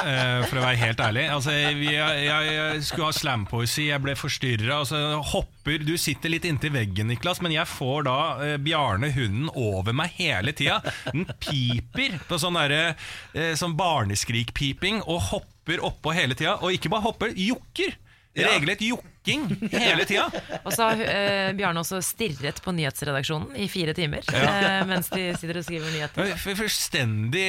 Eh, 0.04 0.44
For 0.50 0.60
å 0.60 0.64
være 0.66 0.80
helt 0.82 1.00
ærlig. 1.02 1.24
Altså, 1.32 1.54
jeg, 1.56 1.78
jeg, 1.88 2.48
jeg 2.54 2.82
skulle 2.86 3.08
ha 3.08 3.16
slampoesi, 3.16 3.86
jeg 3.88 4.02
ble 4.04 4.14
forstyrra. 4.20 4.82
Altså, 4.82 5.00
hopper 5.32 5.84
Du 5.88 5.94
sitter 6.00 6.32
litt 6.34 6.46
inntil 6.48 6.74
veggen, 6.76 7.08
Niklas, 7.12 7.40
men 7.44 7.54
jeg 7.56 7.70
får 7.72 8.06
da 8.08 8.16
eh, 8.44 8.56
Bjarne, 8.64 9.10
hunden, 9.16 9.48
over 9.56 9.96
meg 9.96 10.12
hele 10.20 10.52
tida. 10.58 10.80
Den 11.14 11.26
piper 11.44 12.18
på 12.30 12.40
sånn 12.42 12.60
der, 12.60 12.76
eh, 13.34 13.54
sånn 13.60 13.78
barneskrikpiping 13.80 15.02
og 15.06 15.22
hopper 15.32 15.84
oppå 15.88 16.14
hele 16.18 16.36
tida. 16.38 16.58
Og 16.62 16.76
ikke 16.76 16.92
bare 16.94 17.08
hopper, 17.08 17.34
jokker! 17.40 17.96
Regelrett 18.34 18.82
jokking 19.24 19.70
hele 19.72 20.06
tida. 20.06 20.28
Og 20.64 20.74
så 20.74 20.88
har 20.90 21.02
eh, 21.04 21.52
Bjarne 21.58 21.80
også 21.82 22.00
stirret 22.04 22.60
på 22.64 22.74
nyhetsredaksjonen 22.76 23.56
i 23.60 23.68
fire 23.72 23.94
timer 23.96 24.24
eh, 24.34 24.84
mens 24.90 25.10
de 25.14 25.30
sitter 25.40 25.60
og 25.62 25.66
skriver 25.68 25.92
nyheter. 25.94 26.34
Fullstendig 26.44 27.46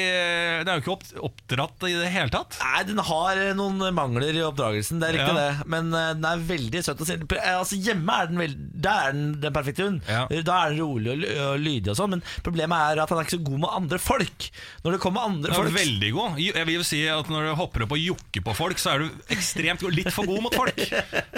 Den 0.65 0.71
er 0.71 0.79
jo 0.79 0.83
ikke 0.85 0.95
opp, 0.95 1.05
oppdratt 1.31 1.87
i 1.89 1.95
det 1.99 2.11
hele 2.15 2.33
tatt. 2.33 2.59
Nei, 2.63 2.83
Den 2.89 3.03
har 3.05 3.41
eh, 3.41 3.53
noen 3.59 3.83
mangler 3.97 4.35
i 4.39 4.45
oppdragelsen, 4.47 5.01
det 5.03 5.11
er 5.11 5.19
riktig 5.19 5.35
Ja. 5.35 5.41
det. 5.55 5.67
Men 5.71 5.91
uh, 5.95 6.13
den 6.15 6.27
er 6.29 6.43
veldig 6.49 6.83
søt. 6.87 7.01
Eh, 7.09 7.43
Altså, 7.55 7.77
hjemme 7.81 8.13
er 8.23 8.29
den, 8.31 8.39
veld... 8.41 8.57
Der 8.85 9.09
er 9.09 9.15
den 9.15 9.25
den 9.43 9.55
perfekte 9.55 9.87
hunden. 9.87 10.03
Ja. 10.09 10.25
Da 10.45 10.57
er 10.67 10.75
den 10.75 10.81
rolig 10.83 11.11
og, 11.15 11.25
og 11.47 11.61
lydig 11.63 11.91
og 11.93 11.97
sånn. 11.99 12.15
Men 12.17 12.23
problemet 12.45 12.93
er 12.93 13.01
at 13.03 13.11
han 13.13 13.21
er 13.21 13.27
ikke 13.27 13.37
så 13.39 13.45
god 13.47 13.61
med 13.65 13.75
andre 13.79 13.99
folk. 14.03 14.47
Når 14.85 14.97
det 14.97 15.01
kommer 15.03 15.27
andre 15.29 15.49
Den 15.49 15.55
er 15.55 15.61
folk 15.63 15.77
veldig 15.79 16.11
god. 16.17 16.39
Jeg 16.45 16.69
vil 16.69 16.77
jo 16.79 16.85
si 16.87 17.01
at 17.11 17.31
Når 17.33 17.49
du 17.49 17.53
hopper 17.59 17.85
opp 17.87 17.95
og 17.97 18.01
jokker 18.03 18.45
på 18.45 18.55
folk, 18.59 18.81
så 18.83 18.95
er 18.95 19.05
du 19.05 19.33
ekstremt 19.35 19.83
god. 19.85 19.97
Litt 19.97 20.11
for 20.15 20.29
god 20.29 20.45
mot 20.49 20.55
folk. 20.61 20.83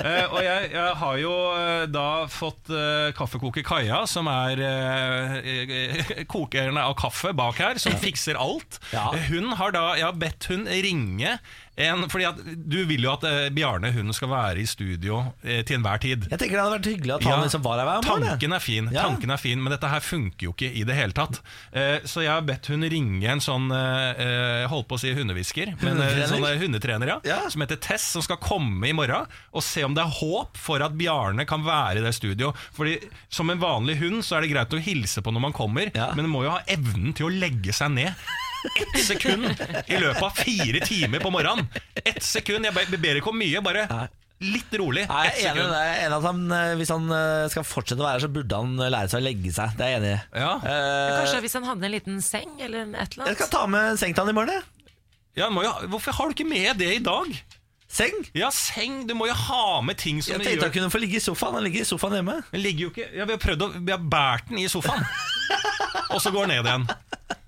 Eh, 0.07 0.26
og 0.31 0.41
jeg, 0.45 0.71
jeg 0.73 0.95
har 1.01 1.17
jo 1.21 1.35
eh, 1.57 1.85
da 1.93 2.05
fått 2.31 2.71
uh, 2.73 3.11
kaffekoker 3.17 3.65
Kaja, 3.67 4.03
som 4.11 4.29
er 4.31 4.63
eh, 4.63 5.37
eh, 5.43 6.25
kokeren 6.33 6.79
av 6.81 6.95
kaffe 6.99 7.33
bak 7.37 7.61
her, 7.63 7.81
som 7.83 7.97
fikser 8.01 8.39
alt. 8.41 8.81
Eh, 8.93 9.29
Hun 9.31 9.53
har 9.59 9.75
da 9.75 9.85
Jeg 9.99 10.07
har 10.09 10.19
bedt 10.21 10.49
hun 10.53 10.67
ringe 10.71 11.37
en 11.77 12.07
Fordi 12.09 12.25
at 12.29 12.39
du 12.69 12.79
vil 12.89 13.03
jo 13.05 13.11
at 13.13 13.25
eh, 13.29 13.49
Bjarne 13.53 13.91
hun 13.93 14.13
skal 14.17 14.31
være 14.31 14.63
i 14.63 14.67
studio 14.67 15.19
eh, 15.45 15.63
til 15.67 15.77
enhver 15.79 16.01
tid. 16.01 16.27
Jeg 16.31 16.39
tenker 16.41 16.57
det 16.57 16.63
hadde 16.65 16.77
vært 16.79 16.89
hyggelig 16.91 17.15
at 17.19 17.27
han 17.27 17.33
Ja, 17.37 17.45
liksom 17.45 17.63
var 17.67 17.79
her 17.83 17.89
hver 17.91 18.07
morgen. 18.09 18.29
Tanken 18.31 18.53
er 18.57 18.63
fin, 18.65 18.89
Ja. 18.95 19.03
tanken 19.11 19.31
er 19.31 19.37
fin 19.43 19.63
men 19.63 19.73
dette 19.75 19.91
her 19.93 20.01
funker 20.01 20.47
jo 20.49 20.53
ikke 20.55 20.71
i 20.73 20.85
det 20.89 20.97
hele 20.97 21.13
tatt. 21.13 21.41
Eh, 21.73 21.99
så 22.09 22.23
jeg 22.25 22.33
har 22.33 22.41
bedt 22.49 22.67
hun 22.73 22.83
ringe 22.89 23.29
en 23.29 23.41
sånn 23.45 23.69
eh, 23.71 24.23
eh, 24.27 24.67
holdt 24.73 24.89
på 24.89 24.97
å 24.97 25.03
si 25.03 25.13
hundehvisker, 25.17 25.75
men 25.83 26.01
eh, 26.01 26.07
Hundetrener? 26.07 26.31
sånn 26.33 26.49
eh, 26.49 26.59
hundetrener, 26.65 27.13
ja, 27.13 27.19
Ja. 27.29 27.39
som 27.53 27.61
heter 27.61 27.77
Tess, 27.77 28.09
som 28.17 28.23
skal 28.25 28.37
komme 28.41 28.89
i 28.89 28.95
morgen 28.97 29.27
og 29.53 29.63
se 29.63 29.85
om 29.85 29.95
det 29.95 30.03
er 30.05 30.17
håp 30.21 30.57
for 30.57 30.81
at 30.83 30.97
Bjarne 30.97 31.45
kan 31.47 31.63
være 31.67 31.99
i 32.01 32.07
det 32.07 32.15
studio. 32.17 32.53
Fordi 32.73 32.97
Som 33.29 33.51
en 33.51 33.59
vanlig 33.61 33.99
hund 34.01 34.23
så 34.25 34.37
er 34.39 34.47
det 34.47 34.51
greit 34.55 34.73
å 34.73 34.81
hilse 34.81 35.21
på 35.23 35.33
når 35.35 35.41
man 35.41 35.53
kommer, 35.53 35.91
Ja. 35.95 36.09
men 36.15 36.25
den 36.25 36.33
må 36.33 36.43
jo 36.45 36.51
ha 36.51 36.61
evnen 36.67 37.13
til 37.15 37.27
å 37.27 37.33
legge 37.41 37.73
seg 37.75 37.91
ned. 37.93 38.15
Ett 38.77 39.01
sekund 39.05 39.47
i 39.87 39.99
løpet 40.01 40.23
av 40.23 40.37
fire 40.39 40.81
timer 40.87 41.23
på 41.23 41.31
morgenen. 41.35 41.67
Ett 42.05 42.23
sekund, 42.23 42.65
Jeg 42.67 42.75
ber- 42.75 43.21
ikke 43.21 43.33
om 43.33 43.39
mye, 43.39 43.63
bare 43.65 43.87
litt 44.45 44.73
rolig. 44.77 45.07
Nei, 45.09 45.23
jeg 45.25 45.33
er 45.33 45.39
enig 45.39 45.57
sekund. 45.57 45.71
med 45.71 45.77
deg. 45.77 46.05
Er 46.05 46.15
at 46.17 46.23
han, 46.27 46.41
eh, 46.53 46.75
Hvis 46.77 46.91
han 46.93 47.11
eh, 47.17 47.49
skal 47.49 47.65
fortsette 47.65 48.03
å 48.03 48.05
være 48.05 48.19
her, 48.19 48.25
så 48.27 48.33
burde 48.33 48.59
han 48.61 48.75
eh, 48.85 48.91
lære 48.93 49.09
seg 49.09 49.23
å 49.23 49.25
legge 49.25 49.53
seg. 49.57 49.77
Det 49.79 49.87
er 49.87 49.93
jeg 49.95 50.01
enig 50.03 50.13
i. 50.13 50.41
Ja. 50.43 50.51
Uh, 50.61 51.21
Kanskje 51.23 51.41
hvis 51.47 51.57
han 51.57 51.65
hadde 51.71 51.89
en 51.89 51.95
liten 51.95 52.19
seng 52.25 52.51
eller 52.61 52.83
et 52.85 53.17
eller 53.17 53.25
annet. 53.25 53.31
jeg 53.33 53.37
skal 53.41 53.53
ta 53.55 53.67
med 53.67 53.99
seng 54.03 54.13
til 54.17 54.25
han 54.27 54.35
i 54.35 54.37
morgen. 54.37 54.53
jeg. 54.59 54.93
Ja, 55.37 55.49
må 55.53 55.65
jo, 55.65 55.73
hvorfor 55.93 56.13
har 56.17 56.29
du 56.29 56.37
ikke 56.37 56.49
med 56.49 56.79
det 56.81 56.91
i 56.97 57.01
dag? 57.05 57.33
Seng? 57.89 58.17
Ja, 58.35 58.51
seng. 58.51 59.07
Du 59.07 59.15
må 59.15 59.29
jo 59.31 59.35
ha 59.47 59.81
med 59.81 59.97
ting 59.97 60.21
som 60.21 60.35
Jeg 60.37 60.43
tenkte 60.45 60.69
han 60.69 60.75
kunne 60.75 60.91
få 60.93 61.01
ligge 61.01 61.17
i 61.17 61.23
sofaen. 61.23 61.55
Han 61.57 61.65
ligger 61.65 61.81
i 61.85 61.89
sofaen 61.89 62.19
hjemme. 62.19 62.43
Den 62.51 62.61
ligger 62.65 62.89
jo 62.89 62.93
ikke 62.93 63.09
ja, 63.15 63.25
Vi 63.25 63.37
har 63.37 63.41
prøvd 63.41 63.63
å 63.63 63.69
Vi 63.79 63.93
har 63.95 64.03
båret 64.03 64.49
den 64.51 64.59
i 64.59 64.69
sofaen. 64.69 65.05
Og 66.13 66.21
så 66.21 66.33
går 66.35 66.49
den 66.49 66.57
ned 66.57 66.67
igjen. 66.67 66.89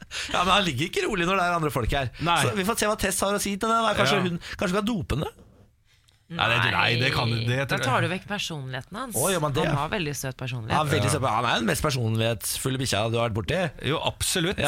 Ja, 0.35 0.45
Men 0.45 0.55
han 0.55 0.65
ligger 0.69 0.89
ikke 0.91 1.07
rolig 1.09 1.27
når 1.29 1.37
det 1.41 1.45
er 1.49 1.59
andre 1.59 1.71
folk 1.75 1.91
her. 1.93 2.11
Nei. 2.21 2.39
Så 2.45 2.55
Vi 2.57 2.65
får 2.65 2.79
se 2.81 2.87
hva 2.87 2.97
Tess 2.99 3.21
har 3.21 3.35
å 3.37 3.41
si 3.43 3.57
til 3.57 3.69
det. 3.69 3.97
Kanskje 3.99 4.17
Ja. 4.17 4.25
hun 4.29 4.41
kanskje 4.57 4.75
kan 4.81 4.85
dope 4.89 5.15
henne? 5.19 5.31
Nei, 6.29 6.45
det, 6.53 6.57
nei, 6.75 6.89
det 7.01 7.09
kan 7.15 7.31
det, 7.33 7.55
Da 7.71 7.79
tar 7.81 8.03
du 8.05 8.09
vekk 8.11 8.27
personligheten 8.29 8.93
hans. 8.99 9.15
Oh, 9.17 9.31
ja, 9.33 9.39
det, 9.41 9.63
han 9.65 9.79
har 9.81 9.89
veldig 9.89 10.13
søt 10.13 10.35
Ja, 10.35 10.37
personlighet. 10.37 10.91
veldig 10.93 11.09
søt. 11.15 11.23
Han 11.25 11.47
er 11.49 11.55
den 11.63 11.65
mest 11.71 11.81
personlighetsfulle 11.81 12.77
bikkja 12.83 13.01
du 13.09 13.17
har 13.17 13.31
vært 13.31 13.37
borti. 13.39 13.61
Jo, 13.89 13.97
absolutt. 14.05 14.61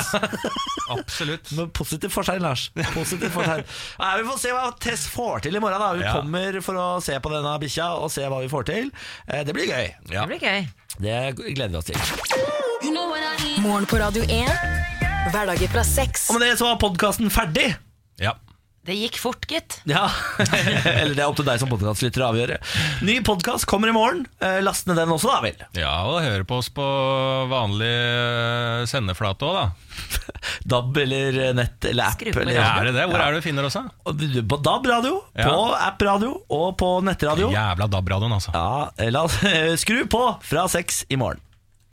Absolutt. 0.96 1.52
Men 1.58 1.68
positiv 1.76 2.10
forskjell, 2.16 2.40
Lars. 2.40 2.70
Positiv 2.94 3.28
forskjell. 3.36 3.60
Nei, 4.00 4.14
vi 4.22 4.26
får 4.30 4.40
se 4.40 4.54
hva 4.56 4.64
Tess 4.80 5.04
får 5.12 5.44
til 5.44 5.60
i 5.60 5.60
morgen. 5.60 5.78
da 5.84 5.92
Hun 5.92 6.00
Ja. 6.00 6.14
kommer 6.16 6.62
for 6.64 6.80
å 6.80 6.88
se 7.04 7.20
på 7.20 7.28
denne 7.36 7.52
bikkja 7.60 7.90
og 8.00 8.08
se 8.10 8.24
hva 8.24 8.40
vi 8.40 8.48
får 8.48 8.64
til. 8.72 8.90
Eh, 9.28 9.44
Det 9.44 9.52
blir 9.52 9.68
gøy. 9.68 9.92
Ja. 10.16 10.24
Det 10.24 10.28
blir 10.32 10.40
gøy. 10.40 10.68
Det 10.96 11.54
gleder 11.54 11.76
vi 11.76 11.76
oss 11.76 11.92
til. 11.92 13.60
Morgen 13.60 13.84
på 13.84 14.00
Radio 14.00 14.24
1. 14.24 14.79
Hverdager 15.30 15.70
fra 15.70 15.82
seks. 15.86 16.28
Og 16.30 16.38
med 16.38 16.48
det 16.48 16.54
så 16.58 16.66
var 16.70 16.78
podkasten 16.82 17.30
ferdig. 17.32 17.72
Ja. 18.20 18.34
Det 18.88 18.94
gikk 18.96 19.18
fort, 19.20 19.44
gitt. 19.46 19.74
Ja, 19.86 20.06
Eller 20.40 21.12
det 21.12 21.20
er 21.20 21.28
opp 21.28 21.36
til 21.36 21.44
deg 21.46 21.60
som 21.60 21.68
podkastlytter 21.68 22.22
å 22.24 22.30
avgjøre. 22.32 22.56
Ny 23.04 23.18
podkast 23.26 23.66
kommer 23.68 23.92
i 23.92 23.94
morgen. 23.94 24.22
Eh, 24.40 24.56
Last 24.64 24.88
ned 24.88 24.96
den 24.98 25.12
også, 25.12 25.28
da 25.28 25.42
vel. 25.44 25.60
ja, 25.76 25.92
og 26.08 26.22
høre 26.24 26.46
på 26.48 26.56
oss 26.62 26.70
på 26.74 26.86
vanlig 27.52 27.90
eh, 27.92 28.86
sendeflate 28.90 29.46
òg, 29.46 29.58
da. 29.60 29.66
DAB 30.72 30.96
eller 31.04 31.38
nett 31.60 31.84
eller 31.92 32.08
app. 32.08 32.24
Eller, 32.32 32.54
Ja, 32.56 32.70
er 32.80 32.88
det 32.88 32.96
det? 32.96 33.04
Hvor 33.12 33.20
er 33.20 33.36
det 33.36 33.42
du 33.44 33.46
finner 33.50 33.68
oss, 33.68 33.76
da? 33.76 33.84
På 34.48 34.58
DAB-radio, 34.64 35.20
Ja. 35.36 35.50
på 35.52 35.68
app-radio 35.76 36.32
og 36.48 36.72
på 36.80 36.90
nettradio. 37.04 37.52
Jævla 37.52 37.86
DAB-radioen, 37.92 38.34
altså. 38.40 38.56
Ja, 38.56 39.10
la 39.12 39.26
skru 39.84 40.02
på 40.10 40.24
fra 40.40 40.64
seks 40.72 41.04
i 41.12 41.20
morgen. 41.20 41.44